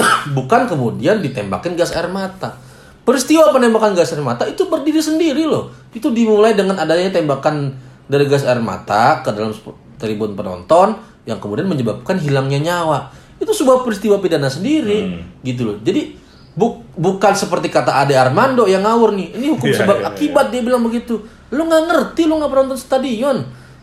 bukan 0.36 0.66
kemudian 0.66 1.22
ditembakin 1.22 1.78
gas 1.78 1.94
air 1.94 2.10
mata. 2.10 2.58
Peristiwa 3.06 3.48
penembakan 3.50 3.96
gas 3.96 4.12
air 4.12 4.20
mata 4.20 4.44
itu 4.44 4.68
berdiri 4.68 5.00
sendiri 5.00 5.46
loh. 5.48 5.72
Itu 5.94 6.12
dimulai 6.12 6.52
dengan 6.52 6.76
adanya 6.76 7.10
tembakan 7.14 7.74
dari 8.10 8.26
gas 8.26 8.44
air 8.44 8.60
mata 8.60 9.22
ke 9.22 9.30
dalam 9.32 9.54
tribun 9.96 10.34
penonton 10.34 10.98
yang 11.24 11.38
kemudian 11.38 11.68
menyebabkan 11.70 12.18
hilangnya 12.18 12.58
nyawa. 12.60 13.12
Itu 13.40 13.56
sebuah 13.56 13.86
peristiwa 13.86 14.20
pidana 14.20 14.52
sendiri 14.52 15.24
gitu 15.40 15.64
loh. 15.64 15.76
Jadi 15.80 16.12
bu- 16.52 16.84
bukan 16.92 17.32
seperti 17.32 17.72
kata 17.72 18.04
Ade 18.04 18.18
Armando 18.18 18.68
yang 18.68 18.84
ngawur 18.84 19.16
nih. 19.16 19.32
Ini 19.38 19.46
hukum 19.56 19.68
Iya, 19.72 19.78
sebab 19.84 19.96
iya, 20.02 20.06
akibat 20.12 20.46
dia 20.52 20.60
bilang 20.60 20.84
begitu. 20.84 21.24
Lu 21.50 21.64
nggak 21.66 21.82
ngerti, 21.88 22.28
lu 22.28 22.36
nggak 22.36 22.50
pernah 22.52 22.64
nonton 22.68 22.80
stadion 22.80 23.36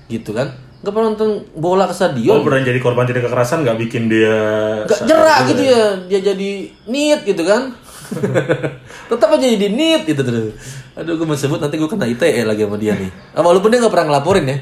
gitu 0.08 0.32
kan. 0.32 0.54
Nggak 0.78 0.94
pernah 0.94 1.08
nonton 1.10 1.30
bola 1.58 1.90
ke 1.90 1.96
stadion. 1.98 2.38
Oh, 2.38 2.46
pernah 2.46 2.62
jadi 2.62 2.78
korban 2.78 3.10
tindak 3.10 3.26
kekerasan 3.26 3.66
nggak 3.66 3.78
bikin 3.82 4.14
dia 4.14 4.38
Gak 4.86 5.10
jerak 5.10 5.40
gitu 5.50 5.64
ya, 5.66 5.84
dia 6.06 6.20
jadi 6.22 6.50
nit 6.86 7.20
gitu 7.26 7.42
kan. 7.42 7.74
Tetap 9.10 9.30
aja 9.34 9.46
jadi 9.46 9.68
nit 9.74 10.06
gitu 10.06 10.22
terus. 10.22 10.54
Aduh, 10.94 11.18
gue 11.18 11.26
mau 11.26 11.34
sebut 11.34 11.58
nanti 11.58 11.82
gue 11.82 11.90
kena 11.90 12.06
ITE 12.06 12.46
lagi 12.46 12.62
sama 12.62 12.78
dia 12.78 12.94
nih. 12.94 13.10
Ah, 13.34 13.42
walaupun 13.42 13.74
dia 13.74 13.82
nggak 13.82 13.94
pernah 13.94 14.08
ngelaporin 14.14 14.46
ya. 14.46 14.58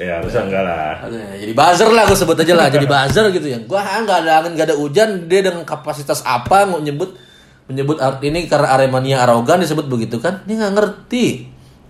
Ya, 0.00 0.12
harusnya 0.18 0.42
enggak 0.48 0.62
lah. 0.64 0.94
Aduh, 1.06 1.20
jadi 1.38 1.52
buzzer 1.52 1.88
lah 1.92 2.02
gue 2.08 2.18
sebut 2.18 2.36
aja 2.40 2.54
lah, 2.56 2.66
jadi 2.72 2.86
buzzer 2.88 3.24
gitu 3.30 3.46
ya. 3.46 3.58
Gua 3.68 3.84
ah, 3.84 4.00
nggak 4.02 4.18
ada 4.26 4.32
angin, 4.42 4.52
nggak 4.56 4.66
ada 4.72 4.76
hujan, 4.80 5.28
dia 5.30 5.40
dengan 5.44 5.62
kapasitas 5.62 6.24
apa 6.24 6.64
mau 6.64 6.80
nyebut 6.80 7.14
menyebut 7.70 8.02
art 8.02 8.18
ini 8.26 8.50
karena 8.50 8.74
Aremania 8.74 9.22
arogan 9.22 9.62
disebut 9.62 9.86
begitu 9.86 10.18
kan? 10.18 10.42
Dia 10.48 10.66
nggak 10.66 10.74
ngerti 10.74 11.26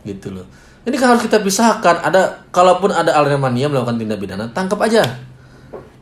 gitu 0.05 0.37
loh. 0.37 0.47
Ini 0.81 0.97
kan 0.97 1.13
harus 1.13 1.29
kita 1.29 1.45
pisahkan. 1.45 2.01
Ada 2.01 2.49
kalaupun 2.49 2.89
ada 2.89 3.13
Aremania 3.21 3.69
melakukan 3.69 4.01
tindak 4.01 4.17
pidana, 4.17 4.49
tangkap 4.51 4.81
aja. 4.81 5.05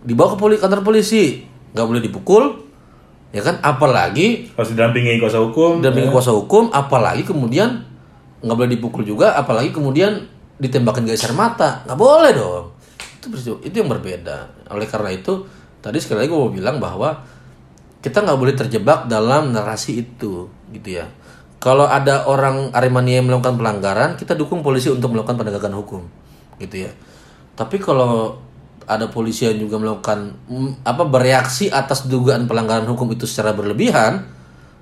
Dibawa 0.07 0.35
ke 0.35 0.37
poli, 0.39 0.55
kantor 0.57 0.87
polisi, 0.87 1.43
nggak 1.75 1.87
boleh 1.87 2.03
dipukul, 2.03 2.45
ya 3.35 3.43
kan? 3.43 3.59
Apalagi 3.61 4.55
Harus 4.55 4.71
didampingi 4.73 5.19
kuasa 5.19 5.43
hukum. 5.43 5.83
dan 5.83 5.93
kuasa 6.15 6.31
hukum, 6.31 6.71
apalagi 6.71 7.27
kemudian 7.27 7.83
nggak 8.39 8.57
boleh 8.57 8.71
dipukul 8.71 9.03
juga, 9.03 9.35
apalagi 9.35 9.75
kemudian 9.75 10.31
ditembakin 10.63 11.11
gas 11.11 11.27
air 11.27 11.35
mata, 11.35 11.83
nggak 11.85 11.99
boleh 11.99 12.31
dong. 12.31 12.67
Itu 13.19 13.59
itu 13.67 13.75
yang 13.75 13.91
berbeda. 13.91 14.71
Oleh 14.71 14.87
karena 14.87 15.11
itu, 15.11 15.43
tadi 15.83 15.99
sekali 15.99 16.25
lagi 16.25 16.31
gue 16.31 16.39
mau 16.39 16.55
bilang 16.55 16.79
bahwa 16.79 17.19
kita 17.99 18.23
nggak 18.23 18.39
boleh 18.39 18.55
terjebak 18.55 19.11
dalam 19.11 19.51
narasi 19.51 20.07
itu, 20.07 20.47
gitu 20.71 20.89
ya. 21.03 21.11
Kalau 21.59 21.91
ada 21.91 22.27
orang 22.31 22.71
Aremania 22.71 23.19
yang 23.19 23.27
melakukan 23.27 23.59
pelanggaran, 23.59 24.15
kita 24.15 24.39
dukung 24.39 24.63
polisi 24.63 24.95
untuk 24.95 25.11
melakukan 25.11 25.43
penegakan 25.43 25.75
hukum, 25.75 26.03
gitu 26.63 26.87
ya. 26.87 26.93
Tapi 27.59 27.83
kalau 27.83 28.39
ada 28.87 29.11
polisi 29.11 29.45
yang 29.45 29.59
juga 29.59 29.77
melakukan 29.83 30.39
mm, 30.47 30.87
apa 30.87 31.03
bereaksi 31.05 31.67
atas 31.69 32.07
dugaan 32.07 32.47
pelanggaran 32.47 32.87
hukum 32.87 33.11
itu 33.11 33.27
secara 33.27 33.59
berlebihan, 33.59 34.23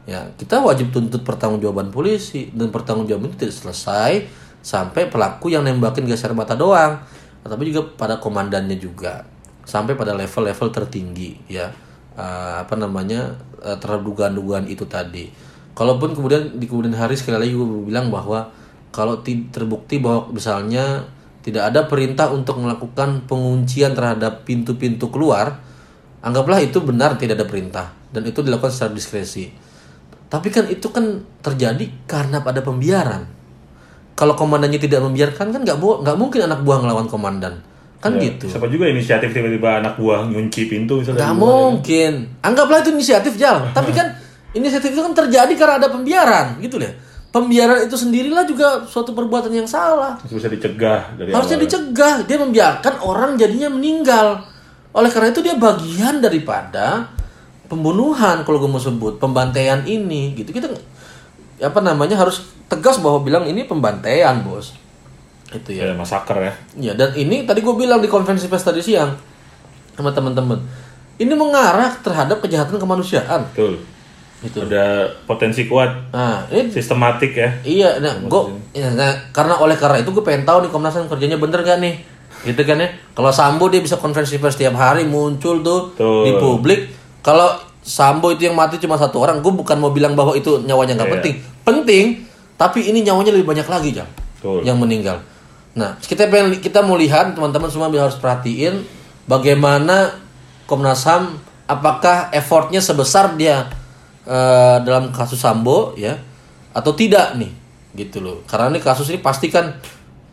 ya 0.05 0.29
kita 0.37 0.61
wajib 0.61 0.93
tuntut 0.93 1.25
pertanggungjawaban 1.25 1.89
polisi 1.89 2.53
dan 2.53 2.69
pertanggungjawaban 2.69 3.33
itu 3.33 3.49
tidak 3.49 3.57
selesai 3.57 4.13
sampai 4.61 5.09
pelaku 5.09 5.49
yang 5.57 5.65
nembakin 5.65 6.05
gas 6.05 6.29
air 6.29 6.37
mata 6.37 6.53
doang, 6.53 7.01
tapi 7.41 7.73
juga 7.73 7.89
pada 7.97 8.21
komandannya 8.21 8.77
juga 8.77 9.25
sampai 9.65 9.97
pada 9.97 10.13
level-level 10.13 10.69
tertinggi 10.71 11.41
ya 11.49 11.73
Eh, 12.17 12.55
apa 12.65 12.73
namanya 12.81 13.37
eh, 13.61 13.77
terhadap 13.77 14.09
dugaan-dugaan 14.09 14.65
itu 14.73 14.89
tadi. 14.89 15.29
Kalaupun 15.77 16.17
kemudian 16.17 16.57
di 16.57 16.65
kemudian 16.65 16.97
hari 16.97 17.21
sekali 17.21 17.37
lagi 17.37 17.53
gue 17.53 17.85
bilang 17.85 18.09
bahwa 18.09 18.49
kalau 18.89 19.21
ti- 19.21 19.53
terbukti 19.53 20.01
bahwa 20.01 20.33
misalnya 20.33 21.05
tidak 21.45 21.69
ada 21.69 21.85
perintah 21.85 22.33
untuk 22.33 22.59
melakukan 22.59 23.29
penguncian 23.29 23.93
terhadap 23.93 24.49
pintu-pintu 24.49 25.13
keluar, 25.13 25.61
anggaplah 26.25 26.65
itu 26.65 26.81
benar 26.81 27.21
tidak 27.21 27.39
ada 27.39 27.47
perintah 27.47 27.87
dan 28.09 28.25
itu 28.25 28.41
dilakukan 28.41 28.73
secara 28.73 28.97
diskresi. 28.97 29.53
Tapi 30.27 30.49
kan 30.49 30.67
itu 30.73 30.89
kan 30.91 31.23
terjadi 31.45 32.09
karena 32.09 32.41
pada 32.41 32.65
pembiaran. 32.65 33.29
Kalau 34.17 34.33
komandannya 34.33 34.81
tidak 34.81 35.05
membiarkan 35.05 35.53
kan 35.53 35.61
nggak 35.61 35.77
nggak 35.77 36.17
mungkin 36.17 36.49
anak 36.49 36.65
buah 36.65 36.81
ngelawan 36.83 37.07
komandan 37.07 37.61
kan 38.01 38.17
Ya, 38.17 38.29
gitu. 38.33 38.49
Siapa 38.49 38.69
juga 38.69 38.89
inisiatif 38.89 39.33
tiba-tiba 39.33 39.81
anak 39.85 40.01
buah 40.01 40.25
nyunci 40.29 40.73
pintu 40.73 41.01
misalnya. 41.05 41.21
Nggak 41.21 41.35
ya. 41.37 41.41
mungkin. 41.41 42.13
Anggaplah 42.41 42.81
itu 42.81 42.91
inisiatif 42.97 43.37
jalan. 43.37 43.73
Tapi 43.73 43.93
kan 43.93 44.09
inisiatif 44.57 44.97
itu 44.97 45.03
kan 45.05 45.13
terjadi 45.13 45.53
karena 45.53 45.75
ada 45.85 45.89
pembiaran 45.93 46.57
gitu 46.65 46.81
ya. 46.81 46.91
Pembiaran 47.29 47.85
itu 47.85 47.93
sendirilah 48.01 48.49
juga 48.49 48.89
suatu 48.89 49.13
perbuatan 49.13 49.53
yang 49.53 49.69
salah. 49.69 50.17
Bisa 50.25 50.49
dicegah 50.49 51.13
dari 51.21 51.37
Harusnya 51.37 51.61
awal. 51.61 51.67
dicegah. 51.69 52.15
Dia 52.25 52.39
membiarkan 52.41 52.95
orang 53.05 53.37
jadinya 53.37 53.69
meninggal. 53.69 54.41
Oleh 54.97 55.13
karena 55.13 55.29
itu 55.29 55.45
dia 55.45 55.53
bagian 55.53 56.25
daripada 56.25 57.13
pembunuhan 57.69 58.41
kalau 58.49 58.57
gue 58.63 58.71
mau 58.71 58.81
sebut 58.81 59.19
pembantaian 59.21 59.83
ini 59.85 60.33
gitu 60.39 60.55
kita 60.55 60.71
apa 61.59 61.81
namanya 61.83 62.15
harus 62.15 62.47
tegas 62.71 63.03
bahwa 63.03 63.27
bilang 63.27 63.43
ini 63.43 63.67
pembantaian 63.67 64.39
bos 64.47 64.71
itu 65.51 65.75
ya 65.75 65.91
Ya, 65.91 65.95
masaker 65.95 66.39
ya. 66.43 66.53
Ya 66.79 66.93
dan 66.95 67.15
ini 67.19 67.43
tadi 67.43 67.67
gue 67.67 67.75
bilang 67.75 67.99
di 67.99 68.07
konferensi 68.07 68.47
pers 68.47 68.67
tadi 68.67 68.83
siang 68.83 69.15
sama 69.95 70.15
teman-teman. 70.15 70.59
Ini 71.17 71.33
mengarah 71.33 71.97
terhadap 72.05 72.45
kejahatan 72.45 72.77
kemanusiaan. 72.77 73.49
Betul. 73.51 73.81
Gitu. 74.37 74.61
Ada 74.63 75.09
potensi 75.25 75.65
kuat, 75.65 76.13
Nah 76.13 76.45
ini 76.53 76.69
sistematik 76.69 77.33
ya. 77.33 77.51
iya, 77.65 77.91
nah 77.97 78.21
gue, 78.21 78.43
ya, 78.71 78.93
nah, 78.93 79.09
karena 79.33 79.57
oleh 79.57 79.73
karena 79.75 80.05
itu 80.05 80.13
gue 80.13 80.21
pengen 80.21 80.45
tahu 80.45 80.61
nih 80.61 80.71
Komnas 80.71 80.93
HAM 80.93 81.09
kerjanya 81.09 81.41
bener 81.41 81.65
gak 81.65 81.81
nih, 81.81 81.97
gitu 82.45 82.61
kan 82.63 82.77
ya? 82.77 82.89
Kalau 83.17 83.33
Sambo 83.33 83.73
dia 83.73 83.81
bisa 83.81 83.97
konferensi 83.97 84.37
pers 84.37 84.55
tiap 84.55 84.77
hari 84.77 85.09
muncul 85.09 85.65
tuh 85.65 85.97
Betul. 85.97 86.21
di 86.23 86.33
publik. 86.37 86.81
Kalau 87.25 87.49
Sambo 87.81 88.29
itu 88.29 88.45
yang 88.45 88.53
mati 88.53 88.77
cuma 88.77 88.95
satu 88.95 89.25
orang, 89.25 89.41
gue 89.41 89.49
bukan 89.49 89.81
mau 89.81 89.89
bilang 89.89 90.13
bahwa 90.13 90.37
itu 90.37 90.61
nyawanya 90.63 91.01
nggak 91.01 91.09
Iya. 91.09 91.15
penting, 91.17 91.35
penting. 91.65 92.05
Tapi 92.57 92.93
ini 92.93 93.01
nyawanya 93.03 93.33
lebih 93.33 93.49
banyak 93.49 93.65
lagi 93.65 93.97
jam 93.97 94.09
Betul. 94.37 94.69
yang 94.69 94.77
meninggal. 94.77 95.17
Nah, 95.73 95.97
kita 95.99 96.29
pengen 96.29 96.61
kita 96.61 96.85
mau 96.85 96.97
lihat 96.97 97.33
teman-teman 97.33 97.69
semua 97.69 97.89
harus 97.89 98.17
perhatiin 98.17 98.85
bagaimana 99.25 100.13
Komnas 100.65 101.05
HAM 101.05 101.37
apakah 101.65 102.29
effortnya 102.33 102.81
sebesar 102.81 103.33
dia 103.37 103.69
eh, 104.27 104.77
dalam 104.83 105.15
kasus 105.15 105.39
Sambo 105.39 105.95
ya 105.95 106.19
atau 106.75 106.93
tidak 106.93 107.39
nih 107.39 107.53
gitu 107.97 108.21
loh. 108.21 108.43
Karena 108.45 108.77
ini 108.77 108.81
kasus 108.83 109.09
ini 109.09 109.23
pasti 109.23 109.49
kan 109.49 109.73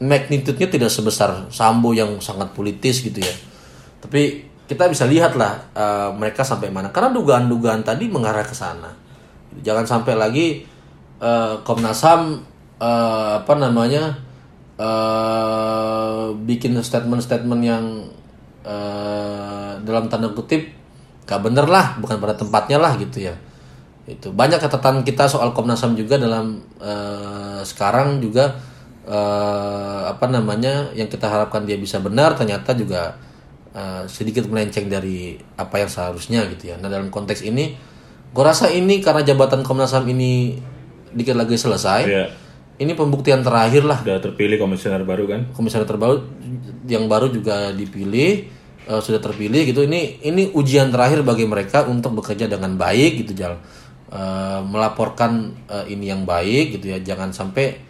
magnitude-nya 0.04 0.68
tidak 0.68 0.91
sebesar 0.91 1.48
Sambo 1.54 1.96
yang 1.96 2.20
sangat 2.20 2.52
politis 2.52 3.00
gitu 3.00 3.24
ya. 3.24 3.36
Tapi 4.04 4.52
kita 4.68 4.89
bisa 4.89 5.08
lihat 5.08 5.38
lah 5.38 5.72
eh, 5.72 6.10
mereka 6.18 6.44
sampai 6.44 6.74
mana. 6.74 6.91
Karena 6.91 7.14
dugaan-dugaan 7.14 7.86
tadi 7.86 8.12
mengarah 8.12 8.44
ke 8.44 8.56
sana. 8.58 8.91
Jangan 9.64 9.86
sampai 9.86 10.14
lagi 10.18 10.66
eh, 11.22 11.54
Komnas 11.64 12.04
HAM 12.04 12.22
eh, 12.82 13.32
apa 13.39 13.54
namanya 13.56 14.18
eh, 14.76 16.26
bikin 16.44 16.76
statement-statement 16.82 17.62
yang 17.64 17.86
eh, 18.66 19.72
dalam 19.84 20.12
tanda 20.12 20.32
kutip 20.36 20.68
gak 21.24 21.39
bener 21.39 21.64
lah, 21.64 21.96
bukan 22.04 22.20
pada 22.20 22.36
tempatnya 22.36 22.76
lah 22.76 23.00
gitu 23.00 23.24
ya. 23.24 23.36
Itu 24.04 24.32
banyak 24.32 24.60
catatan 24.60 25.01
kita 25.01 25.26
soal 25.26 25.56
Komnas 25.56 25.80
HAM 25.80 25.95
juga 25.95 26.20
dalam 26.20 26.60
eh, 26.78 27.62
sekarang 27.64 28.20
juga 28.20 28.51
eh, 29.04 30.01
apa 30.08 30.26
namanya 30.28 30.91
yang 30.91 31.08
kita 31.08 31.28
harapkan 31.28 31.64
dia 31.64 31.76
bisa 31.76 31.99
benar 31.99 32.36
ternyata 32.36 32.76
juga 32.76 33.16
eh, 33.72 34.04
sedikit 34.06 34.47
melenceng 34.47 34.88
dari 34.88 35.39
apa 35.56 35.80
yang 35.80 35.88
seharusnya 35.88 36.43
gitu 36.51 36.72
ya. 36.72 36.76
Nah 36.78 36.88
dalam 36.88 37.08
konteks 37.08 37.43
ini, 37.43 37.76
gue 38.30 38.43
rasa 38.43 38.68
ini 38.70 38.99
karena 38.99 39.24
jabatan 39.24 39.64
Komnas 39.64 39.95
HAM 39.95 40.04
ini 40.10 40.60
dikit 41.14 41.38
lagi 41.38 41.54
selesai, 41.56 42.01
Iya. 42.04 42.26
ini 42.82 42.97
pembuktian 42.97 43.45
terakhir 43.45 43.86
lah 43.86 44.01
Udah 44.01 44.18
terpilih 44.20 44.58
komisioner 44.58 45.06
baru 45.06 45.30
kan. 45.30 45.41
komisaris 45.54 45.86
terbaru 45.86 46.26
yang 46.89 47.06
baru 47.06 47.30
juga 47.30 47.70
dipilih 47.70 48.49
eh, 48.84 48.99
sudah 48.99 49.22
terpilih 49.22 49.64
gitu 49.64 49.86
ini 49.86 50.20
ini 50.26 50.49
ujian 50.51 50.89
terakhir 50.89 51.22
bagi 51.22 51.45
mereka 51.45 51.86
untuk 51.86 52.18
bekerja 52.18 52.49
dengan 52.49 52.74
baik 52.74 53.24
gitu 53.24 53.38
jal 53.38 53.62
Eh, 54.14 54.61
melaporkan 54.70 55.49
eh, 55.66 55.89
ini 55.89 56.14
yang 56.14 56.22
baik 56.22 56.78
gitu 56.78 56.93
ya. 56.93 57.01
Jangan 57.01 57.34
sampai 57.34 57.82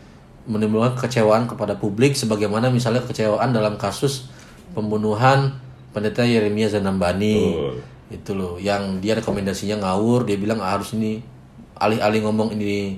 menimbulkan 0.48 0.96
kekecewaan 0.96 1.52
kepada 1.52 1.76
publik 1.76 2.16
sebagaimana 2.16 2.72
misalnya 2.72 3.04
kekecewaan 3.04 3.52
dalam 3.52 3.76
kasus 3.76 4.32
pembunuhan 4.72 5.52
pendeta 5.92 6.24
Yeremia 6.24 6.72
Zanambani. 6.72 7.36
Betul. 7.52 7.76
itu 8.14 8.32
loh 8.38 8.62
yang 8.62 9.04
dia 9.04 9.20
rekomendasinya 9.20 9.84
ngawur. 9.84 10.24
Dia 10.24 10.40
bilang 10.40 10.64
"Ah, 10.64 10.80
harus 10.80 10.96
ini 10.96 11.20
alih-alih 11.76 12.24
ngomong 12.24 12.56
ini 12.56 12.96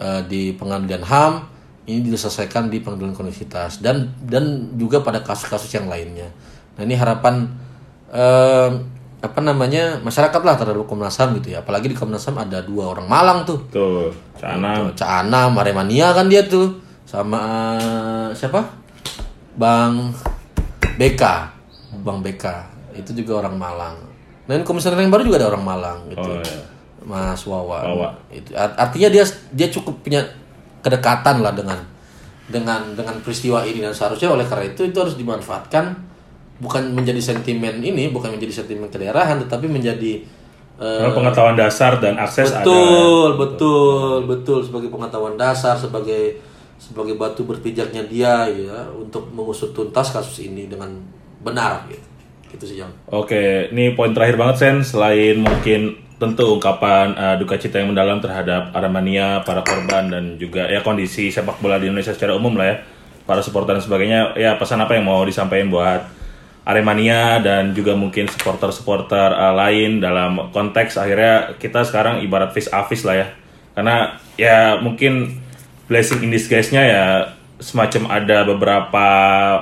eh, 0.00 0.20
di 0.24 0.56
pengadilan 0.56 1.04
HAM, 1.04 1.32
ini 1.84 2.08
diselesaikan 2.08 2.72
di 2.72 2.80
pengadilan 2.80 3.12
koneksitas 3.12 3.84
dan 3.84 4.16
dan 4.24 4.72
juga 4.80 5.04
pada 5.04 5.20
kasus-kasus 5.20 5.68
yang 5.76 5.92
lainnya. 5.92 6.32
Nah 6.80 6.88
ini 6.88 6.96
harapan 6.96 7.52
apa 9.22 9.38
namanya 9.38 10.02
masyarakat 10.02 10.42
lah 10.42 10.58
terhadap 10.58 10.82
Komnas 10.90 11.14
HAM 11.14 11.38
gitu 11.38 11.54
ya. 11.54 11.62
Apalagi 11.62 11.86
di 11.86 11.94
Komnas 11.94 12.26
HAM 12.26 12.42
ada 12.42 12.58
dua 12.66 12.90
orang 12.90 13.06
Malang 13.06 13.46
tuh. 13.46 13.62
Tuh, 13.70 14.10
Cana. 14.34 14.82
Tuh, 14.82 14.98
Cak 14.98 15.10
Anam, 15.26 15.54
Aremania 15.54 16.10
kan 16.10 16.26
dia 16.26 16.42
tuh 16.42 16.74
sama 17.06 17.40
eh, 17.78 18.28
siapa? 18.34 18.66
Bang 19.54 20.10
BK, 20.98 21.22
Bang 22.02 22.18
BK 22.18 22.44
itu 22.98 23.24
juga 23.24 23.46
orang 23.46 23.54
Malang. 23.54 23.96
Dan 24.42 24.66
komisioner 24.66 24.98
yang 24.98 25.14
baru 25.14 25.22
juga 25.22 25.38
ada 25.38 25.54
orang 25.54 25.64
Malang 25.64 25.98
gitu. 26.10 26.26
Oh, 26.26 26.42
iya. 26.42 26.60
Mas 27.06 27.42
Wawan. 27.46 27.82
Wawa. 27.94 28.08
Itu 28.26 28.50
art- 28.58 28.74
artinya 28.78 29.08
dia 29.10 29.24
dia 29.54 29.68
cukup 29.70 30.02
punya 30.02 30.22
kedekatan 30.82 31.46
lah 31.46 31.54
dengan 31.54 31.78
dengan 32.50 32.90
dengan 32.98 33.16
peristiwa 33.22 33.62
ini 33.62 33.80
dan 33.80 33.94
seharusnya 33.94 34.34
oleh 34.34 34.42
karena 34.42 34.66
itu 34.66 34.82
itu 34.82 34.98
harus 34.98 35.14
dimanfaatkan 35.14 35.94
bukan 36.62 36.94
menjadi 36.94 37.18
sentimen 37.18 37.82
ini, 37.82 38.14
bukan 38.14 38.38
menjadi 38.38 38.62
sentimen 38.62 38.86
kedaerahan 38.86 39.42
tetapi 39.42 39.66
menjadi 39.66 40.22
Karena 40.82 41.14
pengetahuan 41.14 41.54
dasar 41.54 42.02
dan 42.02 42.18
akses 42.18 42.50
ada. 42.50 42.66
betul, 42.66 43.28
betul, 43.38 44.26
betul 44.26 44.58
sebagai 44.66 44.90
pengetahuan 44.90 45.38
dasar, 45.38 45.78
sebagai 45.78 46.42
sebagai 46.82 47.14
batu 47.14 47.46
berpijaknya 47.46 48.02
dia 48.10 48.50
ya 48.50 48.90
untuk 48.90 49.30
mengusut 49.30 49.70
tuntas 49.70 50.10
kasus 50.10 50.42
ini 50.42 50.66
dengan 50.66 50.90
benar 51.38 51.86
gitu. 51.86 52.06
Gitu 52.50 52.64
sih, 52.66 52.76
Jang. 52.82 52.90
Oke, 53.14 53.70
ini 53.70 53.94
poin 53.94 54.10
terakhir 54.10 54.34
banget 54.34 54.56
Sen. 54.58 54.76
Selain 54.82 55.38
mungkin 55.38 56.02
tentu 56.18 56.58
ungkapan 56.58 57.14
uh, 57.14 57.34
duka 57.38 57.58
cita 57.58 57.78
yang 57.78 57.94
mendalam 57.94 58.18
terhadap 58.18 58.74
Aremania, 58.74 59.46
para 59.46 59.62
korban 59.62 60.10
dan 60.10 60.24
juga 60.38 60.66
ya 60.66 60.82
kondisi 60.82 61.30
sepak 61.30 61.62
bola 61.62 61.78
di 61.78 61.86
Indonesia 61.90 62.14
secara 62.14 62.34
umum 62.34 62.58
lah 62.58 62.66
ya, 62.66 62.76
para 63.22 63.38
supporter 63.38 63.78
dan 63.78 63.84
sebagainya. 63.86 64.34
Ya 64.34 64.58
pesan 64.58 64.82
apa 64.82 64.98
yang 64.98 65.06
mau 65.06 65.22
disampaikan 65.22 65.70
buat 65.70 66.21
Aremania 66.62 67.42
dan 67.42 67.74
juga 67.74 67.98
mungkin 67.98 68.30
supporter-supporter 68.30 69.34
uh, 69.34 69.54
lain 69.58 69.98
dalam 69.98 70.54
konteks 70.54 70.94
akhirnya 70.94 71.58
kita 71.58 71.82
sekarang 71.82 72.22
ibarat 72.22 72.54
face 72.54 72.70
a 72.70 72.86
face 72.86 73.02
lah 73.02 73.18
ya. 73.18 73.26
Karena 73.74 74.14
ya 74.38 74.78
mungkin 74.78 75.42
blessing 75.90 76.22
in 76.22 76.30
disguise-nya 76.30 76.82
ya 76.86 77.06
semacam 77.62 78.10
ada 78.10 78.42
beberapa 78.42 79.06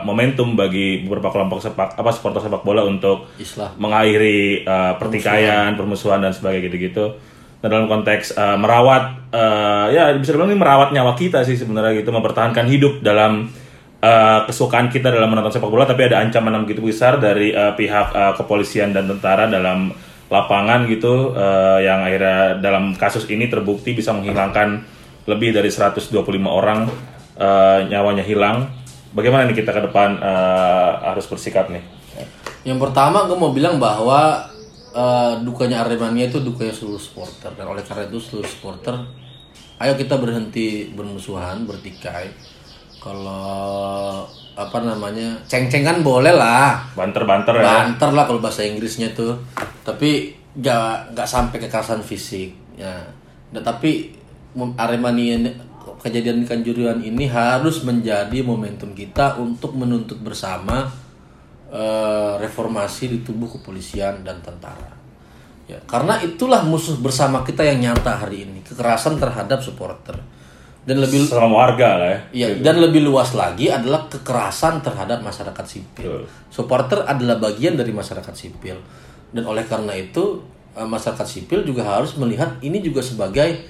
momentum 0.09 0.57
bagi 0.57 1.05
beberapa 1.05 1.29
kelompok 1.33 1.61
sepak 1.61 2.01
apa 2.01 2.11
supporter 2.13 2.41
sepak 2.41 2.65
bola 2.65 2.85
untuk 2.85 3.29
Islah. 3.37 3.77
mengakhiri 3.77 4.65
uh, 4.65 4.97
pertikaian, 4.97 5.77
permusuhan 5.77 6.25
dan 6.25 6.33
sebagainya 6.33 6.69
gitu-gitu. 6.69 7.17
Nah, 7.61 7.69
dalam 7.69 7.93
konteks 7.93 8.41
uh, 8.41 8.57
merawat 8.57 9.21
uh, 9.37 9.93
ya 9.93 10.17
bisa 10.17 10.33
dibilang 10.33 10.49
ini 10.49 10.57
merawat 10.57 10.97
nyawa 10.97 11.13
kita 11.13 11.45
sih 11.45 11.61
sebenarnya 11.61 12.01
gitu, 12.01 12.09
mempertahankan 12.09 12.65
hidup 12.73 13.05
dalam 13.05 13.53
uh, 14.01 14.49
kesukaan 14.49 14.89
kita 14.89 15.13
dalam 15.13 15.31
menonton 15.31 15.55
sepak 15.55 15.71
bola 15.71 15.87
tapi 15.87 16.09
ada 16.09 16.21
ancaman 16.21 16.57
yang 16.57 16.65
begitu 16.67 16.83
besar 16.85 17.21
dari 17.21 17.53
uh, 17.55 17.73
pihak 17.77 18.09
uh, 18.13 18.33
kepolisian 18.37 18.93
dan 18.97 19.07
tentara 19.07 19.47
dalam 19.47 19.93
lapangan 20.31 20.87
gitu 20.87 21.35
uh, 21.35 21.79
yang 21.83 22.07
akhirnya 22.07 22.61
dalam 22.63 22.95
kasus 22.95 23.27
ini 23.31 23.51
terbukti 23.51 23.95
bisa 23.95 24.15
menghilangkan 24.15 24.83
lebih 25.27 25.55
dari 25.55 25.69
125 25.69 26.11
orang 26.47 26.87
uh, 27.39 27.81
nyawanya 27.87 28.25
hilang. 28.25 28.71
Bagaimana 29.11 29.51
nih 29.51 29.59
kita 29.59 29.75
ke 29.75 29.91
depan 29.91 30.23
uh, 30.23 31.11
harus 31.11 31.27
bersikap 31.27 31.67
nih? 31.67 31.83
Yang 32.63 32.79
pertama 32.79 33.25
gue 33.25 33.35
mau 33.35 33.51
bilang 33.57 33.81
bahwa 33.81 34.45
eh, 34.93 35.35
dukanya 35.41 35.81
Aremania 35.81 36.29
itu 36.29 36.45
dukanya 36.45 36.77
seluruh 36.77 37.01
supporter 37.01 37.57
dan 37.57 37.67
oleh 37.73 37.81
karena 37.81 38.05
itu 38.11 38.21
seluruh 38.21 38.45
supporter 38.45 38.95
ayo 39.81 39.97
kita 39.97 40.21
berhenti 40.21 40.93
bermusuhan, 40.93 41.65
bertikai. 41.65 42.29
Kalau 43.01 44.29
apa 44.53 44.79
namanya 44.85 45.41
ceng-cengan 45.49 46.05
boleh 46.05 46.37
lah, 46.37 46.85
Banter-banter 46.93 47.57
ya. 47.57 47.65
banter 47.65 48.13
lah 48.13 48.29
kalau 48.29 48.45
bahasa 48.45 48.61
Inggrisnya 48.61 49.09
tuh, 49.17 49.41
tapi 49.81 50.37
nggak 50.53 51.17
nggak 51.17 51.29
sampai 51.29 51.57
kekerasan 51.57 52.05
fisik 52.05 52.53
ya. 52.77 53.01
Nah, 53.57 53.63
tapi 53.65 54.13
Aremania 54.77 55.41
kejadian 56.05 56.45
kanjuruhan 56.45 57.01
ini 57.01 57.25
harus 57.25 57.87
menjadi 57.87 58.45
momentum 58.45 58.93
kita 58.93 59.41
untuk 59.41 59.73
menuntut 59.73 60.21
bersama 60.21 60.91
eh, 61.73 62.33
reformasi 62.37 63.17
di 63.17 63.19
tubuh 63.25 63.49
kepolisian 63.49 64.27
dan 64.27 64.45
tentara. 64.45 64.91
Ya, 65.71 65.79
karena 65.87 66.19
itulah 66.19 66.67
musuh 66.67 66.99
bersama 66.99 67.47
kita 67.47 67.63
yang 67.63 67.79
nyata 67.79 68.19
hari 68.19 68.43
ini, 68.43 68.59
kekerasan 68.67 69.23
terhadap 69.23 69.63
supporter. 69.63 70.19
Dan 70.81 70.97
lebih 71.05 71.29
Selama 71.29 71.69
warga 71.69 72.01
lah 72.01 72.09
ya. 72.09 72.21
Iya, 72.33 72.49
dan 72.65 72.81
lebih 72.81 73.05
luas 73.05 73.37
lagi 73.37 73.69
adalah 73.69 74.09
kekerasan 74.09 74.81
terhadap 74.81 75.21
masyarakat 75.21 75.65
sipil. 75.69 76.25
Betul. 76.25 76.25
Supporter 76.49 77.05
adalah 77.05 77.37
bagian 77.37 77.77
dari 77.77 77.93
masyarakat 77.93 78.33
sipil. 78.33 78.81
Dan 79.31 79.45
oleh 79.45 79.63
karena 79.69 79.93
itu, 79.93 80.41
eh, 80.73 80.89
masyarakat 80.89 81.27
sipil 81.29 81.63
juga 81.69 81.85
harus 81.85 82.17
melihat 82.17 82.57
ini 82.65 82.81
juga 82.81 83.05
sebagai 83.05 83.61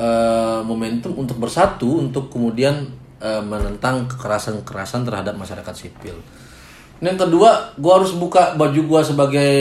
eh, 0.00 0.60
momentum 0.64 1.12
untuk 1.12 1.36
bersatu 1.36 2.00
untuk 2.00 2.32
kemudian 2.32 2.88
eh, 3.20 3.42
menentang 3.44 4.08
kekerasan-kekerasan 4.10 5.06
terhadap 5.06 5.36
masyarakat 5.38 5.74
sipil. 5.76 6.16
Dan 6.98 7.14
yang 7.14 7.20
kedua, 7.20 7.72
gua 7.76 8.00
harus 8.00 8.16
buka 8.16 8.56
baju 8.56 8.80
gua 8.88 9.00
sebagai 9.04 9.52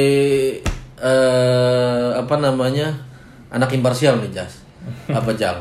eh 1.00 2.10
apa 2.18 2.36
namanya? 2.40 3.10
anak 3.50 3.74
imparsial 3.74 4.22
nih, 4.22 4.32
Jas. 4.32 4.62
Apa 5.10 5.34
Jal? 5.34 5.58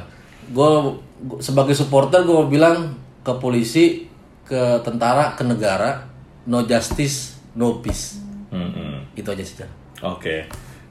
Gue 0.52 0.68
sebagai 1.42 1.74
supporter 1.74 2.22
gue 2.22 2.46
bilang 2.48 2.94
ke 3.22 3.32
polisi, 3.36 4.06
ke 4.46 4.80
tentara, 4.82 5.34
ke 5.36 5.44
negara, 5.44 6.08
no 6.48 6.64
justice, 6.64 7.36
no 7.58 7.84
peace. 7.84 8.18
Mm-mm. 8.48 9.12
Itu 9.12 9.34
aja 9.34 9.44
sih. 9.44 9.66
Oke. 10.00 10.48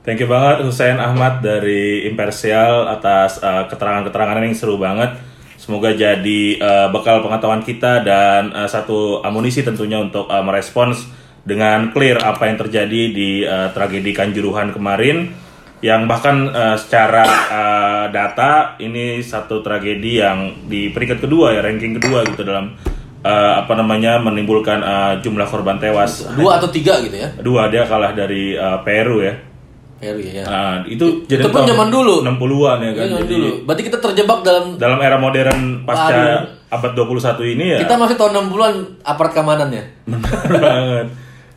Thank 0.08 0.24
you 0.24 0.30
banget 0.32 0.64
Hussein 0.64 0.96
Ahmad 1.04 1.44
dari 1.44 2.08
Imparsial 2.08 2.88
atas 2.88 3.44
uh, 3.44 3.68
keterangan-keterangan 3.68 4.40
yang 4.40 4.56
seru 4.56 4.80
banget. 4.80 5.20
Semoga 5.60 5.92
jadi 5.92 6.42
uh, 6.64 6.88
bekal 6.96 7.20
pengetahuan 7.20 7.60
kita 7.60 8.08
dan 8.08 8.56
uh, 8.56 8.70
satu 8.72 9.20
amunisi 9.20 9.68
tentunya 9.68 10.00
untuk 10.00 10.32
uh, 10.32 10.40
merespons 10.40 11.12
dengan 11.44 11.92
clear 11.92 12.24
apa 12.24 12.48
yang 12.48 12.56
terjadi 12.56 13.02
di 13.12 13.44
uh, 13.44 13.76
tragedi 13.76 14.16
Kanjuruhan 14.16 14.72
kemarin 14.72 15.47
yang 15.82 16.10
bahkan 16.10 16.50
uh, 16.50 16.74
secara 16.74 17.26
uh, 17.54 18.06
data 18.10 18.80
ini 18.82 19.22
satu 19.22 19.62
tragedi 19.62 20.18
yang 20.18 20.66
di 20.66 20.90
peringkat 20.90 21.22
kedua 21.22 21.54
ya 21.54 21.62
ranking 21.62 22.02
kedua 22.02 22.26
gitu 22.26 22.42
dalam 22.42 22.74
uh, 23.22 23.54
apa 23.62 23.74
namanya 23.78 24.18
menimbulkan 24.18 24.82
uh, 24.82 25.14
jumlah 25.22 25.46
korban 25.46 25.78
tewas 25.78 26.26
Dua 26.34 26.58
atau 26.58 26.70
tiga 26.74 26.98
gitu 27.06 27.14
ya? 27.14 27.30
dua 27.38 27.70
dia 27.70 27.86
kalah 27.86 28.18
dari 28.18 28.58
uh, 28.58 28.82
Peru 28.82 29.22
ya. 29.22 29.38
Peru 29.98 30.22
ya. 30.22 30.42
ya. 30.42 30.46
Nah, 30.46 30.76
itu 30.86 31.26
jadi 31.26 31.42
Itu 31.46 31.50
pun 31.50 31.66
zaman 31.66 31.90
dulu. 31.90 32.22
60-an 32.22 32.78
ya 32.86 32.92
kan. 32.94 33.06
Iya, 33.10 33.18
Jadi 33.26 33.34
dulu. 33.34 33.50
Berarti 33.66 33.84
kita 33.90 33.98
terjebak 33.98 34.40
dalam 34.46 34.66
dalam 34.78 35.02
era 35.02 35.18
modern 35.18 35.86
pasca 35.86 36.46
abad 36.68 36.92
21 36.94 37.54
ini 37.58 37.66
ya 37.74 37.80
kita 37.82 37.96
masih 37.96 38.20
tahun 38.20 38.50
60-an 38.50 38.74
aparat 39.06 39.32
keamanannya. 39.34 39.84
benar 40.10 40.62
banget. 40.66 41.08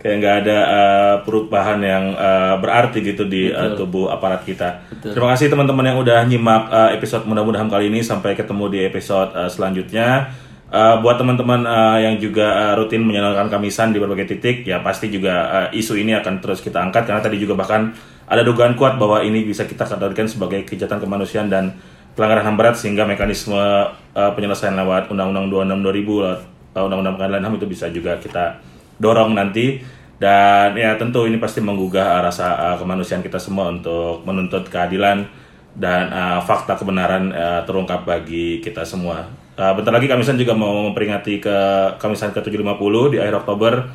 Kayak 0.01 0.17
nggak 0.17 0.37
ada 0.45 0.59
uh, 0.65 1.17
perubahan 1.29 1.77
yang 1.85 2.17
uh, 2.17 2.57
berarti 2.57 3.05
gitu 3.05 3.29
di 3.29 3.53
uh, 3.53 3.77
tubuh 3.77 4.09
aparat 4.09 4.49
kita. 4.49 4.89
Terima 4.97 5.29
kasih 5.37 5.53
teman-teman 5.53 5.93
yang 5.93 6.01
udah 6.01 6.25
nyimak 6.25 6.73
uh, 6.73 6.89
episode 6.97 7.29
mudah-mudahan 7.29 7.69
kali 7.69 7.93
ini 7.93 8.01
sampai 8.01 8.33
ketemu 8.33 8.65
di 8.73 8.81
episode 8.89 9.37
uh, 9.37 9.45
selanjutnya. 9.53 10.33
Uh, 10.71 11.03
buat 11.05 11.21
teman-teman 11.21 11.67
uh, 11.67 11.99
yang 12.01 12.17
juga 12.17 12.47
uh, 12.49 12.75
rutin 12.81 13.05
menyenangkan 13.05 13.53
kamisan 13.53 13.93
di 13.93 14.01
berbagai 14.01 14.39
titik, 14.39 14.65
ya 14.65 14.81
pasti 14.81 15.13
juga 15.13 15.69
uh, 15.69 15.69
isu 15.75 15.99
ini 16.01 16.17
akan 16.17 16.41
terus 16.41 16.65
kita 16.65 16.81
angkat 16.81 17.05
karena 17.05 17.21
tadi 17.21 17.37
juga 17.37 17.59
bahkan 17.59 17.93
ada 18.31 18.47
dugaan 18.47 18.79
kuat 18.79 18.95
bahwa 18.97 19.21
ini 19.21 19.43
bisa 19.43 19.67
kita 19.67 19.83
kategorikan 19.83 20.31
sebagai 20.31 20.63
kejahatan 20.63 21.03
kemanusiaan 21.03 21.51
dan 21.51 21.75
pelanggaran 22.15 22.47
HAM 22.47 22.57
berat 22.57 22.79
sehingga 22.79 23.03
mekanisme 23.03 23.59
uh, 23.59 24.31
penyelesaian 24.39 24.79
lewat 24.79 25.11
Undang-Undang 25.11 25.51
26 25.51 26.07
2000 26.07 26.25
lewat 26.25 26.41
uh, 26.79 26.87
Undang-Undang 26.87 27.15
Pengadilan 27.19 27.43
HAM 27.43 27.55
itu 27.59 27.67
bisa 27.67 27.87
juga 27.91 28.13
kita 28.23 28.63
dorong 29.01 29.33
nanti 29.33 29.81
dan 30.21 30.77
ya 30.77 31.01
tentu 31.01 31.25
ini 31.25 31.41
pasti 31.41 31.65
menggugah 31.65 32.21
rasa 32.21 32.53
uh, 32.53 32.77
kemanusiaan 32.77 33.25
kita 33.25 33.41
semua 33.41 33.73
untuk 33.73 34.21
menuntut 34.29 34.69
keadilan 34.69 35.25
dan 35.73 36.13
uh, 36.13 36.39
fakta 36.45 36.77
kebenaran 36.77 37.33
uh, 37.33 37.65
terungkap 37.65 38.05
bagi 38.05 38.61
kita 38.61 38.85
semua. 38.85 39.25
Uh, 39.57 39.73
bentar 39.73 39.97
lagi 39.97 40.09
Kamisan 40.09 40.37
juga 40.37 40.53
mau 40.53 40.93
memperingati 40.93 41.41
ke 41.41 41.57
Kamisan 41.97 42.37
ke-750 42.37 42.95
di 43.13 43.19
akhir 43.19 43.35
Oktober. 43.41 43.89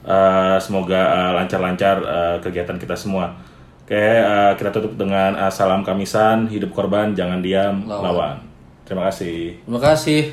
Uh, 0.00 0.56
semoga 0.60 1.00
uh, 1.00 1.32
lancar-lancar 1.40 1.96
uh, 2.04 2.36
kegiatan 2.44 2.76
kita 2.76 2.96
semua. 2.96 3.36
Oke, 3.84 3.96
uh, 4.00 4.52
kita 4.54 4.70
tutup 4.72 4.96
dengan 5.00 5.32
uh, 5.36 5.52
salam 5.52 5.80
Kamisan, 5.80 6.48
hidup 6.52 6.76
korban, 6.76 7.16
jangan 7.16 7.40
diam, 7.40 7.88
lawan. 7.88 8.40
Terima 8.84 9.08
kasih. 9.08 9.60
Terima 9.64 9.80
kasih. 9.80 10.30